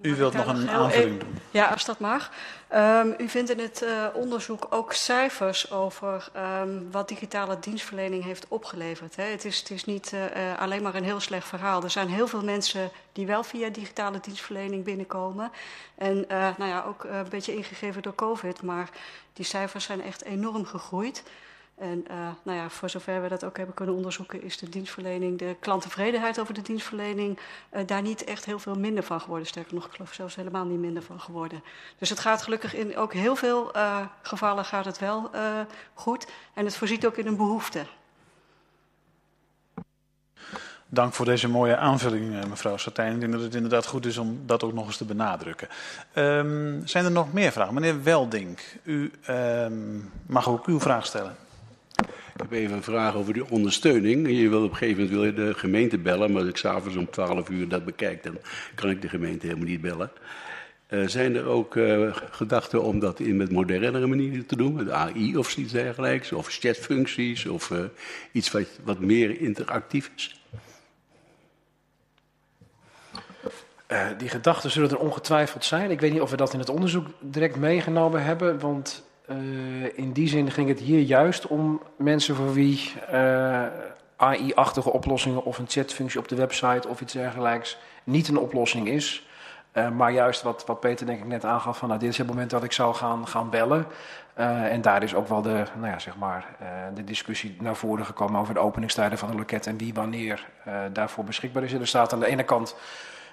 u 0.00 0.14
wilt 0.14 0.34
nog 0.34 0.46
een 0.46 0.70
aanvulling 0.70 1.20
doen? 1.20 1.38
Ja, 1.50 1.66
als 1.66 1.84
dat 1.84 1.98
mag. 1.98 2.30
Um, 2.74 3.14
u 3.18 3.28
vindt 3.28 3.50
in 3.50 3.58
het 3.58 3.82
uh, 3.82 4.06
onderzoek 4.14 4.66
ook 4.70 4.92
cijfers 4.92 5.70
over 5.70 6.28
um, 6.36 6.90
wat 6.90 7.08
digitale 7.08 7.58
dienstverlening 7.58 8.24
heeft 8.24 8.48
opgeleverd. 8.48 9.16
Hè? 9.16 9.22
Het, 9.22 9.44
is, 9.44 9.58
het 9.58 9.70
is 9.70 9.84
niet 9.84 10.12
uh, 10.12 10.58
alleen 10.58 10.82
maar 10.82 10.94
een 10.94 11.04
heel 11.04 11.20
slecht 11.20 11.48
verhaal. 11.48 11.82
Er 11.82 11.90
zijn 11.90 12.08
heel 12.08 12.26
veel 12.26 12.44
mensen 12.44 12.90
die 13.12 13.26
wel 13.26 13.42
via 13.42 13.68
digitale 13.68 14.20
dienstverlening 14.20 14.84
binnenkomen. 14.84 15.52
En 15.94 16.24
nou 16.28 16.66
ja, 16.66 16.84
ook 16.86 17.04
een 17.04 17.28
beetje 17.28 17.56
ingegeven 17.56 18.02
door 18.02 18.14
COVID, 18.14 18.62
maar 18.62 18.88
die 19.32 19.44
cijfers 19.44 19.84
zijn 19.84 20.02
echt 20.02 20.24
enorm 20.24 20.64
gegroeid. 20.64 21.22
En 21.78 22.04
uh, 22.10 22.16
nou 22.42 22.58
ja, 22.58 22.68
voor 22.68 22.90
zover 22.90 23.22
we 23.22 23.28
dat 23.28 23.44
ook 23.44 23.56
hebben 23.56 23.74
kunnen 23.74 23.94
onderzoeken, 23.94 24.42
is 24.42 24.58
de 24.58 24.68
dienstverlening, 24.68 25.38
de 25.38 25.56
klanttevredenheid 25.60 26.40
over 26.40 26.54
de 26.54 26.62
dienstverlening, 26.62 27.38
uh, 27.72 27.80
daar 27.86 28.02
niet 28.02 28.24
echt 28.24 28.44
heel 28.44 28.58
veel 28.58 28.74
minder 28.74 29.02
van 29.02 29.20
geworden. 29.20 29.46
Sterker 29.46 29.74
nog, 29.74 29.86
ik 29.86 29.92
geloof 29.92 30.12
zelfs 30.12 30.34
helemaal 30.34 30.64
niet 30.64 30.78
minder 30.78 31.02
van 31.02 31.20
geworden. 31.20 31.62
Dus 31.98 32.08
het 32.08 32.18
gaat 32.18 32.42
gelukkig 32.42 32.74
in 32.74 32.96
ook 32.96 33.12
heel 33.12 33.36
veel 33.36 33.76
uh, 33.76 34.06
gevallen 34.22 34.64
gaat 34.64 34.84
het 34.84 34.98
wel 34.98 35.30
goed. 35.94 36.26
En 36.54 36.64
het 36.64 36.76
voorziet 36.76 37.06
ook 37.06 37.16
in 37.16 37.26
een 37.26 37.36
behoefte. 37.36 37.86
Dank 40.86 41.12
voor 41.12 41.24
deze 41.24 41.48
mooie 41.48 41.76
aanvulling, 41.76 42.48
mevrouw 42.48 42.76
Satijn. 42.76 43.14
Ik 43.14 43.20
denk 43.20 43.32
dat 43.32 43.42
het 43.42 43.54
inderdaad 43.54 43.86
goed 43.86 44.06
is 44.06 44.18
om 44.18 44.42
dat 44.46 44.62
ook 44.62 44.72
nog 44.72 44.86
eens 44.86 44.96
te 44.96 45.04
benadrukken. 45.04 45.68
Um, 46.14 46.86
zijn 46.86 47.04
er 47.04 47.10
nog 47.10 47.32
meer 47.32 47.52
vragen? 47.52 47.74
Meneer 47.74 48.02
Weldink, 48.02 48.60
u 48.82 49.12
um, 49.28 50.12
mag 50.26 50.48
ook 50.48 50.66
uw 50.66 50.80
vraag 50.80 51.06
stellen. 51.06 51.36
Ik 52.38 52.44
heb 52.44 52.52
even 52.52 52.76
een 52.76 52.82
vraag 52.82 53.14
over 53.14 53.34
de 53.34 53.50
ondersteuning. 53.50 54.28
Je 54.30 54.48
wil 54.48 54.64
op 54.64 54.70
een 54.70 54.76
gegeven 54.76 55.02
moment 55.02 55.10
wil 55.10 55.24
je 55.24 55.52
de 55.52 55.58
gemeente 55.58 55.98
bellen, 55.98 56.32
maar 56.32 56.40
als 56.40 56.50
ik 56.50 56.56
s'avonds 56.56 56.96
om 56.96 57.10
12 57.10 57.48
uur 57.48 57.68
dat 57.68 57.84
bekijk, 57.84 58.22
dan 58.22 58.38
kan 58.74 58.90
ik 58.90 59.02
de 59.02 59.08
gemeente 59.08 59.46
helemaal 59.46 59.68
niet 59.68 59.80
bellen. 59.80 60.10
Uh, 60.88 61.06
zijn 61.06 61.36
er 61.36 61.44
ook 61.44 61.74
uh, 61.74 62.16
gedachten 62.30 62.82
om 62.82 62.98
dat 62.98 63.20
in 63.20 63.36
met 63.36 63.50
modernere 63.50 64.06
manieren 64.06 64.46
te 64.46 64.56
doen, 64.56 64.74
met 64.74 64.90
AI 64.90 65.36
of 65.36 65.56
iets 65.56 65.72
dergelijks, 65.72 66.32
of 66.32 66.48
chatfuncties, 66.48 67.46
of 67.46 67.70
uh, 67.70 67.84
iets 68.32 68.50
wat, 68.50 68.68
wat 68.84 69.00
meer 69.00 69.40
interactief 69.40 70.10
is? 70.16 70.40
die 74.18 74.28
gedachten 74.28 74.70
zullen 74.70 74.90
er 74.90 74.98
ongetwijfeld 74.98 75.64
zijn. 75.64 75.90
Ik 75.90 76.00
weet 76.00 76.12
niet 76.12 76.20
of 76.20 76.30
we 76.30 76.36
dat 76.36 76.52
in 76.52 76.58
het 76.58 76.68
onderzoek 76.68 77.06
direct 77.20 77.56
meegenomen 77.56 78.24
hebben, 78.24 78.58
want 78.58 79.07
uh, 79.30 79.98
in 79.98 80.12
die 80.12 80.28
zin 80.28 80.50
ging 80.50 80.68
het 80.68 80.78
hier 80.78 81.00
juist 81.00 81.46
om 81.46 81.82
mensen 81.96 82.34
voor 82.34 82.52
wie 82.52 82.92
uh, 83.12 83.64
AI-achtige 84.16 84.92
oplossingen 84.92 85.44
of 85.44 85.58
een 85.58 85.68
chatfunctie 85.68 86.20
op 86.20 86.28
de 86.28 86.36
website 86.36 86.88
of 86.88 87.00
iets 87.00 87.12
dergelijks 87.12 87.78
niet 88.04 88.28
een 88.28 88.38
oplossing 88.38 88.88
is. 88.88 89.26
Uh, 89.72 89.90
maar 89.90 90.12
juist 90.12 90.42
wat, 90.42 90.66
wat 90.66 90.80
Peter 90.80 91.06
denk 91.06 91.18
ik 91.18 91.26
net 91.26 91.44
aangaf 91.44 91.78
van 91.78 91.88
nou, 91.88 92.00
dit 92.00 92.10
is 92.10 92.18
het 92.18 92.26
moment 92.26 92.50
dat 92.50 92.64
ik 92.64 92.72
zou 92.72 92.94
gaan, 92.94 93.28
gaan 93.28 93.50
bellen. 93.50 93.86
en 94.34 94.80
daar 94.80 95.02
is 95.02 95.14
ook 95.14 95.28
wel 95.28 95.42
de, 95.42 95.64
nou 95.76 95.86
ja, 95.86 95.98
zeg 95.98 96.16
maar, 96.16 96.46
de 96.94 97.04
discussie 97.04 97.56
naar 97.60 97.76
voren 97.76 98.06
gekomen 98.06 98.40
over 98.40 98.54
de 98.54 98.60
openingstijden 98.60 99.18
van 99.18 99.30
de 99.30 99.36
loket 99.36 99.66
en 99.66 99.76
wie 99.76 99.94
wanneer 99.94 100.46
daarvoor 100.92 101.24
beschikbaar 101.24 101.62
is. 101.62 101.72
Er 101.72 101.86
staat 101.86 102.12
aan 102.12 102.20
de 102.20 102.26
ene 102.26 102.44
kant 102.44 102.76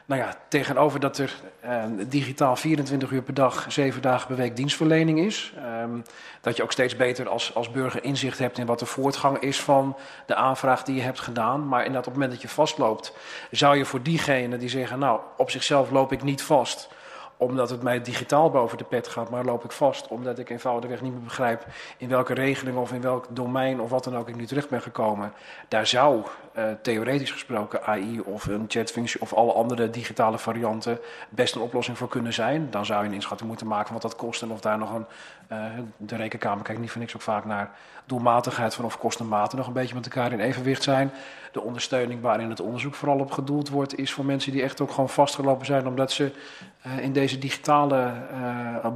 nou 0.06 0.22
ja, 0.22 0.36
tegenover 0.48 1.00
dat 1.00 1.18
er 1.18 1.36
uh, 1.66 1.84
digitaal 2.08 2.56
24 2.56 3.12
uur 3.12 3.22
per 3.22 3.34
dag, 3.34 3.66
7 3.70 4.02
dagen 4.02 4.28
per 4.28 4.36
week 4.36 4.56
dienstverlening 4.56 5.20
is. 5.20 5.54
Um, 5.82 6.04
dat 6.42 6.56
je 6.56 6.64
ook 6.64 6.72
steeds 6.72 6.96
beter 6.96 7.30
als, 7.30 7.56
als 7.56 7.72
burger 7.72 8.04
inzicht 8.04 8.40
hebt 8.40 8.58
in 8.58 8.66
wat 8.66 8.80
de 8.80 8.86
voortgang 8.86 9.40
is 9.40 9.62
van 9.62 9.98
de 10.26 10.36
aanvraag 10.36 10.84
die 10.84 10.96
je 10.96 11.02
hebt 11.02 11.20
gedaan. 11.20 11.68
Maar 11.68 11.80
inderdaad, 11.80 12.08
op 12.08 12.14
het 12.14 12.22
moment 12.22 12.32
dat 12.32 12.42
je 12.42 12.56
vastloopt, 12.56 13.14
zou 13.52 13.78
je 13.78 13.86
voor 13.86 14.02
diegenen 14.02 14.60
die 14.60 14.70
zeggen, 14.70 15.00
nou, 15.00 15.20
op 15.38 15.50
zichzelf 15.50 15.92
loop 15.92 16.12
ik 16.12 16.24
niet 16.24 16.42
vast 16.42 16.90
omdat 17.38 17.70
het 17.70 17.82
mij 17.82 18.02
digitaal 18.02 18.50
boven 18.50 18.78
de 18.78 18.84
pet 18.84 19.08
gaat, 19.08 19.30
maar 19.30 19.44
loop 19.44 19.64
ik 19.64 19.72
vast 19.72 20.08
omdat 20.08 20.40
ik 20.40 20.50
eenvoudigweg 20.50 21.02
niet 21.02 21.12
meer 21.12 21.22
begrijp 21.22 21.66
in 21.98 22.10
welke 22.10 22.34
regeling 22.34 22.78
of 22.78 22.92
in 22.92 23.02
welk 23.02 23.26
domein 23.30 23.82
of 23.82 23.90
wat 23.90 24.04
dan 24.04 24.18
ook 24.18 24.30
ik 24.30 24.36
nu 24.36 24.46
terecht 24.46 24.70
ben 24.70 24.82
gekomen. 24.82 25.34
Daar 25.68 25.88
zou 25.88 26.24
uh, 26.58 26.64
theoretisch 26.82 27.32
gesproken 27.32 27.84
AI 27.84 28.20
of 28.20 28.46
een 28.46 28.66
chatfunctie 28.68 29.22
of 29.22 29.34
alle 29.34 29.54
andere 29.54 29.90
digitale 29.90 30.38
varianten 30.38 31.00
best 31.30 31.56
een 31.56 31.62
oplossing 31.62 31.98
voor 31.98 32.08
kunnen 32.08 32.34
zijn. 32.34 32.68
Dan 32.70 32.86
zou 32.86 33.02
je 33.02 33.08
een 33.08 33.14
inschatting 33.14 33.50
moeten 33.50 33.68
maken 33.68 33.94
wat 33.94 34.02
dat 34.02 34.16
kost 34.16 34.42
en 34.42 34.52
of 34.52 34.60
daar 34.62 34.78
nog 34.78 34.94
een, 34.94 35.06
uh, 35.52 35.66
de 35.98 36.16
rekenkamer 36.16 36.64
kijkt 36.64 36.82
niet 36.82 36.92
voor 36.92 37.02
niks 37.02 37.16
ook 37.16 37.22
vaak 37.22 37.46
naar 37.46 37.72
doelmatigheid 38.06 38.76
van 38.76 38.86
of 38.86 38.98
kostenmaten 38.98 39.58
nog 39.58 39.68
een 39.68 39.74
beetje 39.74 39.96
met 39.96 40.06
elkaar 40.06 40.32
in 40.32 40.40
evenwicht 40.40 40.84
zijn. 40.84 41.12
De 41.52 41.62
ondersteuning 41.62 42.22
waarin 42.22 42.50
het 42.50 42.60
onderzoek 42.60 42.96
vooral 42.96 43.20
op 43.20 43.32
gedoeld 43.32 43.70
wordt, 43.70 43.98
is 43.98 44.12
voor 44.12 44.26
mensen 44.26 44.52
die 44.52 44.64
echt 44.64 44.82
ook 44.82 44.92
gewoon 44.92 45.10
vastgelopen 45.10 45.66
zijn 45.66 45.88
omdat 45.88 46.12
ze 46.12 46.32
uh, 46.88 47.00
in 47.00 47.14
deze 47.14 47.38
digitale 47.38 48.14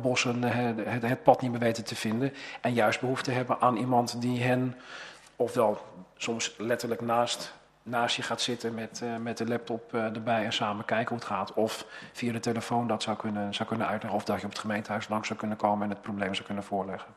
bossen 0.02 0.44
het, 0.44 1.02
het, 1.02 1.24
pad 1.24 1.42
niet 1.42 1.52
meer 1.52 1.60
weten 1.60 1.84
te 1.84 1.96
vinden. 1.96 2.34
En 2.62 2.74
juist 2.74 3.00
behoefte 3.00 3.32
hebben 3.32 3.62
aan 3.62 3.76
iemand 3.78 4.22
die 4.22 4.42
hen, 4.42 4.76
ofwel 5.36 5.82
soms 6.22 6.56
letterlijk 6.58 7.02
naast, 7.02 7.54
naast 7.84 8.16
je 8.16 8.22
gaat 8.22 8.42
zitten 8.42 8.74
met, 8.74 9.02
uh, 9.04 9.16
met 9.16 9.38
de 9.38 9.48
laptop 9.48 9.94
erbij 9.94 10.46
en 10.46 10.54
samen 10.54 10.86
kijken 10.86 11.08
hoe 11.08 11.18
het 11.18 11.28
gaat. 11.28 11.54
Of 11.54 11.86
via 12.14 12.32
de 12.32 12.40
telefoon 12.40 12.88
dat 12.88 13.04
zou 13.04 13.18
kunnen, 13.18 13.54
zou 13.54 13.70
kunnen 13.70 13.88
uitleggen. 13.88 14.20
Of 14.20 14.26
dat 14.26 14.40
je 14.40 14.46
op 14.46 14.52
het 14.52 14.60
gemeentehuis 14.60 15.08
langs 15.08 15.28
zou 15.28 15.40
kunnen 15.40 15.58
komen 15.58 15.84
en 15.84 15.90
het 15.90 16.02
probleem 16.02 16.34
zou 16.34 16.46
kunnen 16.46 16.64
voorleggen. 16.64 17.14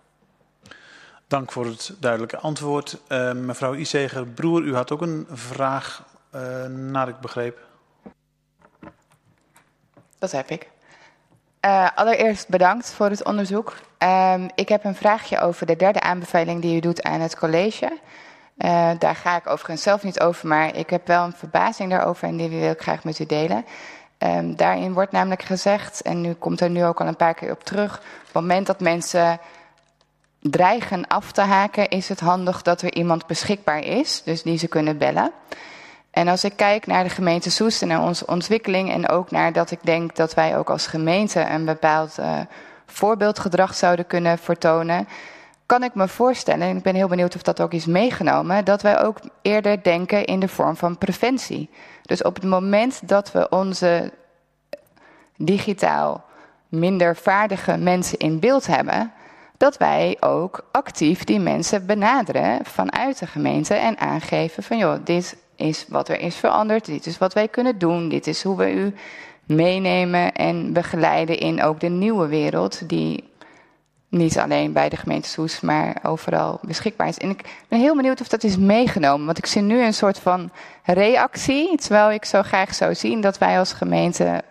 Dank 1.26 1.52
voor 1.52 1.66
het 1.66 1.94
duidelijke 2.00 2.38
antwoord. 2.38 3.00
Uh, 3.08 3.32
mevrouw 3.32 3.74
Iseger, 3.74 4.26
broer, 4.26 4.62
u 4.62 4.74
had 4.74 4.90
ook 4.90 5.00
een 5.00 5.26
vraag, 5.30 6.04
uh, 6.34 6.66
naar 6.66 7.08
ik 7.08 7.20
begreep. 7.20 7.58
Dat 10.18 10.32
heb 10.32 10.48
ik. 10.48 10.70
Uh, 11.66 11.88
allereerst 11.94 12.48
bedankt 12.48 12.92
voor 12.92 13.08
het 13.08 13.24
onderzoek. 13.24 13.74
Um, 13.98 14.48
ik 14.54 14.68
heb 14.68 14.84
een 14.84 14.94
vraagje 14.94 15.40
over 15.40 15.66
de 15.66 15.76
derde 15.76 16.00
aanbeveling 16.00 16.62
die 16.62 16.76
u 16.76 16.80
doet 16.80 17.02
aan 17.02 17.20
het 17.20 17.36
college. 17.36 17.98
Uh, 18.58 18.90
daar 18.98 19.14
ga 19.14 19.36
ik 19.36 19.50
overigens 19.50 19.82
zelf 19.82 20.02
niet 20.02 20.20
over, 20.20 20.48
maar 20.48 20.76
ik 20.76 20.90
heb 20.90 21.06
wel 21.06 21.24
een 21.24 21.32
verbazing 21.32 21.90
daarover 21.90 22.28
en 22.28 22.36
die 22.36 22.48
wil 22.48 22.70
ik 22.70 22.80
graag 22.80 23.04
met 23.04 23.18
u 23.18 23.26
delen. 23.26 23.64
Um, 24.18 24.56
daarin 24.56 24.92
wordt 24.92 25.12
namelijk 25.12 25.42
gezegd, 25.42 26.02
en 26.02 26.20
nu 26.20 26.32
komt 26.32 26.60
er 26.60 26.70
nu 26.70 26.84
ook 26.84 27.00
al 27.00 27.06
een 27.06 27.16
paar 27.16 27.34
keer 27.34 27.50
op 27.50 27.64
terug, 27.64 27.96
op 27.96 28.24
het 28.24 28.32
moment 28.32 28.66
dat 28.66 28.80
mensen 28.80 29.40
dreigen 30.40 31.06
af 31.06 31.32
te 31.32 31.40
haken, 31.40 31.88
is 31.88 32.08
het 32.08 32.20
handig 32.20 32.62
dat 32.62 32.82
er 32.82 32.94
iemand 32.94 33.26
beschikbaar 33.26 33.84
is, 33.84 34.22
dus 34.22 34.42
die 34.42 34.58
ze 34.58 34.68
kunnen 34.68 34.98
bellen. 34.98 35.32
En 36.10 36.28
als 36.28 36.44
ik 36.44 36.56
kijk 36.56 36.86
naar 36.86 37.04
de 37.04 37.10
gemeente 37.10 37.50
Soest 37.50 37.82
en 37.82 37.88
naar 37.88 38.02
onze 38.02 38.26
ontwikkeling 38.26 38.90
en 38.90 39.08
ook 39.08 39.30
naar 39.30 39.52
dat 39.52 39.70
ik 39.70 39.78
denk 39.82 40.16
dat 40.16 40.34
wij 40.34 40.58
ook 40.58 40.70
als 40.70 40.86
gemeente 40.86 41.40
een 41.40 41.64
bepaald 41.64 42.18
uh, 42.18 42.38
voorbeeldgedrag 42.86 43.74
zouden 43.74 44.06
kunnen 44.06 44.38
vertonen, 44.38 45.08
kan 45.72 45.82
ik 45.82 45.94
me 45.94 46.08
voorstellen, 46.08 46.68
en 46.68 46.76
ik 46.76 46.82
ben 46.82 46.94
heel 46.94 47.08
benieuwd 47.08 47.34
of 47.34 47.42
dat 47.42 47.60
ook 47.60 47.72
is 47.72 47.86
meegenomen, 47.86 48.64
dat 48.64 48.82
wij 48.82 49.02
ook 49.02 49.18
eerder 49.42 49.82
denken 49.82 50.24
in 50.24 50.40
de 50.40 50.48
vorm 50.48 50.76
van 50.76 50.98
preventie. 50.98 51.70
Dus 52.02 52.22
op 52.22 52.34
het 52.34 52.44
moment 52.44 53.08
dat 53.08 53.32
we 53.32 53.48
onze 53.48 54.12
digitaal 55.36 56.24
minder 56.68 57.16
vaardige 57.16 57.76
mensen 57.76 58.18
in 58.18 58.38
beeld 58.38 58.66
hebben, 58.66 59.12
dat 59.56 59.76
wij 59.76 60.16
ook 60.20 60.64
actief 60.72 61.24
die 61.24 61.40
mensen 61.40 61.86
benaderen 61.86 62.64
vanuit 62.64 63.18
de 63.18 63.26
gemeente 63.26 63.74
en 63.74 63.98
aangeven 63.98 64.62
van 64.62 64.78
joh, 64.78 64.96
dit 65.04 65.36
is 65.56 65.86
wat 65.88 66.08
er 66.08 66.20
is 66.20 66.36
veranderd, 66.36 66.84
dit 66.84 67.06
is 67.06 67.18
wat 67.18 67.32
wij 67.32 67.48
kunnen 67.48 67.78
doen, 67.78 68.08
dit 68.08 68.26
is 68.26 68.42
hoe 68.42 68.56
we 68.56 68.72
u 68.72 68.94
meenemen 69.46 70.32
en 70.32 70.72
begeleiden 70.72 71.38
in 71.38 71.62
ook 71.62 71.80
de 71.80 71.88
nieuwe 71.88 72.26
wereld 72.26 72.88
die 72.88 73.30
niet 74.12 74.38
alleen 74.38 74.72
bij 74.72 74.88
de 74.88 74.96
gemeente 74.96 75.28
Soes, 75.28 75.60
maar 75.60 75.96
overal 76.02 76.58
beschikbaar 76.62 77.08
is. 77.08 77.18
En 77.18 77.30
ik 77.30 77.64
ben 77.68 77.78
heel 77.78 77.96
benieuwd 77.96 78.20
of 78.20 78.28
dat 78.28 78.44
is 78.44 78.56
meegenomen, 78.56 79.26
want 79.26 79.38
ik 79.38 79.46
zie 79.46 79.62
nu 79.62 79.82
een 79.82 79.94
soort 79.94 80.18
van 80.18 80.50
reactie, 80.84 81.76
terwijl 81.76 82.10
ik 82.10 82.24
zo 82.24 82.42
graag 82.42 82.74
zou 82.74 82.94
zien 82.94 83.20
dat 83.20 83.38
wij 83.38 83.58
als 83.58 83.72
gemeente 83.72 84.42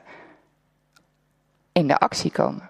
in 1.71 1.87
de 1.87 1.99
actie 1.99 2.31
komen. 2.31 2.69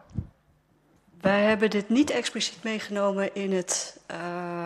Wij 1.21 1.41
hebben 1.41 1.69
dit 1.69 1.89
niet 1.89 2.09
expliciet 2.09 2.63
meegenomen 2.63 3.35
in 3.35 3.53
het, 3.53 3.99
uh, 4.11 4.17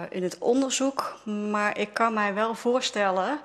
in 0.10 0.24
het 0.24 0.38
onderzoek, 0.38 1.20
maar 1.52 1.78
ik 1.78 1.94
kan 1.94 2.14
mij 2.14 2.34
wel 2.34 2.56
voorstellen, 2.56 3.40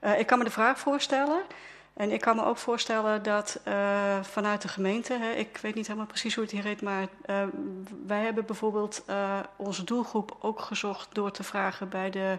uh, 0.00 0.18
ik 0.18 0.26
kan 0.26 0.38
me 0.38 0.44
de 0.44 0.50
vraag 0.50 0.78
voorstellen. 0.78 1.40
En 1.94 2.10
ik 2.10 2.20
kan 2.20 2.36
me 2.36 2.44
ook 2.44 2.58
voorstellen 2.58 3.22
dat 3.22 3.60
uh, 3.68 4.22
vanuit 4.22 4.62
de 4.62 4.68
gemeente, 4.68 5.12
hè, 5.12 5.32
ik 5.32 5.56
weet 5.56 5.74
niet 5.74 5.86
helemaal 5.86 6.06
precies 6.06 6.34
hoe 6.34 6.44
het 6.44 6.52
hier 6.52 6.64
heet, 6.64 6.82
maar 6.82 7.08
wij 8.06 8.22
hebben 8.22 8.46
bijvoorbeeld 8.46 9.04
onze 9.56 9.84
doelgroep 9.84 10.36
ook 10.40 10.60
gezocht 10.60 11.14
door 11.14 11.30
te 11.30 11.42
vragen 11.42 11.88
bij 11.88 12.10
de 12.10 12.38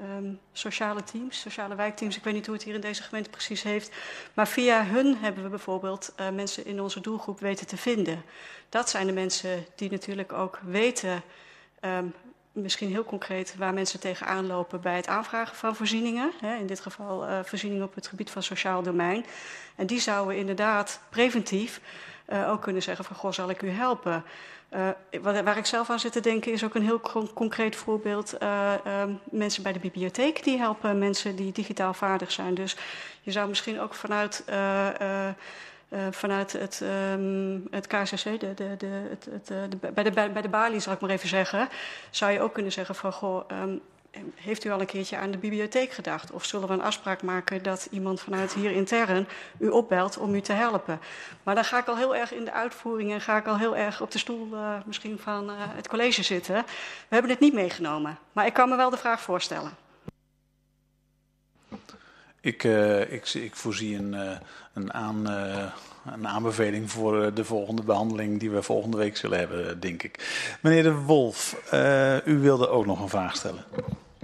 um, 0.00 0.40
sociale 0.52 1.02
teams, 1.02 1.40
sociale 1.40 1.74
wijkteams. 1.74 2.16
Ik 2.16 2.24
weet 2.24 2.34
niet 2.34 2.46
hoe 2.46 2.54
het 2.54 2.64
hier 2.64 2.74
in 2.74 2.80
deze 2.80 3.02
gemeente 3.02 3.30
precies 3.30 3.62
heeft. 3.62 3.94
Maar 4.34 4.48
via 4.48 4.84
hun 4.84 5.16
hebben 5.16 5.42
we 5.42 5.48
bijvoorbeeld 5.48 6.12
uh, 6.20 6.28
mensen 6.28 6.66
in 6.66 6.80
onze 6.80 7.00
doelgroep 7.00 7.40
weten 7.40 7.66
te 7.66 7.76
vinden. 7.76 8.22
Dat 8.68 8.90
zijn 8.90 9.06
de 9.06 9.12
mensen 9.12 9.66
die 9.74 9.90
natuurlijk 9.90 10.32
ook 10.32 10.58
weten, 10.64 11.22
um, 11.80 12.14
misschien 12.56 12.90
heel 12.90 13.04
concreet, 13.04 13.56
waar 13.56 13.74
mensen 13.74 14.00
tegenaan 14.00 14.46
lopen 14.46 14.80
bij 14.80 14.96
het 14.96 15.06
aanvragen 15.06 15.56
van 15.56 15.76
voorzieningen. 15.76 16.32
In 16.58 16.66
dit 16.66 16.80
geval 16.80 17.28
uh, 17.28 17.38
voorzieningen 17.44 17.84
op 17.84 17.94
het 17.94 18.06
gebied 18.06 18.30
van 18.30 18.42
sociaal 18.42 18.82
domein. 18.82 19.24
En 19.74 19.86
die 19.86 20.00
zouden 20.00 20.36
inderdaad 20.36 21.00
preventief 21.08 21.80
uh, 22.28 22.50
ook 22.50 22.62
kunnen 22.62 22.82
zeggen 22.82 23.04
van, 23.04 23.16
goh, 23.16 23.32
zal 23.32 23.50
ik 23.50 23.62
u 23.62 23.68
helpen? 23.68 24.24
Uh, 24.70 24.88
waar 25.20 25.56
ik 25.56 25.66
zelf 25.66 25.90
aan 25.90 26.00
zit 26.00 26.12
te 26.12 26.20
denken 26.20 26.52
is 26.52 26.64
ook 26.64 26.74
een 26.74 26.82
heel 26.82 27.00
concreet 27.34 27.76
voorbeeld. 27.76 28.34
Uh, 28.42 28.72
mensen 29.24 29.62
bij 29.62 29.72
de 29.72 29.78
bibliotheek 29.78 30.44
die 30.44 30.58
helpen 30.58 30.98
mensen 30.98 31.36
die 31.36 31.52
digitaal 31.52 31.94
vaardig 31.94 32.32
zijn. 32.32 32.54
Dus 32.54 32.76
je 33.20 33.30
zou 33.30 33.48
misschien 33.48 33.80
ook 33.80 33.94
vanuit, 33.94 34.44
vanuit 36.10 36.52
het, 36.52 36.82
um, 37.12 37.66
het 37.70 37.86
KCC, 37.86 38.40
de, 38.40 38.54
de, 38.54 38.76
de, 38.76 39.68
de, 39.68 39.76
bij, 39.92 40.04
de, 40.04 40.10
bij 40.10 40.42
de 40.42 40.48
balie 40.48 40.80
zal 40.80 40.92
ik 40.92 41.00
maar 41.00 41.10
even 41.10 41.28
zeggen, 41.28 41.68
zou 42.10 42.32
je 42.32 42.40
ook 42.40 42.52
kunnen 42.52 42.72
zeggen 42.72 42.94
van 42.94 43.12
goh. 43.12 43.50
Um, 43.62 43.80
heeft 44.34 44.64
u 44.64 44.70
al 44.70 44.80
een 44.80 44.86
keertje 44.86 45.16
aan 45.16 45.30
de 45.30 45.38
bibliotheek 45.38 45.92
gedacht? 45.92 46.30
Of 46.30 46.44
zullen 46.44 46.68
we 46.68 46.74
een 46.74 46.82
afspraak 46.82 47.22
maken 47.22 47.62
dat 47.62 47.88
iemand 47.90 48.20
vanuit 48.20 48.52
hier 48.52 48.70
intern 48.70 49.28
u 49.58 49.68
opbelt 49.68 50.18
om 50.18 50.34
u 50.34 50.40
te 50.40 50.52
helpen? 50.52 51.00
Maar 51.42 51.54
dan 51.54 51.64
ga 51.64 51.78
ik 51.78 51.86
al 51.86 51.96
heel 51.96 52.16
erg 52.16 52.32
in 52.32 52.44
de 52.44 52.52
uitvoering 52.52 53.12
en 53.12 53.20
ga 53.20 53.36
ik 53.36 53.46
al 53.46 53.58
heel 53.58 53.76
erg 53.76 54.00
op 54.00 54.10
de 54.10 54.18
stoel 54.18 54.48
uh, 54.52 54.74
misschien 54.84 55.18
van 55.18 55.50
het 55.50 55.88
college 55.88 56.22
zitten. 56.22 56.54
We 56.54 56.62
hebben 57.08 57.30
het 57.30 57.40
niet 57.40 57.54
meegenomen, 57.54 58.18
maar 58.32 58.46
ik 58.46 58.52
kan 58.52 58.68
me 58.68 58.76
wel 58.76 58.90
de 58.90 58.96
vraag 58.96 59.20
voorstellen. 59.20 59.85
Ik, 62.46 62.64
uh, 62.64 63.12
ik, 63.12 63.34
ik 63.34 63.56
voorzie 63.56 63.96
een, 63.96 64.16
een, 64.72 64.92
aan, 64.92 65.26
een 66.06 66.28
aanbeveling 66.28 66.90
voor 66.90 67.34
de 67.34 67.44
volgende 67.44 67.82
behandeling 67.82 68.40
die 68.40 68.50
we 68.50 68.62
volgende 68.62 68.96
week 68.96 69.16
zullen 69.16 69.38
hebben, 69.38 69.80
denk 69.80 70.02
ik. 70.02 70.44
Meneer 70.60 70.82
De 70.82 70.94
Wolf, 70.94 71.70
u 72.24 72.38
wilde 72.38 72.68
ook 72.68 72.86
nog 72.86 73.00
een 73.00 73.08
vraag 73.08 73.36
stellen. 73.36 73.64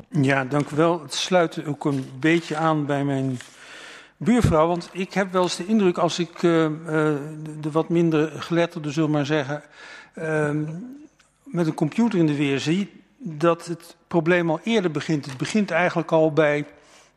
Ja, 0.08 0.44
dank 0.44 0.70
u 0.70 0.76
wel. 0.76 1.02
Het 1.02 1.14
sluit 1.14 1.66
ook 1.66 1.84
een 1.84 2.10
beetje 2.20 2.56
aan 2.56 2.86
bij 2.86 3.04
mijn 3.04 3.38
buurvrouw. 4.16 4.66
Want 4.66 4.88
ik 4.92 5.12
heb 5.12 5.32
wel 5.32 5.42
eens 5.42 5.56
de 5.56 5.66
indruk, 5.66 5.98
als 5.98 6.18
ik 6.18 6.40
de 6.40 7.70
wat 7.72 7.88
minder 7.88 8.32
geletterde, 8.42 8.90
zullen 8.90 9.10
maar 9.10 9.26
zeggen, 9.26 9.62
uh, 10.14 10.50
met 11.44 11.66
een 11.66 11.74
computer 11.74 12.18
in 12.18 12.26
de 12.26 12.36
weer 12.36 12.60
zie, 12.60 13.02
dat 13.18 13.66
het 13.66 13.96
probleem 14.06 14.50
al 14.50 14.60
eerder 14.64 14.90
begint. 14.90 15.24
Het 15.24 15.36
begint 15.36 15.70
eigenlijk 15.70 16.12
al 16.12 16.32
bij 16.32 16.66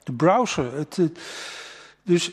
de 0.05 0.13
browser. 0.13 0.73
Het, 0.73 0.95
het, 0.95 1.19
dus 2.03 2.31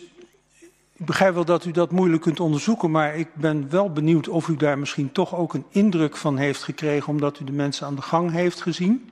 ik 0.97 1.07
begrijp 1.07 1.35
wel 1.35 1.45
dat 1.45 1.65
u 1.65 1.71
dat 1.71 1.91
moeilijk 1.91 2.23
kunt 2.23 2.41
onderzoeken, 2.41 2.91
maar 2.91 3.17
ik 3.17 3.35
ben 3.35 3.71
wel 3.71 3.93
benieuwd 3.93 4.29
of 4.29 4.49
u 4.49 4.57
daar 4.57 4.79
misschien 4.79 5.13
toch 5.13 5.35
ook 5.35 5.55
een 5.55 5.65
indruk 5.71 6.17
van 6.17 6.37
heeft 6.37 6.63
gekregen, 6.63 7.09
omdat 7.09 7.41
u 7.41 7.45
de 7.45 7.53
mensen 7.53 7.87
aan 7.87 7.95
de 7.95 8.03
gang 8.03 8.31
heeft 8.31 8.61
gezien. 8.61 9.11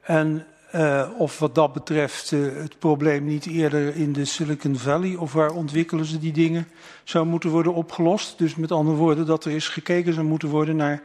En 0.00 0.46
uh, 0.74 1.08
of 1.18 1.38
wat 1.38 1.54
dat 1.54 1.72
betreft 1.72 2.30
uh, 2.30 2.54
het 2.54 2.78
probleem 2.78 3.24
niet 3.24 3.46
eerder 3.46 3.96
in 3.96 4.12
de 4.12 4.24
Silicon 4.24 4.76
Valley 4.76 5.14
of 5.14 5.32
waar 5.32 5.50
ontwikkelen 5.50 6.04
ze 6.04 6.18
die 6.18 6.32
dingen 6.32 6.68
zou 7.04 7.26
moeten 7.26 7.50
worden 7.50 7.74
opgelost. 7.74 8.38
Dus 8.38 8.54
met 8.54 8.72
andere 8.72 8.96
woorden 8.96 9.26
dat 9.26 9.44
er 9.44 9.52
eens 9.52 9.68
gekeken 9.68 10.14
zou 10.14 10.26
moeten 10.26 10.48
worden 10.48 10.76
naar 10.76 11.02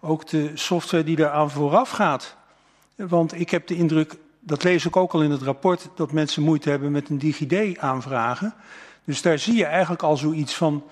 ook 0.00 0.28
de 0.28 0.50
software 0.54 1.04
die 1.04 1.16
daaraan 1.16 1.50
vooraf 1.50 1.90
gaat. 1.90 2.36
Want 2.94 3.40
ik 3.40 3.50
heb 3.50 3.66
de 3.66 3.76
indruk, 3.76 4.16
dat 4.46 4.62
lees 4.62 4.84
ik 4.84 4.96
ook 4.96 5.12
al 5.12 5.22
in 5.22 5.30
het 5.30 5.42
rapport, 5.42 5.88
dat 5.94 6.12
mensen 6.12 6.42
moeite 6.42 6.70
hebben 6.70 6.92
met 6.92 7.08
een 7.08 7.18
DigiD 7.18 7.78
aanvragen. 7.78 8.54
Dus 9.04 9.22
daar 9.22 9.38
zie 9.38 9.56
je 9.56 9.64
eigenlijk 9.64 10.02
al 10.02 10.16
zoiets 10.16 10.54
van, 10.54 10.84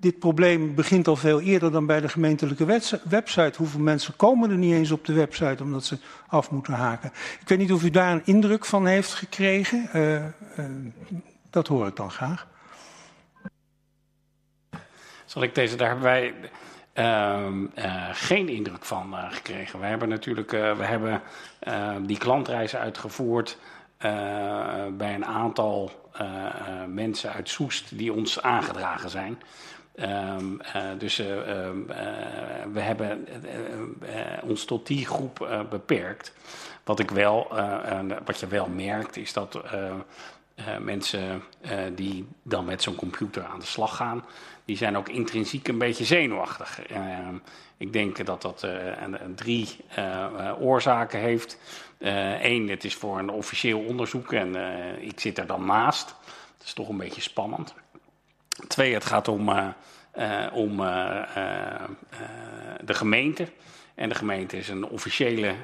dit 0.00 0.18
probleem 0.18 0.74
begint 0.74 1.08
al 1.08 1.16
veel 1.16 1.40
eerder 1.40 1.72
dan 1.72 1.86
bij 1.86 2.00
de 2.00 2.08
gemeentelijke 2.08 2.64
website. 3.08 3.52
Hoeveel 3.56 3.80
mensen 3.80 4.16
komen 4.16 4.50
er 4.50 4.56
niet 4.56 4.72
eens 4.72 4.90
op 4.90 5.04
de 5.04 5.12
website 5.12 5.62
omdat 5.62 5.84
ze 5.84 5.98
af 6.26 6.50
moeten 6.50 6.72
haken? 6.72 7.12
Ik 7.40 7.48
weet 7.48 7.58
niet 7.58 7.72
of 7.72 7.82
u 7.82 7.90
daar 7.90 8.12
een 8.12 8.22
indruk 8.24 8.64
van 8.64 8.86
heeft 8.86 9.14
gekregen. 9.14 9.88
Uh, 9.94 10.14
uh, 10.14 10.24
dat 11.50 11.66
hoor 11.66 11.86
ik 11.86 11.96
dan 11.96 12.10
graag. 12.10 12.46
Zal 15.24 15.42
ik 15.42 15.54
deze, 15.54 15.76
daar 15.76 15.88
hebben 15.88 16.04
wij 16.04 16.34
uh, 16.42 16.48
geen 18.12 18.48
indruk 18.48 18.84
van 18.84 19.12
uh, 19.12 19.32
gekregen. 19.32 19.80
We 19.80 19.86
hebben 19.86 20.08
natuurlijk 20.08 20.50
we 20.50 20.84
hebben, 20.84 21.22
die 22.06 22.18
klantreizen 22.18 22.80
uitgevoerd 22.80 23.58
bij 24.90 25.14
een 25.14 25.24
aantal 25.24 25.90
mensen 26.86 27.32
uit 27.32 27.48
Soest 27.48 27.98
die 27.98 28.12
ons 28.12 28.42
aangedragen 28.42 29.10
zijn. 29.10 29.42
Uh, 29.96 30.36
dus 30.98 31.20
uh, 31.20 31.26
we 32.72 32.80
hebben 32.80 33.26
ons 34.42 34.64
tot 34.64 34.86
die 34.86 35.06
groep 35.06 35.66
beperkt. 35.70 36.32
Wat, 36.84 36.98
ik 36.98 37.10
wel, 37.10 37.48
wat 38.24 38.40
je 38.40 38.46
wel 38.46 38.68
merkt 38.68 39.16
is 39.16 39.32
dat 39.32 39.62
mensen 40.80 41.42
die 41.94 42.28
dan 42.42 42.64
met 42.64 42.82
zo'n 42.82 42.94
computer 42.94 43.44
aan 43.44 43.60
de 43.60 43.66
slag 43.66 43.96
gaan, 43.96 44.24
die 44.68 44.76
zijn 44.76 44.96
ook 44.96 45.08
intrinsiek 45.08 45.68
een 45.68 45.78
beetje 45.78 46.04
zenuwachtig. 46.04 46.82
Ehm, 46.86 47.34
ik 47.76 47.92
denk 47.92 48.26
dat 48.26 48.42
dat 48.42 48.66
drie 49.34 49.76
oorzaken 50.58 51.20
heeft. 51.20 51.58
Eén, 52.40 52.68
het 52.68 52.84
is 52.84 52.94
voor 52.94 53.18
een 53.18 53.30
officieel 53.30 53.78
onderzoek 53.80 54.32
en 54.32 54.54
ik 55.00 55.20
zit 55.20 55.38
er 55.38 55.46
dan 55.46 55.64
naast. 55.64 56.14
Dat 56.58 56.66
is 56.66 56.72
toch 56.72 56.88
een 56.88 56.96
beetje 56.96 57.20
spannend. 57.20 57.74
Twee, 58.66 58.94
het 58.94 59.04
gaat 59.04 59.28
om, 59.28 59.48
om 60.52 60.76
de 62.84 62.94
gemeente. 62.94 63.48
En 63.94 64.08
de 64.08 64.14
gemeente 64.14 64.56
is 64.56 64.68
een 64.68 64.84
officiële 64.84 65.54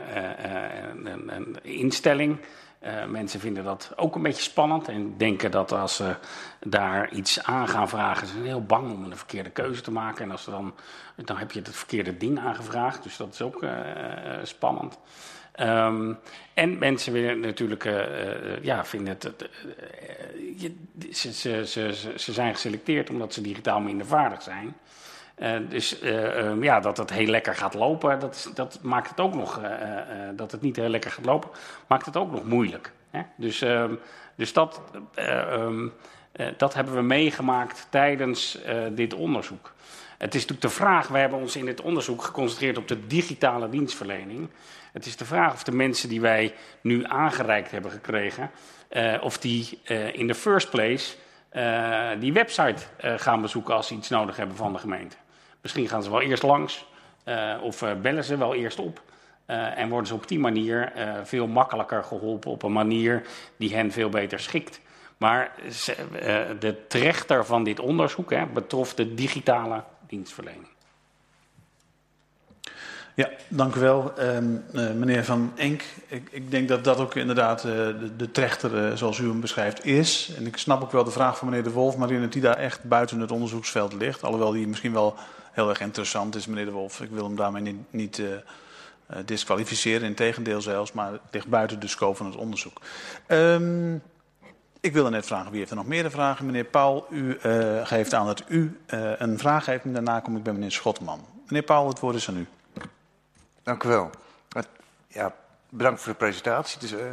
instelling. 1.62 2.38
Mensen 3.09 3.41
vinden 3.41 3.64
dat 3.64 3.93
ook 3.97 4.14
een 4.14 4.22
beetje 4.22 4.43
spannend 4.43 4.89
en 4.89 5.16
denken 5.16 5.51
dat 5.51 5.72
als 5.72 5.97
ze 5.97 6.14
daar 6.61 7.12
iets 7.12 7.43
aan 7.43 7.68
gaan 7.68 7.89
vragen, 7.89 8.26
ze 8.26 8.39
heel 8.39 8.62
bang 8.62 8.93
om 8.93 9.05
een 9.05 9.16
verkeerde 9.16 9.51
keuze 9.51 9.80
te 9.80 9.91
maken. 9.91 10.24
En 10.24 10.30
als 10.30 10.43
ze 10.43 10.51
dan, 10.51 10.74
dan 11.16 11.37
heb 11.37 11.53
je 11.53 11.59
het 11.59 11.76
verkeerde 11.76 12.16
ding 12.16 12.39
aangevraagd, 12.39 13.03
dus 13.03 13.16
dat 13.16 13.32
is 13.32 13.43
ook 13.43 13.64
spannend. 14.43 14.99
Um, 15.61 16.18
en 16.55 16.78
mensen 16.78 17.12
willen 17.12 17.41
natuurlijk, 17.41 17.89
ja, 18.62 18.85
vinden 18.85 19.16
het, 19.18 19.49
je, 20.57 20.74
ze, 22.16 22.32
zijn 22.32 22.55
geselecteerd 22.55 23.11
omdat 23.11 23.35
ze 23.35 23.41
digitaal 23.41 23.80
minder 23.80 24.07
vaardig 24.07 24.43
zijn. 24.43 24.76
Dus 25.68 26.03
um, 26.03 26.62
ja, 26.62 26.80
dat 26.80 26.97
het 26.97 27.11
heel 27.11 27.26
lekker 27.26 27.55
gaat 27.55 27.74
lopen, 27.74 28.20
dat, 28.20 28.51
dat 28.55 28.78
maakt 28.82 29.09
het 29.09 29.20
ook 29.20 29.35
nog, 29.35 29.61
dat 30.37 30.53
het 30.53 30.61
niet 30.61 30.76
heel 30.76 30.89
lekker 30.89 31.11
gaat 31.11 31.24
lopen, 31.24 31.51
maakt 31.87 32.07
het 32.07 32.16
ook 32.16 32.30
nog 32.30 32.45
moeilijk. 32.45 32.93
Hè? 33.11 33.22
Dus, 33.37 33.61
um, 33.61 33.99
dus 34.35 34.53
dat, 34.53 34.80
dat 36.57 36.74
hebben 36.74 36.95
we 36.95 37.03
meegemaakt 37.03 37.87
tijdens 37.91 38.59
dit 38.93 39.14
onderzoek. 39.14 39.72
Het 40.18 40.35
is 40.35 40.41
natuurlijk 40.41 40.61
de 40.61 40.82
vraag, 40.82 41.09
we 41.09 41.18
hebben 41.18 41.39
ons 41.39 41.57
in 41.57 41.64
dit 41.64 41.80
onderzoek 41.80 42.22
geconcentreerd 42.22 42.78
op 42.78 42.89
de 42.89 43.07
digitale 43.07 43.68
dienstverlening. 43.68 44.49
Het 44.93 45.07
is 45.07 45.16
de 45.16 45.24
vraag 45.24 45.53
of 45.53 45.64
de 45.64 45.72
mensen 45.72 46.09
die 46.09 46.20
wij 46.20 46.55
nu 46.80 47.05
aangereikt 47.05 47.70
hebben 47.70 47.91
gekregen, 47.91 48.51
of 49.20 49.39
die 49.39 49.80
in 50.12 50.26
the 50.26 50.35
first 50.35 50.70
place 50.70 51.14
die 52.18 52.32
website 52.32 52.82
gaan 52.99 53.41
bezoeken 53.41 53.74
als 53.74 53.87
ze 53.87 53.95
iets 53.95 54.09
nodig 54.09 54.37
hebben 54.37 54.57
van 54.57 54.72
de 54.72 54.78
gemeente. 54.78 55.16
Misschien 55.64 55.88
gaan 55.88 56.02
ze 56.02 56.10
wel 56.10 56.20
eerst 56.20 56.42
langs 56.42 56.86
of 57.62 57.84
bellen 58.02 58.24
ze 58.24 58.36
wel 58.36 58.54
eerst 58.54 58.78
op. 58.78 59.02
en 59.46 59.88
worden 59.88 60.06
ze 60.06 60.14
op 60.14 60.28
die 60.28 60.38
manier 60.38 60.92
veel 61.22 61.46
makkelijker 61.46 62.04
geholpen 62.04 62.50
op 62.50 62.62
een 62.62 62.72
manier 62.72 63.22
die 63.56 63.74
hen 63.74 63.92
veel 63.92 64.08
beter 64.08 64.40
schikt. 64.40 64.80
Maar 65.16 65.52
de 66.58 66.86
trechter 66.88 67.44
van 67.44 67.64
dit 67.64 67.80
onderzoek 67.80 68.30
hè, 68.30 68.46
betrof 68.46 68.94
de 68.94 69.14
digitale 69.14 69.82
dienstverlening. 70.06 70.74
Ja, 73.16 73.30
dank 73.48 73.74
u 73.74 73.80
wel. 73.80 74.12
Uh, 74.18 74.38
meneer 74.94 75.24
Van 75.24 75.52
Enk, 75.56 75.82
ik, 76.06 76.28
ik, 76.30 76.50
denk 76.50 76.68
dat 76.68 76.84
dat 76.84 76.98
ook 76.98 77.14
inderdaad 77.14 77.62
de, 78.16 78.30
trechter, 78.32 78.98
zoals 78.98 79.18
u 79.18 79.28
hem 79.28 79.40
beschrijft, 79.40 79.84
is. 79.84 80.32
En 80.36 80.46
ik 80.46 80.56
snap 80.56 80.82
ook 80.82 80.92
wel 80.92 81.04
de 81.04 81.10
vraag 81.10 81.38
van 81.38 81.48
meneer 81.48 81.64
De 81.64 81.70
Wolf, 81.70 81.96
maar 81.96 82.08
die 82.08 82.40
daar 82.40 82.56
echt 82.56 82.84
buiten 82.84 83.20
het 83.20 83.30
onderzoeksveld 83.30 83.92
ligt. 83.92 84.22
Alhoewel 84.22 84.52
die 84.52 84.68
misschien 84.68 84.92
wel 84.92 85.14
heel 85.55 85.68
erg 85.68 85.80
interessant 85.80 86.34
is, 86.34 86.46
meneer 86.46 86.64
De 86.64 86.70
Wolf. 86.70 87.00
Ik 87.00 87.11
wil 87.11 87.24
hem 87.24 87.36
daarmee 87.36 87.62
niet, 87.62 87.92
niet 87.92 88.22
disqualificeren, 89.24 90.07
in 90.07 90.14
tegendeel 90.14 90.61
zelfs, 90.61 90.92
maar 90.92 91.12
het 91.12 91.20
ligt 91.30 91.48
buiten 91.48 91.80
de 91.80 91.88
scope 91.88 92.16
van 92.16 92.26
het 92.26 92.36
onderzoek. 92.36 92.80
Um, 93.28 94.02
ik 94.80 94.92
wilde 94.92 95.11
net 95.11 95.26
vragen, 95.26 95.50
wie 95.50 95.59
heeft 95.59 95.70
er 95.70 95.76
nog 95.76 95.86
meer 95.86 96.11
vragen? 96.11 96.46
Meneer 96.46 96.64
Paul, 96.64 97.07
u 97.11 97.38
geeft 97.84 98.14
aan 98.14 98.26
dat 98.26 98.42
u 98.48 98.80
een 99.18 99.38
vraag 99.38 99.66
heeft 99.66 99.84
en 99.84 99.92
daarna 99.92 100.20
kom 100.20 100.36
ik 100.36 100.42
bij 100.42 100.52
meneer 100.52 100.72
Schotman. 100.72 101.26
Meneer 101.46 101.62
Paul, 101.62 101.88
het 101.88 102.00
woord 102.00 102.14
is 102.14 102.28
aan 102.28 102.36
u. 102.36 102.46
Dank 103.62 103.82
u 103.82 103.88
wel. 103.88 104.11
Ja, 105.07 105.34
bedankt 105.68 106.00
voor 106.00 106.12
de 106.12 106.18
presentatie. 106.18 106.74
Het 106.74 106.82
is 106.82 106.92
uh, 106.92 107.05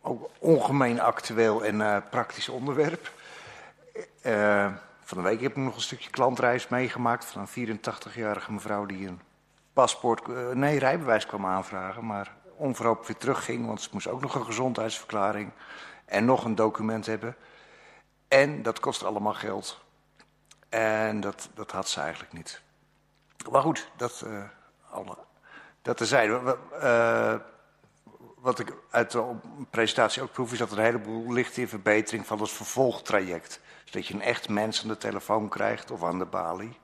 ook 0.00 0.30
ongemeen 0.38 1.00
actueel 1.00 1.64
en 1.64 2.04
praktisch 2.10 2.48
onderwerp. 2.48 3.12
Van 5.12 5.22
de 5.22 5.28
week 5.28 5.40
heb 5.40 5.50
ik 5.50 5.56
nog 5.56 5.74
een 5.74 5.80
stukje 5.80 6.10
klantreis 6.10 6.68
meegemaakt 6.68 7.24
van 7.24 7.48
een 7.54 7.78
84-jarige 7.78 8.52
mevrouw 8.52 8.86
die 8.86 9.06
een 9.06 9.20
paspoort, 9.72 10.54
nee, 10.54 10.78
rijbewijs 10.78 11.26
kwam 11.26 11.46
aanvragen, 11.46 12.06
maar 12.06 12.36
onverhoopt 12.56 13.06
weer 13.06 13.16
terugging, 13.16 13.66
want 13.66 13.82
ze 13.82 13.88
moest 13.92 14.06
ook 14.06 14.20
nog 14.20 14.34
een 14.34 14.44
gezondheidsverklaring 14.44 15.52
en 16.04 16.24
nog 16.24 16.44
een 16.44 16.54
document 16.54 17.06
hebben. 17.06 17.36
En 18.28 18.62
dat 18.62 18.80
kost 18.80 19.04
allemaal 19.04 19.34
geld. 19.34 19.84
En 20.68 21.20
dat, 21.20 21.48
dat 21.54 21.70
had 21.70 21.88
ze 21.88 22.00
eigenlijk 22.00 22.32
niet. 22.32 22.62
Maar 23.50 23.62
goed, 23.62 23.90
dat, 23.96 24.22
uh, 24.26 24.42
alle, 24.90 25.16
dat. 25.82 26.00
Uh, 26.00 27.34
wat 28.36 28.58
ik 28.58 28.74
uit 28.90 29.10
de 29.10 29.34
presentatie 29.70 30.22
ook 30.22 30.32
proef, 30.32 30.52
is 30.52 30.58
dat 30.58 30.70
er 30.70 30.78
een 30.78 30.84
heleboel 30.84 31.32
ligt 31.32 31.56
in 31.56 31.68
verbetering 31.68 32.26
van 32.26 32.40
het 32.40 32.50
vervolgtraject. 32.50 33.60
Dat 33.92 34.06
je 34.06 34.14
een 34.14 34.22
echt 34.22 34.48
mens 34.48 34.82
aan 34.82 34.88
de 34.88 34.96
telefoon 34.96 35.48
krijgt 35.48 35.90
of 35.90 36.04
aan 36.04 36.18
de 36.18 36.24
balie. 36.24 36.78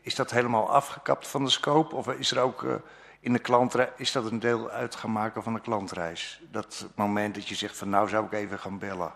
Is 0.00 0.14
dat 0.14 0.30
helemaal 0.30 0.70
afgekapt 0.70 1.28
van 1.28 1.44
de 1.44 1.50
scope? 1.50 1.94
Of 1.94 2.08
is 2.08 2.30
er 2.30 2.38
ook 2.38 2.62
uh, 2.62 2.74
in 3.20 3.32
de 3.32 3.38
klantreis, 3.38 3.88
is 3.96 4.12
dat 4.12 4.30
een 4.30 4.38
deel 4.38 4.70
uit 4.70 4.94
gaan 4.94 5.12
maken 5.12 5.42
van 5.42 5.54
de 5.54 5.60
klantreis? 5.60 6.40
Dat 6.50 6.88
moment 6.94 7.34
dat 7.34 7.48
je 7.48 7.54
zegt 7.54 7.76
van 7.76 7.88
nou 7.88 8.08
zou 8.08 8.24
ik 8.24 8.32
even 8.32 8.58
gaan 8.58 8.78
bellen. 8.78 9.12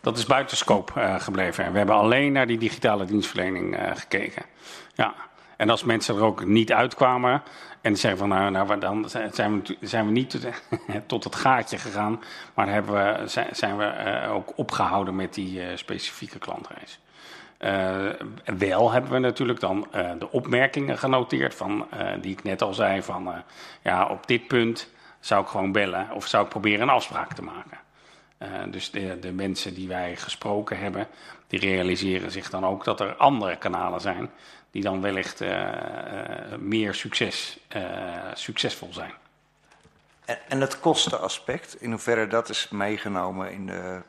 Dat 0.00 0.18
is 0.18 0.26
buiten 0.26 0.56
scope 0.56 1.00
uh, 1.00 1.20
gebleven. 1.20 1.72
We 1.72 1.78
hebben 1.78 1.96
alleen 1.96 2.32
naar 2.32 2.46
die 2.46 2.58
digitale 2.58 3.04
dienstverlening 3.04 3.80
uh, 3.80 3.90
gekeken. 3.94 4.42
Ja. 4.94 5.14
En 5.58 5.70
als 5.70 5.84
mensen 5.84 6.16
er 6.16 6.22
ook 6.22 6.44
niet 6.44 6.72
uitkwamen 6.72 7.42
en 7.80 7.96
zeggen 7.96 8.18
van 8.18 8.28
nou, 8.28 8.50
nou 8.50 8.78
dan 8.78 9.10
zijn 9.32 9.62
we, 9.62 9.76
zijn 9.80 10.06
we 10.06 10.10
niet 10.12 10.48
tot 11.06 11.24
het 11.24 11.36
gaatje 11.36 11.78
gegaan, 11.78 12.22
maar 12.54 12.68
hebben 12.68 12.94
we, 12.94 13.28
zijn 13.52 13.76
we 13.76 13.92
uh, 14.24 14.34
ook 14.34 14.52
opgehouden 14.56 15.16
met 15.16 15.34
die 15.34 15.76
specifieke 15.76 16.38
klantreis. 16.38 17.00
wel 18.58 18.92
hebben 18.92 19.10
we 19.10 19.18
natuurlijk 19.18 19.60
dan 19.60 19.86
de 20.18 20.30
opmerkingen 20.30 20.98
genoteerd 20.98 21.54
van, 21.54 21.86
die 22.20 22.32
ik 22.32 22.42
net 22.42 22.62
al 22.62 22.74
zei 22.74 23.02
van 23.02 23.32
ja, 23.82 24.06
op 24.06 24.26
dit 24.26 24.46
punt 24.46 24.88
zou 25.20 25.42
ik 25.42 25.48
gewoon 25.48 25.72
bellen 25.72 26.10
of 26.12 26.26
zou 26.26 26.44
ik 26.44 26.50
proberen 26.50 26.80
een 26.80 26.94
afspraak 26.94 27.32
te 27.32 27.42
maken. 27.42 27.78
Dus 28.70 28.90
de, 28.90 29.18
de, 29.18 29.32
mensen 29.32 29.74
die 29.74 29.88
wij 29.88 30.16
gesproken 30.16 30.78
hebben, 30.78 31.06
die 31.48 31.60
realiseren 31.60 32.30
zich 32.30 32.50
dan 32.50 32.64
ook 32.64 32.84
dat 32.84 33.00
er 33.00 33.16
andere 33.16 33.56
kanalen 33.56 34.00
zijn 34.00 34.30
die 34.70 34.82
dan 34.82 35.00
wellicht 35.00 35.40
uh, 35.40 35.48
uh, 35.50 36.58
meer 36.58 36.94
succes, 36.94 37.58
succesvol 38.32 38.92
zijn. 38.92 39.12
En, 40.24 40.38
en, 40.48 40.60
het 40.60 40.80
kostenaspect, 40.80 41.80
in 41.80 41.90
hoeverre 41.90 42.26
dat 42.26 42.48
is 42.48 42.68
meegenomen 42.68 43.52
in 43.52 43.66
de 43.66 44.02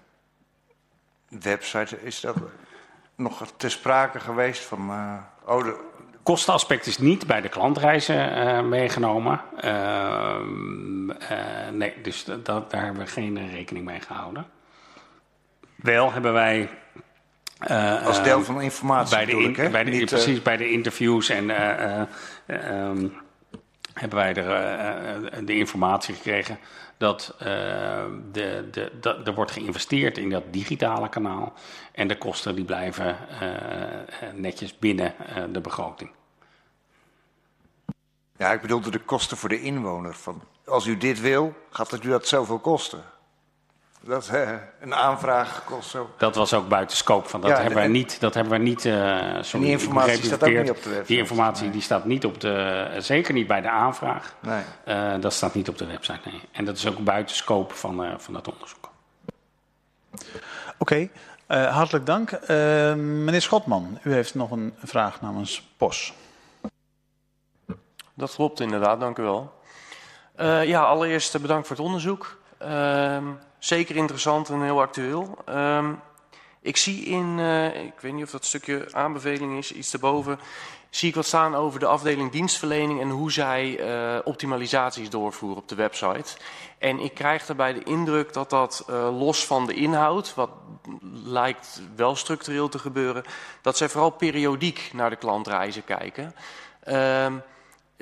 website, 1.27 2.03
is 2.03 2.19
dat 2.19 2.35
nog 3.15 3.53
ter 3.57 3.71
sprake 3.71 4.19
geweest 4.19 4.63
van, 4.63 4.89
oh, 5.45 5.63
de, 5.63 5.89
kostenaspect 6.29 6.85
is 6.85 6.97
niet 6.97 7.27
bij 7.27 7.41
de 7.41 7.49
klantreizen 7.49 8.37
uh, 8.37 8.61
meegenomen. 8.61 9.41
Uh, 9.63 10.37
nee, 11.71 12.01
dus 12.01 12.23
dat, 12.23 12.45
daar 12.45 12.83
hebben 12.83 13.03
we 13.03 13.07
geen 13.07 13.49
rekening 13.49 13.85
mee 13.85 13.99
gehouden. 13.99 14.47
Wel 15.75 16.11
hebben 16.11 16.33
wij. 16.33 16.69
Als 18.03 18.23
deel 18.23 18.43
van 18.43 18.57
de 18.57 18.63
informatie. 18.63 19.15
Bij 19.15 19.25
de, 19.25 19.31
in, 19.31 19.49
ik, 19.49 19.71
bij 19.71 19.83
de 19.83 19.91
niet, 19.91 20.05
precies, 20.05 20.41
bij 20.41 20.57
de 20.57 20.71
interviews 20.71 21.29
en. 21.29 21.49
Um, 22.47 23.13
hebben 23.93 24.17
wij 24.17 24.33
er, 24.33 25.45
de 25.45 25.55
informatie 25.55 26.15
gekregen 26.15 26.59
dat 26.97 27.35
de, 27.37 28.67
de, 28.71 28.91
de, 29.01 29.21
er 29.25 29.33
wordt 29.33 29.51
geïnvesteerd 29.51 30.17
in 30.17 30.29
dat 30.29 30.43
digitale 30.51 31.09
kanaal. 31.09 31.53
En 31.91 32.07
de 32.07 32.17
kosten 32.17 32.55
die 32.55 32.65
blijven 32.65 33.17
netjes 34.35 34.79
binnen 34.79 35.13
de 35.51 35.61
begroting. 35.61 36.11
Ja, 38.37 38.51
ik 38.51 38.61
bedoelde 38.61 38.91
de 38.91 38.99
kosten 38.99 39.37
voor 39.37 39.49
de 39.49 39.61
inwoner. 39.61 40.13
Van, 40.13 40.41
als 40.65 40.85
u 40.85 40.97
dit 40.97 41.19
wil, 41.19 41.53
gaat 41.69 41.91
het 41.91 42.03
u 42.03 42.09
dat 42.09 42.27
zoveel 42.27 42.59
kosten? 42.59 43.03
Dat 44.01 44.27
hè, 44.27 44.57
een 44.79 44.95
aanvraag 44.95 45.63
kost 45.63 45.89
zo. 45.89 46.09
Dat 46.17 46.35
was 46.35 46.53
ook 46.53 46.67
buiten 46.67 46.97
scope 46.97 47.29
van. 47.29 47.41
Dat, 47.41 47.49
ja, 47.49 47.55
hebben, 47.55 47.75
wij 47.75 47.87
niet, 47.87 48.19
dat 48.19 48.33
hebben 48.33 48.53
wij 48.53 48.61
niet. 48.61 48.85
Uh, 48.85 49.37
sorry, 49.41 49.65
die 49.65 49.75
informatie 49.75 50.23
staat 50.23 50.43
ook 50.43 50.49
niet 50.49 50.69
op 50.69 50.83
de 50.83 50.89
website. 50.89 51.07
Die 51.07 51.17
informatie 51.17 51.63
nee. 51.63 51.71
die 51.71 51.81
staat 51.81 52.05
niet 52.05 52.25
op 52.25 52.41
de. 52.41 52.87
Zeker 52.97 53.33
niet 53.33 53.47
bij 53.47 53.61
de 53.61 53.69
aanvraag. 53.69 54.35
Nee. 54.39 54.63
Uh, 54.87 55.21
dat 55.21 55.33
staat 55.33 55.53
niet 55.53 55.69
op 55.69 55.77
de 55.77 55.85
website. 55.85 56.29
Nee. 56.29 56.41
En 56.51 56.65
dat 56.65 56.77
is 56.77 56.87
ook 56.87 56.97
buiten 56.97 57.35
scope 57.35 57.73
van, 57.73 58.05
uh, 58.05 58.13
van 58.17 58.33
dat 58.33 58.47
onderzoek. 58.47 58.89
Oké, 60.77 61.09
okay. 61.47 61.65
hartelijk 61.71 62.05
dank. 62.05 62.47
meneer 62.97 63.41
Schotman, 63.41 63.99
u 64.03 64.13
heeft 64.13 64.35
nog 64.35 64.51
een 64.51 64.73
vraag 64.83 65.21
namens 65.21 65.69
POS. 65.77 66.13
Dat 68.13 68.35
klopt 68.35 68.59
inderdaad, 68.59 68.99
dank 68.99 69.17
u 69.17 69.23
wel. 69.23 69.53
Uh, 70.39 70.65
ja, 70.65 70.81
allereerst 70.81 71.41
bedankt 71.41 71.67
voor 71.67 71.75
het 71.75 71.85
onderzoek. 71.85 72.37
Zeker 73.59 73.95
interessant 73.95 74.49
en 74.49 74.61
heel 74.61 74.81
actueel. 74.81 75.37
Uh, 75.49 75.89
ik 76.61 76.77
zie 76.77 77.05
in, 77.05 77.37
uh, 77.37 77.83
ik 77.83 77.99
weet 77.99 78.13
niet 78.13 78.23
of 78.23 78.31
dat 78.31 78.45
stukje 78.45 78.87
aanbeveling 78.91 79.57
is, 79.57 79.71
iets 79.71 79.93
erboven, 79.93 80.39
zie 80.89 81.09
ik 81.09 81.15
wat 81.15 81.25
staan 81.25 81.55
over 81.55 81.79
de 81.79 81.85
afdeling 81.85 82.31
dienstverlening 82.31 83.01
en 83.01 83.09
hoe 83.09 83.31
zij 83.31 83.79
optimalisaties 84.23 85.09
doorvoeren 85.09 85.57
op 85.57 85.67
de 85.67 85.75
website. 85.75 86.37
En 86.77 86.99
ik 86.99 87.13
krijg 87.13 87.45
daarbij 87.45 87.73
de 87.73 87.83
indruk 87.83 88.33
dat 88.33 88.49
dat 88.49 88.85
los 89.11 89.45
van 89.45 89.65
de 89.65 89.73
inhoud, 89.73 90.35
wat 90.35 90.49
lijkt 91.23 91.81
wel 91.95 92.15
structureel 92.15 92.69
te 92.69 92.79
gebeuren, 92.79 93.23
dat 93.61 93.77
zij 93.77 93.89
vooral 93.89 94.09
periodiek 94.09 94.89
naar 94.93 95.09
de 95.09 95.15
klantreizen 95.15 95.83
kijken. 95.83 96.35
Ehm, 96.83 97.33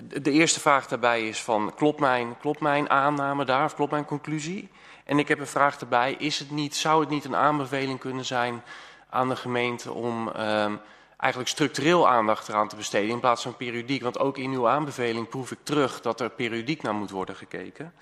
de 0.03 0.31
eerste 0.31 0.59
vraag 0.59 0.87
daarbij 0.87 1.27
is 1.27 1.41
van, 1.41 1.73
klopt 1.75 1.99
mijn, 1.99 2.37
klopt 2.37 2.59
mijn 2.59 2.89
aanname 2.89 3.45
daar 3.45 3.65
of 3.65 3.75
klopt 3.75 3.91
mijn 3.91 4.05
conclusie? 4.05 4.69
En 5.07 5.19
ik 5.19 5.27
heb 5.27 5.39
een 5.39 5.47
vraag 5.47 5.77
daarbij, 5.77 6.15
is 6.19 6.39
het 6.39 6.51
niet, 6.51 6.75
zou 6.75 6.99
het 6.99 7.09
niet 7.09 7.25
een 7.25 7.35
aanbeveling 7.35 7.99
kunnen 7.99 8.25
zijn 8.25 8.63
aan 9.09 9.29
de 9.29 9.35
gemeente 9.35 9.91
om 9.93 10.27
um, 10.27 10.79
eigenlijk 11.17 11.49
structureel 11.49 12.07
aandacht 12.07 12.49
eraan 12.49 12.67
te 12.67 12.75
besteden 12.75 13.09
in 13.09 13.19
plaats 13.19 13.43
van 13.43 13.55
periodiek? 13.55 14.01
Want 14.01 14.19
ook 14.19 14.37
in 14.37 14.51
uw 14.51 14.67
aanbeveling 14.67 15.29
proef 15.29 15.51
ik 15.51 15.57
terug 15.63 16.01
dat 16.01 16.19
er 16.19 16.29
periodiek 16.29 16.81
naar 16.81 16.93
moet 16.93 17.09
worden 17.09 17.35
gekeken. 17.35 17.93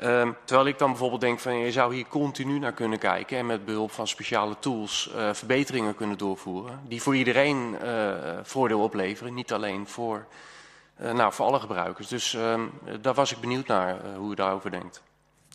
Um, 0.00 0.36
terwijl 0.44 0.68
ik 0.68 0.78
dan 0.78 0.90
bijvoorbeeld 0.90 1.20
denk 1.20 1.38
van 1.38 1.56
je 1.56 1.72
zou 1.72 1.94
hier 1.94 2.06
continu 2.06 2.58
naar 2.58 2.72
kunnen 2.72 2.98
kijken 2.98 3.38
en 3.38 3.46
met 3.46 3.64
behulp 3.64 3.90
van 3.90 4.08
speciale 4.08 4.58
tools 4.58 5.10
uh, 5.14 5.32
verbeteringen 5.32 5.94
kunnen 5.94 6.18
doorvoeren. 6.18 6.80
Die 6.88 7.02
voor 7.02 7.16
iedereen 7.16 7.76
uh, 7.82 8.14
voordeel 8.42 8.80
opleveren, 8.80 9.34
niet 9.34 9.52
alleen 9.52 9.88
voor 9.88 10.26
uh, 11.00 11.12
nou, 11.12 11.32
voor 11.32 11.46
alle 11.46 11.60
gebruikers. 11.60 12.08
Dus 12.08 12.34
uh, 12.34 12.60
daar 13.00 13.14
was 13.14 13.32
ik 13.32 13.40
benieuwd 13.40 13.66
naar 13.66 13.96
hoe 14.16 14.32
u 14.32 14.34
daarover 14.34 14.70
denkt. 14.70 15.02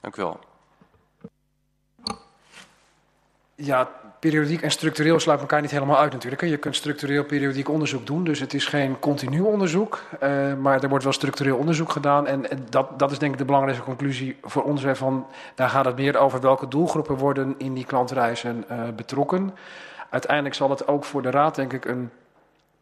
Dank 0.02 0.16
u 0.16 0.22
wel. 0.22 0.51
Ja, 3.64 3.89
periodiek 4.20 4.62
en 4.62 4.72
structureel 4.72 5.20
sluit 5.20 5.39
elkaar 5.39 5.62
niet 5.62 5.72
helemaal 5.72 5.97
uit 5.97 6.12
natuurlijk. 6.12 6.41
Je 6.41 6.57
kunt 6.57 6.76
structureel 6.76 7.24
periodiek 7.24 7.70
onderzoek 7.70 8.05
doen, 8.05 8.24
dus 8.24 8.39
het 8.39 8.53
is 8.53 8.66
geen 8.66 8.99
continu 8.99 9.39
onderzoek. 9.41 10.03
Uh, 10.14 10.53
maar 10.53 10.84
er 10.84 10.89
wordt 10.89 11.03
wel 11.03 11.14
structureel 11.14 11.57
onderzoek 11.57 11.91
gedaan. 11.91 12.28
En, 12.28 12.45
dat, 12.70 12.99
dat 12.99 13.12
is 13.12 13.20
denk 13.20 13.32
ik 13.32 13.38
de 13.38 13.45
belangrijkste 13.45 13.86
conclusie 13.86 14.38
voor 14.41 14.64
ons. 14.64 14.84
Van, 14.93 15.28
daar 15.55 15.70
gaat 15.70 15.86
het 15.86 15.95
meer 15.95 16.18
over 16.18 16.41
welke 16.41 16.68
doelgroepen 16.68 17.16
worden 17.16 17.55
in 17.57 17.74
die 17.74 17.86
klantreizen 17.86 18.66
uh, 18.72 18.78
betrokken. 18.95 19.53
Uiteindelijk 20.09 20.55
zal 20.55 20.70
het 20.70 20.88
ook 20.88 21.03
voor 21.03 21.22
de 21.22 21.30
Raad 21.30 21.55
denk 21.55 21.74
ik 21.74 21.86
een 21.86 22.09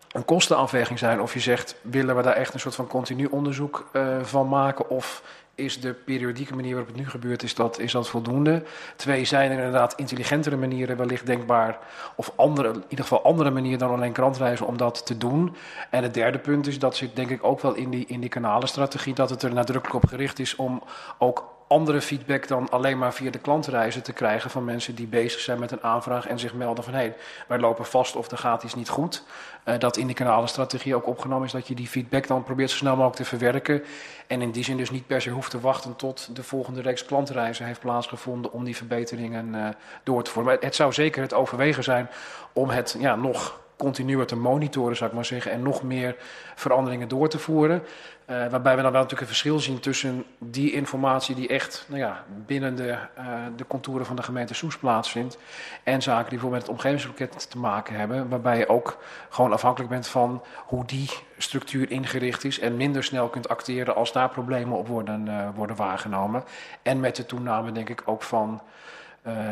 een 0.10 0.26
kostenafweging 0.26 1.00
zijn. 1.00 1.22
Of 1.22 1.34
je 1.34 1.40
zegt, 1.40 1.76
willen 1.82 2.16
we 2.16 2.22
daar 2.22 2.34
echt 2.34 2.54
een 2.54 2.60
soort 2.60 2.76
van 2.76 2.88
continu 2.88 3.26
onderzoek 3.26 3.90
uh, 3.94 4.04
van 4.22 4.48
maken? 4.48 4.90
Of 4.90 5.24
is 5.60 5.82
de 5.82 5.94
periodieke 5.94 6.56
manier 6.56 6.76
waarop 6.76 6.88
het 6.88 6.98
nu 6.98 7.10
gebeurt, 7.10 7.44
is 7.44 7.56
dat, 7.56 7.80
is 7.80 7.92
dat 7.92 8.10
voldoende? 8.10 8.64
Twee, 8.96 9.26
zijn 9.26 9.52
er 9.52 9.58
inderdaad 9.58 9.94
intelligentere 9.96 10.56
manieren 10.56 10.98
wellicht 10.98 11.26
denkbaar? 11.26 11.80
Of 12.16 12.32
andere, 12.36 12.68
in 12.68 12.84
ieder 12.88 13.06
geval 13.06 13.24
andere 13.24 13.52
manieren 13.52 13.80
dan 13.80 13.92
alleen 13.92 14.12
krantreizen 14.12 14.68
om 14.68 14.78
dat 14.78 15.06
te 15.06 15.18
doen? 15.18 15.56
En 15.90 16.04
het 16.04 16.14
derde 16.14 16.40
punt 16.40 16.68
is, 16.68 16.80
dat 16.80 16.96
zit 16.96 17.16
denk 17.16 17.30
ik 17.30 17.44
ook 17.44 17.62
wel 17.62 17.74
in 17.74 17.90
die, 17.90 18.06
in 18.08 18.20
die 18.20 18.30
kanalenstrategie, 18.30 19.14
dat 19.14 19.30
het 19.30 19.44
er 19.44 19.54
nadrukkelijk 19.54 20.04
op 20.04 20.10
gericht 20.10 20.40
is 20.40 20.56
om 20.56 20.84
ook 21.18 21.59
andere 21.70 22.02
feedback 22.02 22.48
dan 22.48 22.70
alleen 22.70 22.98
maar 22.98 23.14
via 23.14 23.32
de 23.32 23.40
klantreizen 23.40 24.04
te 24.04 24.14
krijgen 24.14 24.50
van 24.50 24.66
mensen 24.66 24.96
die 24.96 25.08
bezig 25.08 25.40
zijn 25.40 25.60
met 25.60 25.72
een 25.72 25.84
aanvraag 25.84 26.28
en 26.28 26.40
zich 26.40 26.54
melden 26.54 26.84
van 26.84 26.94
hé, 26.94 27.00
hey, 27.00 27.16
wij 27.48 27.60
lopen 27.60 27.86
vast 27.86 28.16
of 28.16 28.32
er 28.32 28.38
gaat 28.38 28.64
iets 28.64 28.76
niet 28.76 28.90
goed. 28.90 29.24
Uh, 29.66 29.80
dat 29.80 29.98
in 29.98 30.06
die 30.06 30.16
kanalenstrategie 30.16 30.96
ook 30.96 31.08
opgenomen 31.08 31.46
is 31.46 31.52
dat 31.52 31.68
je 31.68 31.76
die 31.76 31.88
feedback 31.88 32.28
dan 32.28 32.44
probeert 32.44 32.70
zo 32.70 32.78
snel 32.78 32.96
mogelijk 32.96 33.16
te 33.16 33.26
verwerken. 33.26 33.84
En 34.28 34.42
in 34.42 34.52
die 34.52 34.64
zin 34.64 34.78
dus 34.78 34.90
niet 34.90 35.08
per 35.08 35.22
se 35.22 35.30
hoeft 35.30 35.52
te 35.52 35.60
wachten 35.60 35.96
tot 35.96 36.36
de 36.36 36.44
volgende 36.44 36.82
reeks 36.82 37.06
klantreizen 37.06 37.66
heeft 37.66 37.80
plaatsgevonden 37.80 38.52
om 38.52 38.64
die 38.64 38.76
verbeteringen 38.76 39.54
uh, 39.56 39.68
door 40.04 40.24
te 40.24 40.32
voeren. 40.32 40.58
Het 40.60 40.76
zou 40.76 40.94
zeker 40.94 41.22
het 41.22 41.34
overwegen 41.34 41.84
zijn 41.84 42.10
om 42.54 42.70
het 42.70 42.96
ja, 43.00 43.16
nog 43.16 43.60
continuer 43.80 44.26
te 44.26 44.36
monitoren, 44.36 44.96
zou 44.96 45.10
ik 45.10 45.16
maar 45.16 45.26
zeggen, 45.26 45.52
en 45.52 45.62
nog 45.62 45.84
meer 45.84 46.16
veranderingen 46.56 47.08
door 47.08 47.30
te 47.30 47.40
voeren. 47.40 47.84
Uh, 48.30 48.48
waarbij 48.48 48.76
we 48.76 48.82
dan 48.82 48.92
wel 48.92 49.02
natuurlijk 49.02 49.22
een 49.22 49.36
verschil 49.36 49.60
zien 49.60 49.80
tussen 49.80 50.26
die 50.40 50.72
informatie 50.72 51.36
die 51.36 51.48
echt 51.48 51.86
nou 51.88 52.00
ja, 52.00 52.24
binnen 52.46 52.76
de, 52.76 52.98
uh, 53.20 53.26
de 53.56 53.68
contouren 53.68 54.06
van 54.06 54.16
de 54.16 54.24
gemeente 54.24 54.54
Soes 54.54 54.78
plaatsvindt. 54.78 55.38
En 55.84 56.02
zaken 56.02 56.30
die 56.30 56.40
bijvoorbeeld 56.40 56.62
met 56.62 56.62
het 56.62 56.72
omgevingspakket 56.72 57.50
te 57.50 57.58
maken 57.58 57.96
hebben. 57.96 58.30
Waarbij 58.30 58.58
je 58.58 58.70
ook 58.70 58.98
gewoon 59.30 59.54
afhankelijk 59.54 59.92
bent 59.92 60.08
van 60.08 60.44
hoe 60.66 60.86
die 60.86 61.10
structuur 61.38 61.92
ingericht 61.92 62.44
is. 62.44 62.60
En 62.60 62.78
minder 62.78 63.04
snel 63.04 63.28
kunt 63.28 63.50
acteren 63.50 63.96
als 63.96 64.12
daar 64.12 64.30
problemen 64.30 64.78
op 64.78 64.88
worden, 64.88 65.26
uh, 65.28 65.48
worden 65.56 65.76
waargenomen. 65.76 66.44
En 66.82 67.00
met 67.00 67.16
de 67.16 67.26
toename 67.26 67.72
denk 67.72 67.90
ik 67.90 68.02
ook 68.06 68.24
van 68.24 68.62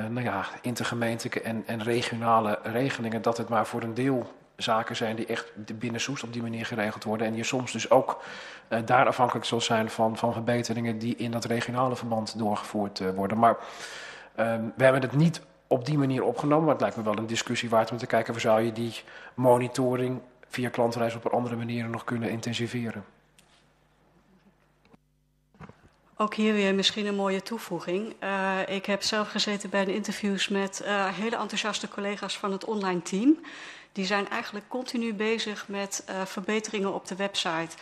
nou 0.10 0.24
ja, 0.24 0.46
intergemeentelijke 0.62 1.42
en, 1.42 1.64
en 1.66 1.84
regionale 1.84 2.60
regelingen. 2.64 3.22
Dat 3.22 3.38
het 3.38 3.50
maar 3.50 3.66
voor 3.66 3.82
een 3.82 3.94
deel 3.94 4.34
zaken 4.58 4.96
zijn 4.96 5.16
die 5.16 5.26
echt 5.26 5.52
binnen 5.80 6.02
Soest 6.02 6.24
op 6.24 6.34
die 6.34 6.42
manier 6.42 6.66
geregeld 6.66 7.04
worden. 7.04 7.28
En 7.28 7.36
je 7.36 7.44
soms 7.44 7.72
dus 7.72 7.90
ook 7.90 8.24
uh, 8.70 8.80
daar 8.86 9.08
afhankelijk 9.08 9.46
zal 9.46 9.62
zijn 9.62 9.90
van, 9.90 10.18
van 10.18 10.34
verbeteringen 10.34 10.98
die 10.98 11.16
in 11.16 11.32
dat 11.32 11.46
regionale 11.46 11.96
verband 11.96 12.38
doorgevoerd 12.38 13.00
uh, 13.00 13.10
worden. 13.10 13.40
Maar 13.40 13.58
uh, 14.40 14.56
we 14.76 14.84
hebben 14.84 15.02
het 15.02 15.16
niet 15.16 15.42
op 15.68 15.86
die 15.86 15.98
manier 15.98 16.24
opgenomen, 16.24 16.64
maar 16.64 16.74
het 16.74 16.82
lijkt 16.82 16.98
me 16.98 17.04
wel 17.04 17.18
een 17.18 17.28
discussie 17.28 17.70
waard 17.70 17.92
om 17.92 17.98
te 17.98 18.06
kijken 18.06 18.34
of 18.34 18.40
zou 18.40 18.62
je 18.62 18.72
die 18.72 19.02
monitoring 19.34 20.22
via 20.48 20.70
klantreis 20.70 21.16
op 21.16 21.26
andere 21.26 21.56
manieren 21.56 21.92
nog 21.92 22.04
kunnen 22.04 22.30
intensiveren. 22.30 23.06
Ook 26.20 26.34
hier 26.34 26.54
weer 26.54 26.76
misschien 26.76 27.06
een 27.06 27.16
mooie 27.16 27.42
toevoeging. 27.42 28.16
Uh, 28.24 28.60
ik 28.68 28.86
heb 28.86 29.04
zelf 29.04 29.30
gezeten 29.30 29.70
bij 29.70 29.86
de 29.86 29.94
interviews 29.94 30.48
met 30.48 30.82
hele 31.14 31.38
enthousiaste 31.38 31.88
collega's 31.88 32.38
van 32.38 32.52
het 32.52 32.66
online 32.66 33.02
team. 33.02 33.38
Die 33.98 34.06
zijn 34.06 34.30
eigenlijk 34.30 34.66
continu 34.68 35.14
bezig 35.14 35.68
met 35.68 36.06
uh, 36.10 36.26
verbeteringen 36.26 36.94
op 36.94 37.08
de 37.08 37.16
website. 37.16 37.76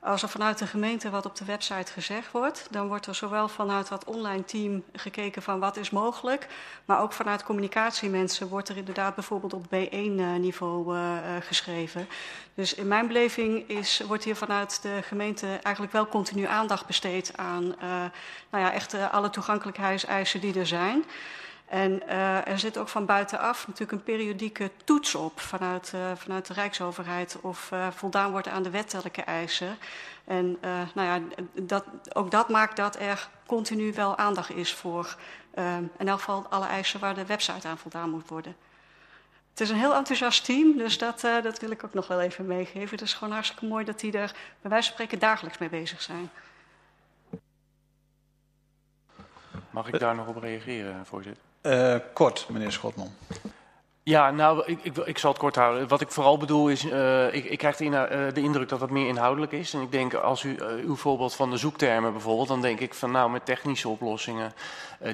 Als 0.00 0.22
er 0.22 0.28
vanuit 0.28 0.58
de 0.58 0.66
gemeente 0.66 1.10
wat 1.10 1.26
op 1.26 1.36
de 1.36 1.44
website 1.44 1.92
gezegd 1.92 2.32
wordt, 2.32 2.66
dan 2.70 2.88
wordt 2.88 3.06
er 3.06 3.14
zowel 3.14 3.48
vanuit 3.48 3.88
dat 3.88 4.04
online 4.04 4.44
team 4.44 4.84
gekeken 4.92 5.42
van 5.42 5.60
wat 5.60 5.76
is 5.76 5.90
mogelijk, 5.90 6.46
maar 6.84 7.00
ook 7.00 7.12
vanuit 7.12 7.42
communicatiemensen 7.44 8.48
wordt 8.48 8.68
er 8.68 8.76
inderdaad 8.76 9.14
bijvoorbeeld 9.14 9.52
op 9.52 9.64
B1-niveau 9.64 10.94
uh, 10.94 11.00
uh, 11.00 11.16
geschreven. 11.40 12.08
Dus 12.54 12.74
in 12.74 12.88
mijn 12.88 13.06
beleving 13.06 13.68
is, 13.68 14.00
wordt 14.06 14.24
hier 14.24 14.36
vanuit 14.36 14.82
de 14.82 15.02
gemeente 15.02 15.46
eigenlijk 15.62 15.92
wel 15.92 16.06
continu 16.06 16.44
aandacht 16.44 16.86
besteed 16.86 17.36
aan 17.36 17.74
nou 18.50 18.64
ja, 18.64 18.72
echt 18.72 18.94
alle 19.10 19.30
toegankelijkheidseisen 19.30 20.40
die 20.40 20.58
er 20.58 20.66
zijn. 20.66 21.04
En 21.72 22.02
uh, 22.08 22.48
er 22.48 22.58
zit 22.58 22.78
ook 22.78 22.88
van 22.88 23.06
buitenaf 23.06 23.66
natuurlijk 23.66 23.92
een 23.92 24.02
periodieke 24.02 24.70
toets 24.84 25.14
op 25.14 25.40
vanuit, 25.40 25.92
uh, 25.94 26.00
vanuit 26.14 26.46
de 26.46 26.52
Rijksoverheid 26.52 27.38
of 27.40 27.70
uh, 27.72 27.90
voldaan 27.90 28.30
wordt 28.30 28.48
aan 28.48 28.62
de 28.62 28.70
wettelijke 28.70 29.22
eisen. 29.22 29.76
En 30.24 30.58
nou 30.94 31.08
ja, 31.08 31.20
dat, 31.52 31.84
ook 32.12 32.30
dat 32.30 32.48
maakt 32.48 32.76
dat 32.76 32.98
er 32.98 33.28
continu 33.46 33.92
wel 33.92 34.16
aandacht 34.16 34.50
is 34.50 34.74
voor 34.74 35.16
in 35.98 36.08
elk 36.08 36.18
geval 36.18 36.46
alle 36.48 36.66
eisen 36.66 37.00
waar 37.00 37.14
de 37.14 37.26
website 37.26 37.68
aan 37.68 37.78
voldaan 37.78 38.10
moet 38.10 38.28
worden. 38.28 38.56
Het 39.50 39.60
is 39.60 39.70
een 39.70 39.76
heel 39.76 39.94
enthousiast 39.94 40.44
team, 40.44 40.76
dus 40.76 40.98
dat, 40.98 41.20
dat 41.20 41.60
wil 41.60 41.70
ik 41.70 41.84
ook 41.84 41.94
nog 41.94 42.06
wel 42.06 42.20
even 42.20 42.46
meegeven. 42.46 42.90
Het 42.90 43.00
is 43.00 43.14
gewoon 43.14 43.34
hartstikke 43.34 43.66
mooi 43.66 43.84
dat 43.84 44.00
die 44.00 44.12
er 44.12 44.32
bij 44.60 44.70
wijze 44.70 44.86
van 44.86 44.94
spreken 44.94 45.18
dagelijks 45.18 45.58
mee 45.58 45.68
bezig 45.68 46.02
zijn. 46.02 46.30
Mag 49.70 49.88
ik 49.88 49.98
daar 49.98 50.14
nog 50.14 50.26
op 50.26 50.36
reageren, 50.36 51.06
voorzitter? 51.06 51.50
Uh, 51.62 51.96
kort, 52.12 52.46
meneer 52.48 52.72
Schotman. 52.72 53.10
Ja, 54.04 54.30
nou, 54.30 54.62
ik, 54.66 54.78
ik, 54.82 54.96
ik, 54.96 55.18
zal 55.18 55.30
het 55.30 55.40
kort 55.40 55.56
houden. 55.56 55.88
Wat 55.88 56.00
ik 56.00 56.10
vooral 56.10 56.38
bedoel 56.38 56.68
is, 56.68 56.84
uh, 56.84 57.34
ik, 57.34 57.44
ik, 57.44 57.58
krijg 57.58 57.76
de, 57.76 57.84
uh, 57.84 58.34
de, 58.34 58.40
indruk 58.40 58.68
dat 58.68 58.80
het 58.80 58.90
meer 58.90 59.08
inhoudelijk 59.08 59.52
is. 59.52 59.74
En 59.74 59.80
ik 59.80 59.92
denk, 59.92 60.14
als 60.14 60.42
u 60.42 60.56
uw 60.62 60.96
voorbeeld 60.96 61.34
van 61.34 61.50
de 61.50 61.56
zoektermen 61.56 62.12
bijvoorbeeld, 62.12 62.48
dan 62.48 62.60
denk 62.60 62.80
ik 62.80 62.94
van 62.94 63.10
nou, 63.10 63.30
met 63.30 63.44
technische 63.44 63.88
oplossingen. 63.88 64.52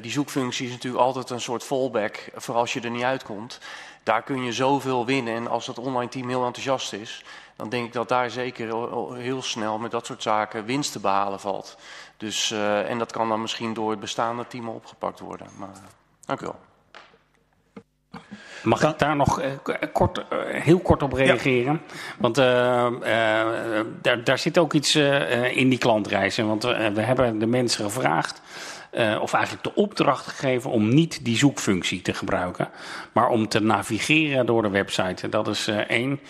die 0.00 0.10
zoekfunctie 0.10 0.66
is 0.66 0.72
natuurlijk 0.72 1.04
altijd 1.04 1.30
een 1.30 1.40
soort 1.40 1.62
fallback 1.62 2.30
voor 2.34 2.54
als 2.54 2.72
je 2.72 2.80
er 2.80 2.90
niet 2.90 3.02
uitkomt. 3.02 3.58
Daar 4.02 4.22
kun 4.22 4.42
je 4.42 4.52
zoveel 4.52 5.06
winnen. 5.06 5.34
En 5.34 5.48
als 5.48 5.66
dat 5.66 5.78
online 5.78 6.10
team 6.10 6.28
heel 6.28 6.44
enthousiast 6.44 6.92
is, 6.92 7.24
dan 7.56 7.68
denk 7.68 7.86
ik 7.86 7.92
dat 7.92 8.08
daar 8.08 8.30
zeker 8.30 8.66
heel 9.14 9.42
snel 9.42 9.78
met 9.78 9.90
dat 9.90 10.06
soort 10.06 10.22
zaken 10.22 10.64
winst 10.64 10.92
te 10.92 11.00
behalen 11.00 11.40
valt. 11.40 11.76
Dus, 12.16 12.50
en 12.86 12.98
dat 12.98 13.12
kan 13.12 13.28
dan 13.28 13.40
misschien 13.40 13.74
door 13.74 13.90
het 13.90 14.00
bestaande 14.00 14.46
team 14.46 14.68
opgepakt 14.68 15.20
worden. 15.20 15.46
Maar, 15.56 15.80
Dank 16.28 16.40
u 16.40 16.44
wel. 16.44 16.56
Mag 18.62 18.82
ik 18.82 18.98
daar 18.98 19.16
nog 19.16 19.42
uh, 19.42 19.46
kort, 19.92 20.18
uh, 20.18 20.24
heel 20.48 20.78
kort 20.78 21.02
op 21.02 21.12
reageren? 21.12 21.72
Ja. 21.72 21.94
Want 22.18 22.38
uh, 22.38 22.44
daar, 24.02 24.24
daar, 24.24 24.38
zit 24.38 24.58
ook 24.58 24.72
iets 24.72 24.94
in 25.52 25.68
die 25.68 25.78
klantreizen. 25.78 26.46
Want 26.46 26.62
we 26.62 27.00
hebben 27.00 27.38
de 27.38 27.46
mensen 27.46 27.84
gevraagd, 27.84 28.40
of 29.20 29.32
eigenlijk 29.32 29.64
de 29.64 29.74
opdracht 29.74 30.26
gegeven, 30.26 30.70
om 30.70 30.88
niet 30.88 31.24
die 31.24 31.36
zoekfunctie 31.36 32.02
te 32.02 32.14
gebruiken, 32.14 32.68
maar 33.12 33.28
om 33.28 33.48
te 33.48 33.60
navigeren 33.60 34.46
door 34.46 34.62
de 34.62 34.70
website. 34.70 35.28
Dat 35.28 35.48
is 35.48 35.68
één. 35.86 36.20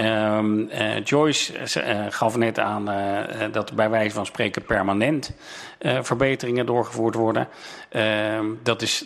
Um, 0.00 0.60
uh, 0.60 1.04
Joyce 1.04 1.52
uh, 1.76 2.06
gaf 2.08 2.36
net 2.36 2.58
aan 2.58 2.90
uh, 2.90 3.22
dat 3.52 3.72
bij 3.72 3.90
wijze 3.90 4.14
van 4.14 4.26
spreken 4.26 4.62
permanent 4.62 5.32
verbeteringen 5.80 6.66
doorgevoerd 6.66 7.14
worden. 7.14 7.48
Ehm, 7.88 8.46
dat 8.62 8.82
is 8.82 9.04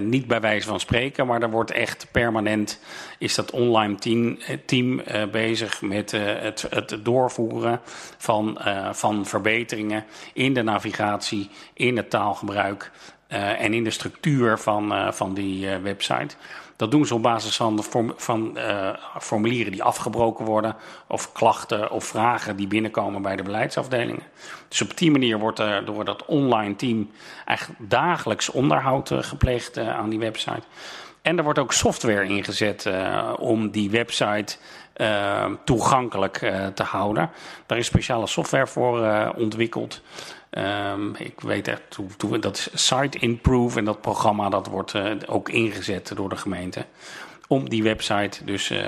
niet 0.00 0.26
bij 0.26 0.40
wijze 0.40 0.66
van 0.66 0.80
spreken, 0.80 1.26
maar 1.26 1.42
er 1.42 1.50
wordt 1.50 1.70
echt 1.70 2.06
permanent, 2.10 2.80
is 3.18 3.34
dat 3.34 3.50
online 3.50 3.94
team, 3.94 4.38
team 4.64 5.02
bezig 5.30 5.82
met 5.82 6.10
het, 6.10 6.66
het, 6.70 6.98
doorvoeren 7.02 7.80
van, 8.18 8.58
van 8.92 9.26
verbeteringen 9.26 10.04
in 10.32 10.54
de 10.54 10.62
navigatie, 10.62 11.50
in 11.74 11.96
het 11.96 12.10
taalgebruik 12.10 12.90
en 13.58 13.74
in 13.74 13.84
de 13.84 13.90
structuur 13.90 14.58
van, 14.58 15.14
van 15.14 15.34
die 15.34 15.68
website. 15.68 16.36
Dat 16.76 16.90
doen 16.90 17.06
ze 17.06 17.14
op 17.14 17.22
basis 17.22 17.56
van, 17.56 17.84
van 18.16 18.52
uh, 18.54 18.88
formulieren 19.20 19.72
die 19.72 19.82
afgebroken 19.82 20.44
worden, 20.44 20.76
of 21.06 21.32
klachten 21.32 21.90
of 21.90 22.04
vragen 22.04 22.56
die 22.56 22.66
binnenkomen 22.66 23.22
bij 23.22 23.36
de 23.36 23.42
beleidsafdelingen. 23.42 24.22
Dus 24.68 24.82
op 24.82 24.96
die 24.96 25.10
manier 25.10 25.38
wordt 25.38 25.58
er 25.58 25.84
door 25.84 26.04
dat 26.04 26.24
online 26.24 26.76
team 26.76 27.10
eigenlijk 27.44 27.90
dagelijks 27.90 28.50
onderhoud 28.50 29.10
uh, 29.10 29.22
gepleegd 29.22 29.78
uh, 29.78 29.96
aan 29.96 30.08
die 30.08 30.18
website. 30.18 30.62
En 31.22 31.38
er 31.38 31.44
wordt 31.44 31.58
ook 31.58 31.72
software 31.72 32.24
ingezet 32.24 32.90
om 33.38 33.70
die 33.70 33.90
website 33.90 34.56
toegankelijk 35.64 36.38
te 36.74 36.82
houden. 36.82 37.30
Daar 37.66 37.78
is 37.78 37.86
speciale 37.86 38.26
software 38.26 38.66
voor 38.66 39.32
ontwikkeld. 39.36 40.00
Um, 40.56 41.14
ik 41.16 41.40
weet 41.40 41.68
echt, 41.68 41.82
toe, 41.88 42.06
toe, 42.16 42.38
dat 42.38 42.56
is 42.56 42.86
Site 42.86 43.18
Improve 43.18 43.78
en 43.78 43.84
dat 43.84 44.00
programma 44.00 44.48
dat 44.48 44.66
wordt 44.66 44.94
uh, 44.94 45.12
ook 45.26 45.48
ingezet 45.48 46.12
door 46.14 46.28
de 46.28 46.36
gemeente. 46.36 46.86
Om 47.48 47.68
die 47.68 47.82
website 47.82 48.44
dus 48.44 48.70
uh, 48.70 48.82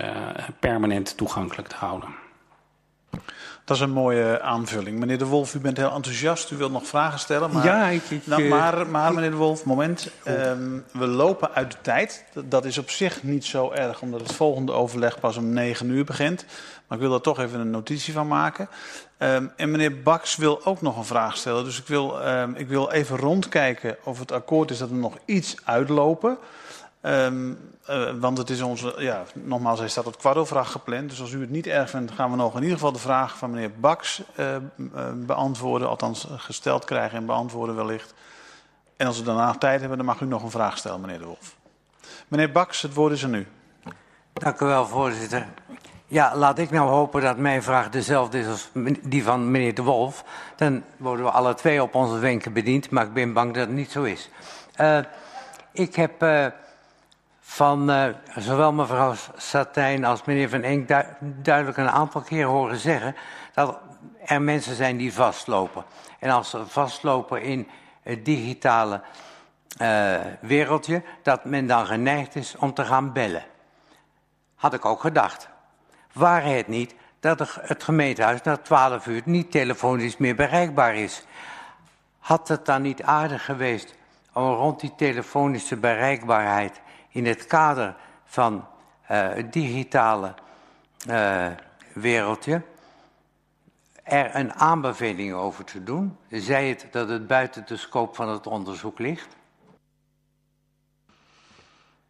permanent 0.58 1.16
toegankelijk 1.16 1.68
te 1.68 1.76
houden. 1.76 2.08
Dat 3.64 3.76
is 3.76 3.82
een 3.82 3.90
mooie 3.90 4.40
aanvulling. 4.40 4.98
Meneer 4.98 5.18
De 5.18 5.26
Wolf, 5.26 5.54
u 5.54 5.58
bent 5.58 5.76
heel 5.76 5.92
enthousiast. 5.92 6.50
U 6.50 6.56
wilt 6.56 6.72
nog 6.72 6.86
vragen 6.86 7.18
stellen. 7.18 7.52
Maar, 7.52 7.64
ja, 7.64 7.86
ik... 7.86 8.02
ik 8.10 8.26
nou, 8.26 8.48
maar, 8.48 8.86
maar 8.86 9.14
meneer 9.14 9.30
De 9.30 9.36
Wolf, 9.36 9.64
moment. 9.64 10.10
Um, 10.28 10.84
we 10.92 11.06
lopen 11.06 11.54
uit 11.54 11.72
de 11.72 11.78
tijd. 11.80 12.24
Dat 12.44 12.64
is 12.64 12.78
op 12.78 12.90
zich 12.90 13.22
niet 13.22 13.44
zo 13.44 13.70
erg, 13.70 14.00
omdat 14.00 14.20
het 14.20 14.32
volgende 14.32 14.72
overleg 14.72 15.20
pas 15.20 15.36
om 15.36 15.52
negen 15.52 15.90
uur 15.90 16.04
begint. 16.04 16.44
Maar 16.86 16.98
ik 16.98 17.02
wil 17.02 17.12
daar 17.12 17.20
toch 17.20 17.38
even 17.38 17.60
een 17.60 17.70
notitie 17.70 18.12
van 18.12 18.28
maken. 18.28 18.68
Um, 19.18 19.52
en 19.56 19.70
meneer 19.70 20.02
Baks 20.02 20.36
wil 20.36 20.64
ook 20.64 20.80
nog 20.80 20.96
een 20.96 21.04
vraag 21.04 21.36
stellen. 21.36 21.64
Dus 21.64 21.78
ik 21.78 21.86
wil, 21.86 22.28
um, 22.28 22.54
ik 22.54 22.68
wil 22.68 22.90
even 22.90 23.16
rondkijken 23.16 23.96
of 24.02 24.18
het 24.18 24.32
akkoord 24.32 24.70
is 24.70 24.78
dat 24.78 24.88
we 24.88 24.94
nog 24.94 25.16
iets 25.24 25.56
uitlopen. 25.64 26.38
Um, 27.02 27.58
uh, 27.90 28.10
want 28.20 28.38
het 28.38 28.50
is 28.50 28.60
onze, 28.60 28.94
ja, 28.98 29.24
nogmaals, 29.34 29.78
hij 29.78 29.88
staat 29.88 30.04
tot 30.04 30.16
kwart 30.16 30.36
over 30.36 30.58
acht 30.58 30.70
gepland. 30.70 31.10
Dus 31.10 31.20
als 31.20 31.32
u 31.32 31.40
het 31.40 31.50
niet 31.50 31.66
erg 31.66 31.90
vindt, 31.90 32.12
gaan 32.12 32.30
we 32.30 32.36
nog 32.36 32.54
in 32.54 32.62
ieder 32.62 32.76
geval 32.76 32.92
de 32.92 32.98
vraag 32.98 33.36
van 33.36 33.50
meneer 33.50 33.70
Baks 33.80 34.22
beantwoorden. 35.14 35.88
Althans, 35.88 36.26
gesteld 36.36 36.84
krijgen 36.84 37.18
en 37.18 37.26
beantwoorden 37.26 37.76
wellicht. 37.76 38.14
En 38.96 39.06
als 39.06 39.18
we 39.18 39.24
daarna 39.24 39.54
tijd 39.54 39.80
hebben, 39.80 39.98
dan 39.98 40.06
mag 40.06 40.20
u 40.20 40.26
nog 40.26 40.42
een 40.42 40.50
vraag 40.50 40.78
stellen, 40.78 41.00
meneer 41.00 41.18
De 41.18 41.24
Wolf. 41.24 41.56
Meneer 42.28 42.52
Baks, 42.52 42.82
het 42.82 42.94
woord 42.94 43.12
is 43.12 43.24
aan 43.24 43.34
u. 43.34 43.46
Dank 44.32 44.60
u 44.60 44.66
wel, 44.66 44.86
voorzitter. 44.86 45.46
Ja, 46.10 46.36
laat 46.36 46.58
ik 46.58 46.70
nou 46.70 46.88
hopen 46.88 47.22
dat 47.22 47.36
mijn 47.36 47.62
vraag 47.62 47.88
dezelfde 47.88 48.38
is 48.38 48.46
als 48.46 48.70
die 49.02 49.24
van 49.24 49.50
meneer 49.50 49.74
De 49.74 49.82
Wolf. 49.82 50.24
Dan 50.56 50.82
worden 50.96 51.24
we 51.24 51.30
alle 51.30 51.54
twee 51.54 51.82
op 51.82 51.94
onze 51.94 52.18
wenken 52.18 52.52
bediend, 52.52 52.90
maar 52.90 53.04
ik 53.04 53.12
ben 53.12 53.32
bang 53.32 53.54
dat 53.54 53.66
het 53.66 53.76
niet 53.76 53.90
zo 53.90 54.02
is. 54.02 54.30
Uh, 54.80 54.98
ik 55.72 55.94
heb 55.94 56.22
uh, 56.22 56.46
van 57.40 57.90
uh, 57.90 58.04
zowel 58.36 58.72
mevrouw 58.72 59.14
Satijn 59.36 60.04
als 60.04 60.24
meneer 60.24 60.48
Van 60.48 60.62
Enk 60.62 60.88
du 60.88 61.04
duidelijk 61.20 61.76
een 61.76 61.90
aantal 61.90 62.20
keer 62.20 62.46
horen 62.46 62.78
zeggen 62.78 63.16
dat 63.54 63.78
er 64.24 64.42
mensen 64.42 64.74
zijn 64.74 64.96
die 64.96 65.12
vastlopen. 65.12 65.84
En 66.18 66.30
als 66.30 66.50
ze 66.50 66.66
vastlopen 66.66 67.42
in 67.42 67.68
het 68.02 68.24
digitale 68.24 69.00
wereldje, 70.40 71.02
dat 71.22 71.44
men 71.44 71.66
dan 71.66 71.86
geneigd 71.86 72.34
is 72.34 72.56
om 72.56 72.74
te 72.74 72.84
gaan 72.84 73.12
bellen. 73.12 73.44
Had 74.54 74.74
ik 74.74 74.84
ook 74.84 75.00
gedacht. 75.00 75.48
Waar 76.18 76.44
het 76.44 76.68
niet 76.68 76.94
dat 77.20 77.54
het 77.60 77.82
gemeentehuis 77.82 78.42
na 78.42 78.56
12 78.56 79.06
uur 79.06 79.22
niet 79.24 79.50
telefonisch 79.50 80.16
meer 80.16 80.34
bereikbaar 80.34 80.96
is. 80.96 81.24
Had 82.18 82.48
het 82.48 82.66
dan 82.66 82.82
niet 82.82 83.02
aardig 83.02 83.44
geweest 83.44 83.94
om 84.32 84.52
rond 84.52 84.80
die 84.80 84.94
telefonische 84.96 85.76
bereikbaarheid 85.76 86.80
in 87.08 87.26
het 87.26 87.46
kader 87.46 87.94
van 88.24 88.54
uh, 88.54 88.62
het 89.08 89.52
digitale 89.52 90.34
uh, 91.08 91.46
wereldje 91.92 92.62
er 94.02 94.34
een 94.34 94.54
aanbeveling 94.54 95.32
over 95.32 95.64
te 95.64 95.84
doen? 95.84 96.16
Zij 96.30 96.68
het 96.68 96.86
dat 96.90 97.08
het 97.08 97.26
buiten 97.26 97.66
de 97.66 97.76
scope 97.76 98.14
van 98.14 98.28
het 98.28 98.46
onderzoek 98.46 98.98
ligt? 98.98 99.36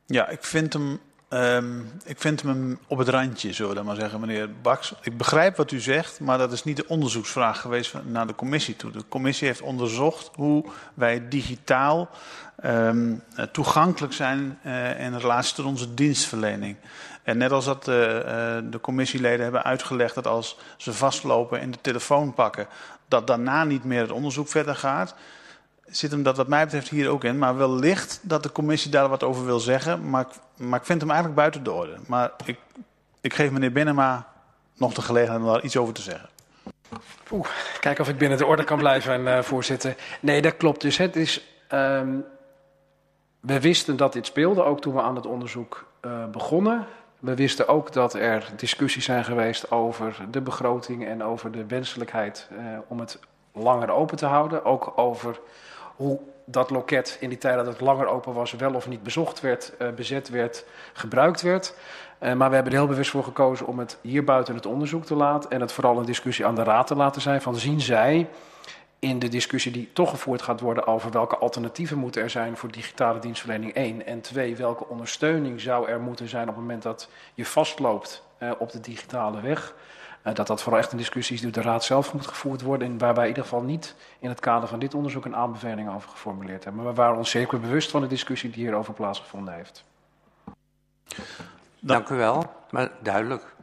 Ja, 0.07 0.29
ik 0.29 0.45
vind 0.45 0.73
hem 0.73 1.01
Um, 1.31 1.91
ik 2.05 2.21
vind 2.21 2.43
hem 2.43 2.79
op 2.87 2.99
het 2.99 3.09
randje, 3.09 3.53
zullen 3.53 3.71
we 3.71 3.77
dan 3.77 3.87
maar 3.87 3.97
zeggen, 3.97 4.21
meneer 4.21 4.53
Baks. 4.63 4.95
Ik 5.03 5.17
begrijp 5.17 5.57
wat 5.57 5.71
u 5.71 5.81
zegt, 5.81 6.21
maar 6.21 6.39
dat 6.39 6.53
is 6.53 6.65
niet 6.65 6.77
de 6.77 6.89
onderzoeksvraag 6.89 7.61
geweest 7.61 7.95
naar 8.05 8.27
de 8.27 8.35
commissie 8.35 8.77
toe. 8.77 8.91
De 8.91 9.05
commissie 9.09 9.47
heeft 9.47 9.61
onderzocht 9.61 10.31
hoe 10.35 10.65
wij 10.95 11.29
digitaal 11.29 12.11
um, 12.65 13.23
toegankelijk 13.53 14.13
zijn 14.13 14.59
uh, 14.67 15.01
in 15.01 15.17
relatie 15.17 15.55
tot 15.55 15.65
onze 15.65 15.95
dienstverlening. 15.95 16.77
En 17.23 17.39
net 17.39 17.53
als 17.53 17.65
dat 17.65 17.89
uh, 17.89 17.95
de 18.71 18.79
commissieleden 18.81 19.43
hebben 19.43 19.65
uitgelegd 19.65 20.15
dat 20.15 20.27
als 20.27 20.59
ze 20.77 20.93
vastlopen 20.93 21.61
en 21.61 21.71
de 21.71 21.81
telefoon 21.81 22.35
pakken, 22.35 22.67
dat 23.09 23.27
daarna 23.27 23.65
niet 23.65 23.85
meer 23.85 24.01
het 24.01 24.13
onderzoek 24.13 24.49
verder 24.49 24.77
gaat 24.77 25.15
zit 25.91 26.11
hem 26.11 26.23
dat 26.23 26.37
wat 26.37 26.49
mij 26.49 26.65
betreft 26.65 26.89
hier 26.89 27.09
ook 27.09 27.25
in. 27.25 27.39
Maar 27.39 27.57
wellicht 27.57 28.21
dat 28.23 28.43
de 28.43 28.53
commissie 28.53 28.91
daar 28.91 29.09
wat 29.09 29.23
over 29.23 29.45
wil 29.45 29.61
zeggen. 29.61 30.11
Maar, 30.11 30.27
maar 30.57 30.79
ik 30.79 30.87
vind 30.87 31.01
hem 31.01 31.11
eigenlijk 31.11 31.41
buiten 31.41 31.63
de 31.63 31.73
orde. 31.73 31.97
Maar 32.07 32.31
ik, 32.45 32.59
ik 33.21 33.35
geef 33.35 33.51
meneer 33.51 33.73
Binnenma 33.73 34.27
nog 34.77 34.95
de 34.95 35.03
gelegenheid 35.03 35.41
om 35.41 35.47
daar 35.47 35.63
iets 35.63 35.77
over 35.77 35.95
te 35.95 36.03
zeggen. 36.03 36.29
Oeh, 37.31 37.47
kijken 37.81 38.05
of 38.05 38.11
ik 38.11 38.19
binnen 38.19 38.39
de 38.39 38.47
orde 38.47 38.65
kan 38.65 38.79
blijven, 38.79 39.21
uh, 39.21 39.43
voorzitter. 39.43 39.97
Nee, 40.21 40.43
dat 40.43 40.57
klopt. 40.57 40.81
Dus 40.81 40.97
het 40.97 41.17
is. 41.17 41.45
Um, 41.73 42.25
we 43.41 43.61
wisten 43.61 43.97
dat 43.97 44.13
dit 44.13 44.27
speelde, 44.27 44.63
ook 44.63 44.81
toen 44.81 44.95
we 44.95 45.01
aan 45.01 45.15
het 45.15 45.27
onderzoek 45.27 45.87
uh, 46.03 46.25
begonnen. 46.27 46.87
We 47.19 47.35
wisten 47.35 47.69
ook 47.69 47.93
dat 47.93 48.15
er 48.15 48.51
discussies 48.57 49.05
zijn 49.05 49.25
geweest 49.25 49.71
over 49.71 50.17
de 50.31 50.41
begroting 50.41 51.07
en 51.07 51.23
over 51.23 51.53
de 51.53 51.67
wenselijkheid 51.67 52.49
uh, 52.53 52.59
om 52.89 53.01
het 53.01 53.19
langer 53.53 53.91
open 53.91 54.17
te 54.17 54.27
houden. 54.27 54.65
Ook 54.65 54.93
over 54.97 55.41
hoe 55.99 56.21
dat 56.45 56.71
loket 56.71 57.17
in 57.21 57.29
die 57.29 57.39
tijd 57.39 57.57
dat 57.57 57.67
het 57.67 57.81
langer 57.81 58.07
open 58.07 58.33
was, 58.33 58.53
wel 58.53 58.75
of 58.75 58.89
niet 58.89 59.03
bezocht 59.03 59.41
werd, 59.41 59.73
uh, 59.79 59.89
bezet 59.91 60.29
werd, 60.29 60.65
gebruikt 60.93 61.43
werd. 61.43 61.75
Uh, 62.21 62.33
maar 62.33 62.49
we 62.49 62.55
hebben 62.55 62.73
er 62.73 62.79
heel 62.79 62.89
bewust 62.89 63.11
voor 63.11 63.25
gekozen 63.25 63.67
om 63.67 63.79
het 63.79 63.99
hier 64.01 64.25
buiten 64.25 64.55
het 64.55 64.67
onderzoek 64.67 65.05
te 65.05 65.15
laten 65.15 65.51
en 65.51 65.61
het 65.61 65.73
vooral 65.73 65.99
een 65.99 66.05
discussie 66.05 66.47
aan 66.47 66.55
de 66.55 66.63
raad 66.63 66.87
te 66.87 66.95
laten 66.95 67.23
zijn. 67.23 67.43
Van 67.43 67.57
zien 67.57 67.81
zij 67.81 68.29
in 68.99 69.19
de 69.19 69.29
discussie 69.29 69.73
die 69.73 69.91
toch 69.93 70.11
gevoerd 70.11 70.43
gaat 70.43 70.61
worden 70.61 70.87
over 70.87 71.11
welke 71.11 71.37
alternatieven 71.37 71.99
moeten 71.99 72.23
er 72.23 72.31
zijn 72.31 72.57
voor 72.57 72.71
digitale 72.71 73.19
dienstverlening 73.19 73.75
1 73.75 74.07
en 74.07 74.21
2, 74.21 74.57
welke 74.57 74.89
ondersteuning 74.89 75.61
zou 75.61 75.89
er 75.89 76.01
moeten 76.01 76.29
zijn 76.29 76.49
op 76.49 76.55
het 76.55 76.65
moment 76.65 76.83
dat 76.83 77.09
je 77.35 77.45
vastloopt 77.45 78.23
uh, 78.43 78.51
op 78.59 78.71
de 78.73 78.81
digitale 78.81 79.41
weg. 79.41 79.75
Uh, 80.25 80.35
dat 80.35 80.47
dat 80.47 80.63
vooral 80.63 80.81
echt 80.81 80.93
een 80.93 80.99
discussie 80.99 81.35
is 81.35 81.43
die 81.43 81.51
door 81.51 81.63
de 81.63 81.69
Raad 81.69 81.85
zelf 81.85 82.13
moet 82.13 82.27
gevoerd 82.27 82.63
worden. 82.63 82.89
En 82.89 82.99
waar 82.99 83.15
wij 83.15 83.23
in 83.23 83.29
ieder 83.29 83.43
geval 83.43 83.63
niet 83.63 83.95
in 84.19 84.29
het 84.29 84.41
kader 84.41 84.69
van 84.69 84.79
dit 84.79 84.95
onderzoek 84.95 85.25
een 85.25 85.37
aanbeveling 85.37 85.95
over 85.95 86.11
geformuleerd 86.11 86.65
hebben. 86.65 86.83
Maar 86.83 86.93
we 86.93 87.01
waren 87.01 87.17
ons 87.17 87.31
zeker 87.31 87.61
bewust 87.61 87.91
van 87.91 88.01
de 88.01 88.07
discussie 88.07 88.51
die 88.51 88.63
hierover 88.63 88.95
plaatsgevonden 88.95 89.55
heeft. 89.55 89.85
Dank 91.81 92.09
u 92.09 92.17
wel, 92.17 92.45
maar 92.71 92.91
duidelijk. 93.03 93.55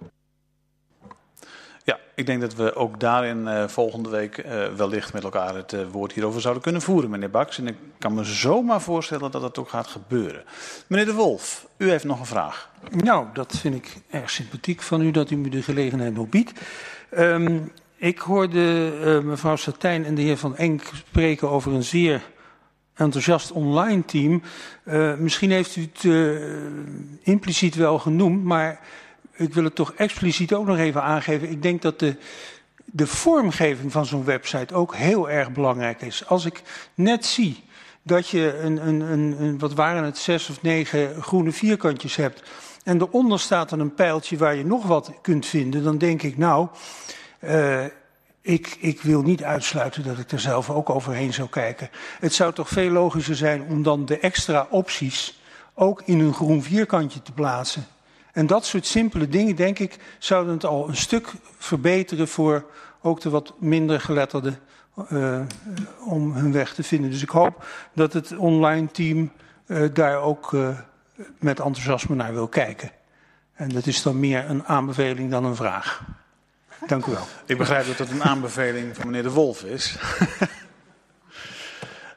Ja, 1.85 1.99
ik 2.15 2.25
denk 2.25 2.41
dat 2.41 2.55
we 2.55 2.75
ook 2.75 2.99
daarin 2.99 3.41
uh, 3.41 3.67
volgende 3.67 4.09
week 4.09 4.37
uh, 4.37 4.67
wellicht 4.67 5.13
met 5.13 5.23
elkaar 5.23 5.55
het 5.55 5.73
uh, 5.73 5.81
woord 5.91 6.11
hierover 6.13 6.41
zouden 6.41 6.63
kunnen 6.63 6.81
voeren, 6.81 7.09
meneer 7.09 7.29
Baks. 7.29 7.57
En 7.57 7.67
ik 7.67 7.75
kan 7.99 8.13
me 8.13 8.23
zomaar 8.23 8.81
voorstellen 8.81 9.31
dat 9.31 9.41
dat 9.41 9.57
ook 9.57 9.69
gaat 9.69 9.87
gebeuren. 9.87 10.43
Meneer 10.87 11.05
De 11.05 11.13
Wolf, 11.13 11.67
u 11.77 11.89
heeft 11.89 12.03
nog 12.03 12.19
een 12.19 12.25
vraag. 12.25 12.69
Nou, 12.89 13.25
dat 13.33 13.57
vind 13.57 13.75
ik 13.75 13.97
erg 14.09 14.29
sympathiek 14.29 14.81
van 14.81 15.01
u 15.01 15.11
dat 15.11 15.29
u 15.29 15.35
me 15.35 15.49
de 15.49 15.61
gelegenheid 15.61 16.13
nog 16.13 16.29
biedt. 16.29 16.51
Um, 17.17 17.71
ik 17.95 18.19
hoorde 18.19 18.61
mevrouw 19.23 19.55
Satijn 19.55 20.05
en 20.05 20.15
de 20.15 20.21
heer 20.21 20.37
Van 20.37 20.55
Enk 20.55 20.83
spreken 20.93 21.49
over 21.49 21.73
een 21.73 21.83
zeer 21.83 22.21
enthousiast 22.93 23.51
online 23.51 24.05
team. 24.05 24.41
misschien 25.19 25.51
heeft 25.51 25.75
u 25.75 25.89
het 25.93 26.03
impliciet 27.23 27.75
wel 27.75 27.99
genoemd, 27.99 28.43
maar 28.43 28.79
ik 29.35 29.53
wil 29.53 29.63
het 29.63 29.75
toch 29.75 29.93
expliciet 29.93 30.53
ook 30.53 30.65
nog 30.65 30.77
even 30.77 31.03
aangeven. 31.03 31.49
Ik 31.49 31.61
denk 31.61 31.81
dat 31.81 31.99
de, 31.99 32.15
de 32.85 33.07
vormgeving 33.07 33.91
van 33.91 34.05
zo'n 34.05 34.25
website 34.25 34.73
ook 34.73 34.95
heel 34.95 35.29
erg 35.29 35.51
belangrijk 35.51 36.01
is. 36.01 36.25
Als 36.27 36.45
ik 36.45 36.61
net 36.93 37.25
zie 37.25 37.63
dat 38.01 38.29
je 38.29 38.59
een, 38.59 38.87
een, 38.87 39.01
een, 39.41 39.59
wat 39.59 39.73
waren 39.73 40.03
het, 40.03 40.17
zes 40.17 40.49
of 40.49 40.61
negen 40.61 41.23
groene 41.23 41.51
vierkantjes 41.51 42.15
hebt. 42.15 42.43
En 42.83 43.01
eronder 43.01 43.39
staat 43.39 43.69
dan 43.69 43.79
een 43.79 43.93
pijltje 43.93 44.37
waar 44.37 44.55
je 44.55 44.65
nog 44.65 44.85
wat 44.85 45.11
kunt 45.21 45.45
vinden. 45.45 45.83
Dan 45.83 45.97
denk 45.97 46.21
ik, 46.21 46.37
nou, 46.37 46.67
uh, 47.39 47.83
ik, 48.41 48.77
ik 48.79 49.01
wil 49.01 49.21
niet 49.21 49.43
uitsluiten 49.43 50.03
dat 50.03 50.17
ik 50.17 50.31
er 50.31 50.39
zelf 50.39 50.69
ook 50.69 50.89
overheen 50.89 51.33
zou 51.33 51.49
kijken. 51.49 51.89
Het 52.19 52.33
zou 52.33 52.53
toch 52.53 52.69
veel 52.69 52.89
logischer 52.89 53.35
zijn 53.35 53.63
om 53.69 53.83
dan 53.83 54.05
de 54.05 54.19
extra 54.19 54.67
opties 54.69 55.39
ook 55.73 56.01
in 56.05 56.19
een 56.19 56.33
groen 56.33 56.63
vierkantje 56.63 57.21
te 57.21 57.31
plaatsen. 57.31 57.87
En 58.35 58.47
dat 58.47 58.65
soort 58.65 58.85
simpele 58.85 59.27
dingen, 59.27 59.55
denk 59.55 59.79
ik, 59.79 59.97
zouden 60.19 60.53
het 60.53 60.65
al 60.65 60.87
een 60.87 60.95
stuk 60.95 61.31
verbeteren 61.57 62.27
voor 62.27 62.65
ook 63.01 63.21
de 63.21 63.29
wat 63.29 63.53
minder 63.59 64.01
geletterden 64.01 64.59
uh, 65.11 65.39
om 66.05 66.33
hun 66.33 66.51
weg 66.51 66.73
te 66.73 66.83
vinden. 66.83 67.11
Dus 67.11 67.21
ik 67.21 67.29
hoop 67.29 67.65
dat 67.93 68.13
het 68.13 68.37
online 68.37 68.91
team 68.91 69.31
uh, 69.67 69.89
daar 69.93 70.17
ook 70.17 70.51
uh, 70.51 70.69
met 71.39 71.59
enthousiasme 71.59 72.15
naar 72.15 72.33
wil 72.33 72.47
kijken. 72.47 72.91
En 73.53 73.69
dat 73.69 73.85
is 73.85 74.01
dan 74.01 74.19
meer 74.19 74.49
een 74.49 74.65
aanbeveling 74.65 75.31
dan 75.31 75.45
een 75.45 75.55
vraag. 75.55 76.03
Dank 76.87 77.05
u 77.05 77.11
wel. 77.11 77.27
Ik 77.45 77.57
begrijp 77.57 77.87
dat 77.87 77.97
het 77.97 78.11
een 78.11 78.23
aanbeveling 78.23 78.95
van 78.95 79.05
meneer 79.05 79.23
De 79.23 79.31
Wolf 79.31 79.63
is. 79.63 79.97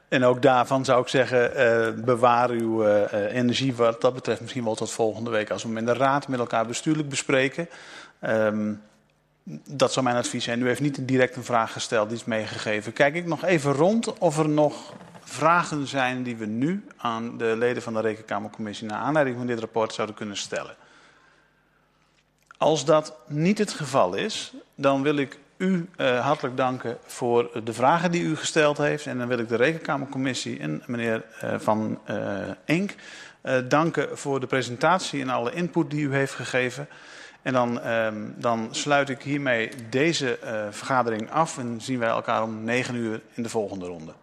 En 0.09 0.23
ook 0.23 0.41
daarvan 0.41 0.85
zou 0.85 1.01
ik 1.01 1.07
zeggen, 1.07 1.51
uh, 1.97 2.03
bewaar 2.03 2.49
uw 2.49 2.85
uh, 2.85 3.33
energie 3.33 3.75
wat 3.75 4.01
dat 4.01 4.13
betreft 4.13 4.41
misschien 4.41 4.63
wel 4.63 4.75
tot 4.75 4.91
volgende 4.91 5.29
week. 5.29 5.49
Als 5.49 5.61
we 5.61 5.67
hem 5.67 5.77
in 5.77 5.85
de 5.85 5.93
raad 5.93 6.27
met 6.27 6.39
elkaar 6.39 6.65
bestuurlijk 6.65 7.09
bespreken. 7.09 7.69
Um, 8.21 8.81
dat 9.65 9.93
zou 9.93 10.05
mijn 10.05 10.17
advies 10.17 10.43
zijn. 10.43 10.61
U 10.61 10.67
heeft 10.67 10.81
niet 10.81 11.07
direct 11.07 11.35
een 11.35 11.43
vraag 11.43 11.71
gesteld, 11.71 12.09
die 12.09 12.17
is 12.17 12.25
meegegeven. 12.25 12.93
Kijk 12.93 13.15
ik 13.15 13.25
nog 13.25 13.43
even 13.43 13.73
rond 13.73 14.17
of 14.17 14.37
er 14.37 14.49
nog 14.49 14.93
vragen 15.23 15.87
zijn 15.87 16.23
die 16.23 16.35
we 16.35 16.45
nu 16.45 16.85
aan 16.97 17.37
de 17.37 17.55
leden 17.57 17.83
van 17.83 17.93
de 17.93 17.99
Rekenkamercommissie 17.99 18.87
naar 18.87 18.99
aanleiding 18.99 19.37
van 19.37 19.47
dit 19.47 19.59
rapport 19.59 19.93
zouden 19.93 20.15
kunnen 20.15 20.37
stellen. 20.37 20.75
Als 22.57 22.85
dat 22.85 23.13
niet 23.27 23.57
het 23.57 23.71
geval 23.71 24.13
is, 24.13 24.53
dan 24.75 25.01
wil 25.01 25.15
ik 25.15 25.39
u 25.59 25.89
uh, 25.97 26.25
hartelijk 26.25 26.57
danken 26.57 26.97
voor 27.05 27.61
de 27.63 27.73
vragen 27.73 28.11
die 28.11 28.23
u 28.23 28.35
gesteld 28.35 28.77
heeft. 28.77 29.05
En 29.05 29.17
dan 29.17 29.27
wil 29.27 29.39
ik 29.39 29.47
de 29.47 29.55
Rekenkamercommissie 29.55 30.59
en 30.59 30.83
meneer 30.85 31.25
uh, 31.43 31.53
Van 31.57 31.99
uh, 32.09 32.15
Enk 32.65 32.95
danken 33.67 34.17
voor 34.17 34.39
de 34.39 34.47
presentatie 34.47 35.21
en 35.21 35.29
alle 35.29 35.53
input 35.53 35.89
die 35.89 36.05
u 36.05 36.13
heeft 36.13 36.33
gegeven. 36.33 36.87
En 37.41 37.53
dan, 37.53 37.87
um, 37.87 38.33
dan 38.37 38.67
sluit 38.71 39.09
ik 39.09 39.21
hiermee 39.21 39.69
deze 39.89 40.39
vergadering 40.71 41.31
af 41.31 41.57
en 41.57 41.81
zien 41.81 41.99
wij 41.99 42.09
elkaar 42.09 42.43
om 42.43 42.63
negen 42.63 42.95
uur 42.95 43.21
in 43.33 43.43
de 43.43 43.49
volgende 43.49 43.85
ronde. 43.85 44.13